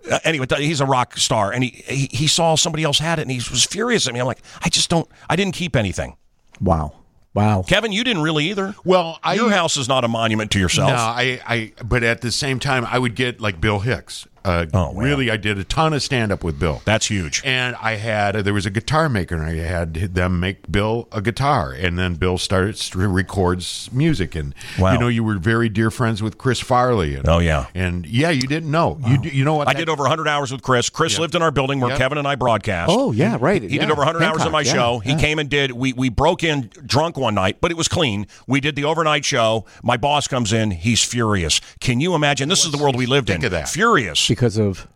Uh, 0.10 0.20
anyway, 0.24 0.46
he's 0.58 0.82
a 0.82 0.86
rock 0.86 1.18
star, 1.18 1.52
and 1.52 1.64
he, 1.64 1.70
he 1.88 2.10
he 2.12 2.28
saw 2.28 2.56
somebody 2.56 2.84
else 2.84 3.00
had 3.00 3.20
it, 3.20 3.24
and 3.24 3.32
he 3.32 3.38
was 3.38 3.66
furious 3.66 4.08
at 4.08 4.14
me. 4.14 4.20
I'm 4.20 4.28
like, 4.28 4.42
I 4.64 4.70
just 4.70 4.90
don't. 4.90 5.10
I 5.30 5.36
didn't 5.36 5.56
keep 5.56 5.76
anything. 5.76 6.16
Wow. 6.62 6.94
Wow. 7.34 7.64
Kevin, 7.68 7.92
you 7.92 8.06
didn't 8.06 8.24
really 8.24 8.46
either. 8.46 8.76
Well, 8.86 9.20
I 9.22 9.34
Your 9.34 9.52
house 9.52 9.76
is 9.76 9.90
not 9.90 10.06
a 10.06 10.08
monument 10.08 10.52
to 10.52 10.60
yourself. 10.60 10.92
No, 10.92 10.96
I, 10.96 11.42
I, 11.46 11.74
but 11.84 12.02
at 12.02 12.22
the 12.22 12.32
same 12.32 12.60
time, 12.60 12.86
I 12.86 12.98
would 12.98 13.14
get 13.14 13.42
like 13.42 13.60
Bill 13.60 13.80
Hicks. 13.80 14.26
Uh, 14.46 14.66
Oh, 14.74 14.92
wow. 14.92 15.02
really, 15.02 15.30
I 15.32 15.38
did 15.38 15.58
a 15.58 15.64
ton 15.64 15.94
of 15.94 16.02
stand 16.04 16.32
up 16.32 16.44
with 16.44 16.60
Bill. 16.60 16.82
That's 16.86 17.08
huge. 17.08 17.42
And 17.44 17.76
I 17.82 17.96
had 17.96 18.36
there 18.36 18.54
was 18.54 18.66
a 18.66 18.70
guitar 18.70 19.10
maker, 19.10 19.36
and 19.36 19.44
I 19.44 19.56
had 19.56 19.94
them 20.14 20.40
make 20.40 20.72
Bill 20.72 21.08
a 21.12 21.22
guitar, 21.22 21.72
and 21.72 21.98
then 22.00 22.16
Bill 22.16 22.38
started 22.38 22.76
to 22.76 23.08
records 23.08 23.90
music, 23.92 24.36
and 24.36 24.54
Wow. 24.80 24.94
you 24.94 25.00
know 25.00 25.08
you 25.08 25.24
were 25.24 25.38
very 25.38 25.68
dear 25.70 25.90
friends 25.92 26.22
with 26.22 26.38
Chris 26.38 26.60
Farley. 26.60 27.16
And, 27.16 27.28
Oh, 27.28 27.40
yeah. 27.40 27.66
and 27.74 28.06
yeah, 28.06 28.30
you 28.30 28.44
didn't 28.48 28.72
know. 28.72 29.00
You 29.06 29.18
you 29.24 29.44
know 29.44 29.56
what 29.56 29.68
I 29.68 29.74
that- 29.74 29.80
did 29.80 29.90
over 29.90 30.04
100 30.04 30.28
hours 30.28 30.52
with 30.52 30.62
Chris. 30.62 30.90
Chris 30.90 31.18
lived 31.20 31.36
in 31.36 31.42
our 31.42 31.52
building 31.52 31.80
where 31.80 31.90
Yep. 31.92 31.98
Kevin 31.98 32.18
and 32.18 32.28
I 32.28 32.36
broadcast. 32.36 32.92
Oh, 32.94 33.12
yeah, 33.12 33.38
right. 33.40 33.62
He 33.62 33.76
yeah. 33.76 33.82
did 33.82 33.92
over 33.92 34.02
100 34.02 34.24
hours 34.24 34.44
of 34.46 34.52
my 34.52 34.62
yeah, 34.62 34.74
show. 34.74 35.00
He 35.00 35.16
came 35.16 35.40
and 35.40 35.50
did. 35.50 35.72
We 35.72 35.94
we 35.94 36.10
broke 36.10 36.44
in 36.44 36.70
drunk 36.86 37.18
one 37.18 37.36
night, 37.36 37.58
but 37.62 37.72
it 37.72 37.78
was 37.78 37.88
clean. 37.88 38.28
We 38.48 38.60
did 38.60 38.76
the 38.76 38.84
overnight 38.86 39.26
show. 39.26 39.66
My 39.84 39.98
boss 39.98 40.28
comes 40.28 40.54
in. 40.54 40.72
He's 40.72 41.04
furious. 41.04 41.60
Can 41.80 42.00
you 42.00 42.14
imagine? 42.16 42.50
This 42.50 42.66
is 42.66 42.72
the 42.72 42.78
world 42.78 42.96
we 42.96 43.06
lived 43.06 43.28
think 43.28 43.40
in. 43.40 43.46
of 43.46 43.52
that? 43.52 43.70
Furious 43.70 44.30
Because 44.36 44.58
of, 44.58 44.88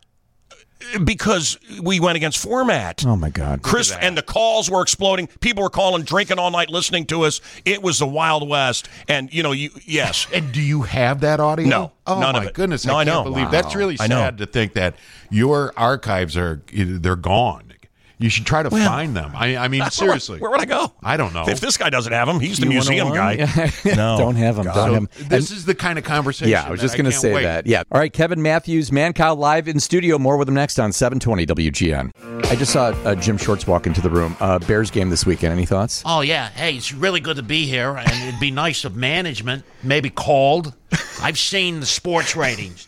because 1.04 1.58
we 1.82 2.00
went 2.00 2.16
against 2.16 2.38
format. 2.38 3.04
oh 3.06 3.16
my 3.16 3.30
God. 3.30 3.62
Chris 3.62 3.92
and 3.92 4.16
the 4.18 4.22
calls 4.22 4.70
were 4.70 4.82
exploding. 4.82 5.26
People 5.40 5.62
were 5.62 5.70
calling, 5.70 6.02
drinking 6.02 6.38
all 6.38 6.50
night, 6.50 6.68
listening 6.70 7.06
to 7.06 7.22
us. 7.22 7.40
It 7.64 7.82
was 7.82 7.98
the 7.98 8.06
Wild 8.06 8.48
West. 8.48 8.88
And 9.08 9.32
you 9.32 9.42
know, 9.42 9.52
you 9.52 9.70
yes, 9.86 10.26
And 10.32 10.52
do 10.52 10.60
you 10.60 10.82
have 10.82 11.20
that 11.20 11.38
audio? 11.40 11.66
No, 11.68 11.92
Oh 12.06 12.20
none 12.20 12.32
my 12.34 12.40
of 12.42 12.46
it. 12.48 12.54
goodness! 12.54 12.84
No, 12.84 12.96
I 12.96 13.00
I 13.00 13.04
can't 13.04 13.14
know. 13.16 13.30
believe 13.30 13.46
Wow. 13.46 13.50
that's 13.50 13.74
really 13.74 13.96
I 14.00 14.06
know. 14.08 14.16
sad 14.16 14.38
to 14.38 14.46
think 14.46 14.72
that 14.74 14.96
your 15.30 15.72
archives 15.76 16.36
are 16.36 16.60
they're 16.72 17.16
gone. 17.16 17.72
You 18.20 18.28
should 18.28 18.44
try 18.44 18.62
to 18.62 18.68
find 18.70 19.16
them. 19.16 19.32
I, 19.34 19.56
I 19.56 19.68
mean, 19.68 19.82
seriously. 19.90 20.38
where 20.40 20.50
would 20.50 20.60
I 20.60 20.66
go? 20.66 20.92
I 21.02 21.16
don't 21.16 21.32
know. 21.32 21.44
If 21.48 21.58
this 21.60 21.76
guy 21.78 21.88
doesn't 21.88 22.12
have 22.12 22.28
them, 22.28 22.38
he's 22.38 22.58
the 22.58 22.64
You 22.66 22.70
museum 22.70 23.08
guy. 23.12 23.36
No, 23.84 24.16
don't 24.18 24.36
have 24.36 24.56
them. 24.56 24.66
Don't 24.66 24.74
So 24.74 24.84
have 24.84 24.94
'em. 24.94 25.08
this 25.28 25.50
is 25.50 25.64
the 25.64 25.74
kind 25.74 25.98
of 25.98 26.04
conversation. 26.04 26.50
Yeah, 26.50 26.64
I 26.64 26.70
was 26.70 26.80
just 26.80 26.96
going 26.96 27.06
to 27.06 27.12
say 27.12 27.32
wait. 27.32 27.42
that. 27.44 27.66
Yeah. 27.66 27.82
All 27.90 27.98
right, 27.98 28.12
Kevin 28.12 28.42
Matthews, 28.42 28.90
Mancow 28.90 29.36
live 29.36 29.68
in 29.68 29.80
studio. 29.80 30.18
More 30.18 30.36
with 30.36 30.48
him 30.48 30.54
next 30.54 30.78
on 30.78 30.92
720 30.92 31.46
WGN. 31.46 32.10
I 32.50 32.56
just 32.56 32.72
saw 32.72 32.88
uh, 33.04 33.14
Jim 33.14 33.38
Shorts 33.38 33.66
walk 33.66 33.86
into 33.86 34.00
the 34.02 34.10
room. 34.10 34.36
Uh, 34.38 34.58
Bears 34.58 34.90
game 34.90 35.08
this 35.08 35.24
weekend. 35.24 35.52
Any 35.54 35.64
thoughts? 35.64 36.02
Oh 36.04 36.20
yeah, 36.20 36.50
hey, 36.50 36.76
it's 36.76 36.92
really 36.92 37.20
good 37.20 37.36
to 37.36 37.42
be 37.42 37.66
here, 37.66 37.96
and 37.96 38.28
it'd 38.28 38.38
be 38.40 38.50
nice 38.50 38.84
if 38.84 38.92
management 38.92 39.64
maybe 39.82 40.10
called. 40.10 40.74
I've 41.22 41.38
seen 41.38 41.80
the 41.80 41.86
sports 41.86 42.36
ratings. 42.36 42.86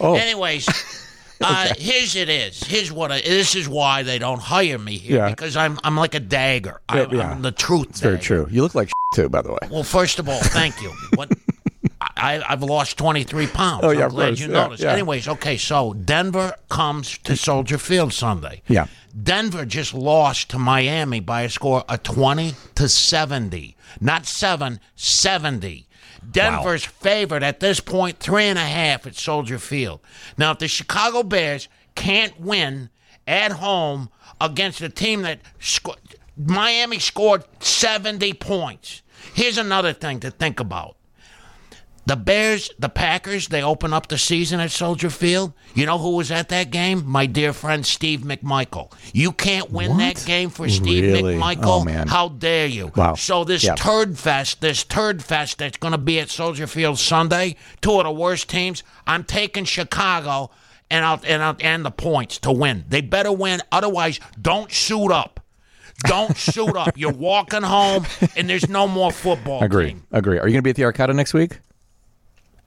Oh. 0.00 0.14
Anyways, 0.16 0.66
uh, 1.40 1.72
here's 1.78 2.16
it 2.16 2.28
is. 2.28 2.62
Here's 2.64 2.90
what. 2.92 3.10
I, 3.12 3.20
this 3.20 3.54
is 3.54 3.68
why 3.68 4.02
they 4.02 4.18
don't 4.18 4.40
hire 4.40 4.78
me 4.78 4.96
here 4.96 5.18
Yeah. 5.18 5.30
because 5.30 5.56
I'm 5.56 5.78
I'm 5.84 5.96
like 5.96 6.14
a 6.14 6.20
dagger. 6.20 6.80
I'm, 6.88 7.12
yeah. 7.12 7.30
I'm 7.32 7.42
the 7.42 7.52
truth. 7.52 7.90
It's 7.90 8.00
very 8.00 8.16
dagger. 8.16 8.24
true. 8.24 8.48
You 8.50 8.62
look 8.62 8.74
like 8.74 8.88
shit 8.88 8.94
too, 9.14 9.28
by 9.28 9.42
the 9.42 9.52
way. 9.52 9.58
Well, 9.70 9.82
first 9.84 10.18
of 10.18 10.28
all, 10.28 10.40
thank 10.40 10.80
you. 10.82 10.92
What 11.14 11.30
I, 12.16 12.42
I've 12.48 12.62
lost 12.62 12.96
23 12.98 13.46
pounds. 13.48 13.80
Oh, 13.84 13.90
yeah, 13.90 14.00
I'm 14.00 14.06
of 14.06 14.12
glad 14.12 14.26
course. 14.28 14.40
you 14.40 14.46
Yeah, 14.46 14.62
noticed. 14.64 14.82
yeah. 14.82 14.92
Anyways, 14.92 15.26
okay, 15.28 15.56
so 15.56 15.94
Denver 15.94 16.54
comes 16.68 17.18
to 17.18 17.36
Soldier 17.36 17.76
Field 17.78 18.12
Sunday. 18.12 18.62
Yeah. 18.68 18.86
Denver 19.20 19.64
just 19.64 19.94
lost 19.94 20.50
to 20.50 20.58
Miami 20.58 21.20
by 21.20 21.42
a 21.42 21.48
score 21.48 21.82
of 21.88 22.02
20 22.02 22.54
to 22.76 22.88
70. 22.88 23.76
Not 24.00 24.26
7, 24.26 24.80
70. 24.96 25.86
Denver's 26.30 26.84
favored 26.84 27.42
at 27.42 27.60
this 27.60 27.80
point, 27.80 28.18
three 28.18 28.44
and 28.44 28.58
a 28.58 28.64
half 28.64 29.06
at 29.06 29.14
Soldier 29.14 29.58
Field. 29.58 30.00
Now, 30.36 30.52
if 30.52 30.58
the 30.58 30.68
Chicago 30.68 31.22
Bears 31.22 31.68
can't 31.94 32.40
win 32.40 32.90
at 33.26 33.52
home 33.52 34.10
against 34.40 34.80
a 34.80 34.88
team 34.88 35.22
that 35.22 35.40
sco- 35.60 35.94
Miami 36.36 36.98
scored 36.98 37.44
70 37.60 38.32
points. 38.34 39.02
Here's 39.32 39.58
another 39.58 39.92
thing 39.92 40.20
to 40.20 40.30
think 40.30 40.60
about. 40.60 40.96
The 42.06 42.16
Bears, 42.16 42.70
the 42.78 42.90
Packers, 42.90 43.48
they 43.48 43.62
open 43.62 43.94
up 43.94 44.08
the 44.08 44.18
season 44.18 44.60
at 44.60 44.70
Soldier 44.70 45.08
Field. 45.08 45.54
You 45.74 45.86
know 45.86 45.96
who 45.96 46.16
was 46.16 46.30
at 46.30 46.50
that 46.50 46.70
game? 46.70 47.02
My 47.06 47.24
dear 47.24 47.54
friend 47.54 47.84
Steve 47.86 48.20
McMichael. 48.20 48.92
You 49.14 49.32
can't 49.32 49.70
win 49.70 49.96
that 49.96 50.22
game 50.26 50.50
for 50.50 50.68
Steve 50.68 51.04
Really? 51.14 51.36
Oh, 51.36 51.38
McMichael. 51.40 51.64
Oh, 51.64 51.84
man. 51.84 52.08
How 52.08 52.28
dare 52.28 52.66
you? 52.66 52.92
Wow. 52.94 53.14
So 53.14 53.44
this 53.44 53.64
Yeah. 53.64 53.74
turd 53.74 54.18
fest, 54.18 54.60
this 54.60 54.84
turd 54.84 55.24
fest 55.24 55.58
that's 55.58 55.78
going 55.78 55.92
to 55.92 55.98
be 55.98 56.20
at 56.20 56.28
Soldier 56.28 56.66
Field 56.66 56.98
Sunday, 56.98 57.56
two 57.80 57.98
of 57.98 58.04
the 58.04 58.12
worst 58.12 58.50
teams. 58.50 58.82
I'm 59.06 59.24
taking 59.24 59.64
Chicago 59.64 60.50
and 60.90 61.04
I'll 61.06 61.20
and 61.26 61.42
I'll, 61.42 61.56
and 61.60 61.84
the 61.86 61.90
points 61.90 62.38
to 62.40 62.52
win. 62.52 62.84
They 62.86 63.00
better 63.00 63.32
win, 63.32 63.62
otherwise, 63.72 64.20
don't 64.40 64.70
suit 64.70 65.10
up. 65.10 65.40
Don't 66.00 66.36
suit 66.36 66.76
up. 66.76 66.98
You're 66.98 67.12
walking 67.12 67.62
home, 67.62 68.04
and 68.36 68.50
there's 68.50 68.68
no 68.68 68.86
more 68.86 69.10
football. 69.12 69.62
Agree. 69.64 69.96
Agree. 70.12 70.38
Are 70.38 70.46
you 70.46 70.52
going 70.52 70.54
to 70.56 70.62
be 70.62 70.70
at 70.70 70.76
the 70.76 70.82
Arcada 70.82 71.14
next 71.14 71.32
week? 71.32 71.60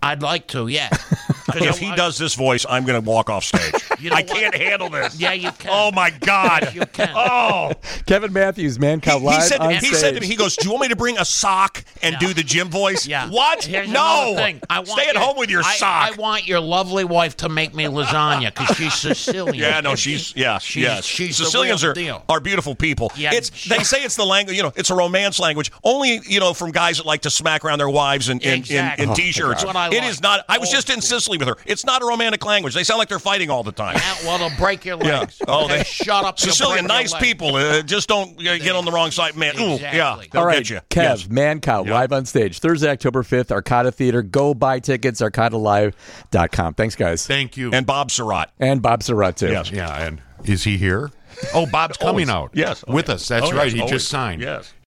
I'd 0.07 0.21
like 0.21 0.47
to, 0.47 0.67
yeah. 0.67 0.89
'Cause 1.47 1.61
If 1.61 1.77
he 1.79 1.93
does 1.95 2.17
this 2.17 2.33
voice, 2.35 2.65
I'm 2.69 2.85
going 2.85 3.01
to 3.01 3.09
walk 3.09 3.29
off 3.29 3.43
stage. 3.45 3.73
You 3.99 4.11
know 4.11 4.15
I 4.15 4.21
can't 4.21 4.53
handle 4.53 4.91
this. 4.91 5.19
Yeah, 5.19 5.33
you 5.33 5.51
can. 5.53 5.71
Oh 5.73 5.91
my 5.91 6.11
God! 6.11 6.75
You 6.75 6.81
can. 6.85 7.09
Oh, 7.15 7.71
Kevin 8.05 8.31
Matthews, 8.31 8.77
Man 8.77 8.99
he, 8.99 9.01
Cow 9.01 9.17
he 9.17 9.25
live 9.25 9.41
said 9.41 9.59
on 9.59 9.71
he 9.71 9.79
stage. 9.79 9.93
said 9.95 10.13
to 10.13 10.21
me, 10.21 10.27
he 10.27 10.35
goes, 10.35 10.55
"Do 10.55 10.65
you 10.67 10.71
want 10.71 10.83
me 10.83 10.87
to 10.89 10.95
bring 10.95 11.17
a 11.17 11.25
sock 11.25 11.83
and 12.03 12.13
Yeah. 12.13 12.19
do 12.27 12.33
the 12.35 12.43
gym 12.43 12.69
voice?" 12.69 13.07
Yeah. 13.07 13.27
What? 13.27 13.63
Here's 13.63 13.89
no. 13.89 14.33
another 14.33 14.35
thing. 14.45 14.61
I 14.69 14.77
want 14.81 14.89
Stay 14.89 15.07
at 15.07 15.15
your- 15.15 15.23
home 15.23 15.37
with 15.37 15.49
your 15.49 15.63
I, 15.63 15.75
sock. 15.77 16.11
I 16.11 16.15
want 16.15 16.45
your 16.47 16.59
lovely 16.59 17.05
wife 17.05 17.37
to 17.37 17.49
make 17.49 17.73
me 17.73 17.85
lasagna 17.85 18.53
because 18.55 18.77
she's 18.77 18.93
Sicilian. 19.17 19.55
yeah, 19.55 19.79
no, 19.81 19.91
And 19.91 19.99
she's 19.99 20.35
yeah, 20.35 20.59
she's, 20.59 20.83
yes. 20.83 21.03
She's 21.03 21.35
Sicilians 21.37 21.81
the 21.81 21.87
are 21.87 21.93
real 21.95 22.05
deal. 22.19 22.23
are 22.29 22.39
beautiful 22.39 22.75
people. 22.75 23.11
Yeah, 23.15 23.33
it's 23.33 23.51
she- 23.55 23.69
they 23.69 23.79
say 23.83 24.03
it's 24.03 24.15
the 24.15 24.25
language, 24.27 24.55
you 24.57 24.61
know, 24.61 24.73
it's 24.75 24.91
a 24.91 24.95
romance 24.95 25.39
language. 25.39 25.71
Only 25.83 26.21
you 26.27 26.39
know 26.39 26.53
from 26.53 26.69
guys 26.71 26.97
that 26.97 27.07
like 27.07 27.21
to 27.21 27.31
smack 27.31 27.65
around 27.65 27.79
their 27.79 27.89
wives 27.89 28.29
in 28.29 28.37
in, 28.41 28.53
Exactly. 28.59 29.03
in, 29.05 29.09
in 29.09 29.15
t-shirts. 29.15 29.63
That's 29.63 29.65
what 29.65 29.75
I 29.75 29.87
It 29.87 30.01
like. 30.01 30.03
is 30.11 30.21
not. 30.21 30.45
I 30.47 30.59
was 30.59 30.67
Old 30.69 30.75
just 30.75 30.89
in 30.91 31.01
school. 31.01 31.17
Sicily 31.19 31.36
with 31.39 31.47
her. 31.47 31.55
It's 31.65 31.85
not 31.85 32.01
a 32.01 32.05
romantic 32.05 32.45
language. 32.45 32.73
They 32.73 32.83
sound 32.83 32.99
like 32.99 33.09
they're 33.09 33.19
fighting 33.19 33.49
all 33.49 33.63
the 33.63 33.71
time. 33.71 33.95
Yeah, 33.95 34.15
well, 34.25 34.37
they'll 34.37 34.57
break 34.57 34.85
your 34.85 34.97
Yeah. 35.03 35.19
legs. 35.19 35.41
Oh, 35.47 35.67
they 35.67 35.83
shut 35.83 36.23
up. 36.25 36.39
you'll 36.39 36.53
Sicilian, 36.53 36.85
nice 36.85 37.13
people. 37.13 37.55
Uh, 37.55 37.81
just 37.81 38.07
don't 38.09 38.37
uh, 38.39 38.57
get 38.57 38.75
on 38.75 38.85
the 38.85 38.91
wrong 38.91 39.11
side, 39.11 39.35
man. 39.35 39.59
Ooh, 39.59 39.73
Exactly. 39.75 39.97
yeah, 39.97 40.21
they'll 40.31 40.41
All 40.41 40.47
right, 40.47 40.57
get 40.59 40.69
you. 40.69 40.79
Kev, 40.89 41.03
Yes. 41.03 41.23
Mancow, 41.27 41.87
live 41.87 42.11
on 42.11 42.25
stage 42.25 42.59
Thursday, 42.59 42.89
October 42.89 43.23
5th, 43.23 43.47
Arcada 43.61 43.93
Theater. 43.93 44.21
Go 44.21 44.53
buy 44.53 44.79
tickets, 44.79 45.21
arcadalive.com. 45.21 46.73
Thanks, 46.73 46.95
guys. 46.95 47.25
Thank 47.25 47.57
you. 47.57 47.71
And 47.71 47.85
Bob 47.85 48.09
Sirott. 48.09 48.47
And 48.59 48.81
Bob 48.81 49.01
Sirott, 49.01 49.35
too. 49.35 49.49
Yes. 49.49 49.71
yeah, 49.71 50.03
and 50.05 50.21
is 50.45 50.63
he 50.63 50.77
here? 50.77 51.11
Oh, 51.53 51.65
Bob's 51.65 51.97
coming 52.01 52.29
out. 52.29 52.51
Yes. 52.53 52.83
with 52.87 53.09
us. 53.09 53.27
That's 53.27 53.47
Oh, 53.47 53.51
right. 53.55 53.65
yes, 53.65 53.73
He 53.73 53.79
always. 53.81 53.91
just 53.91 54.09
signed. 54.09 54.41
Yes. 54.41 54.73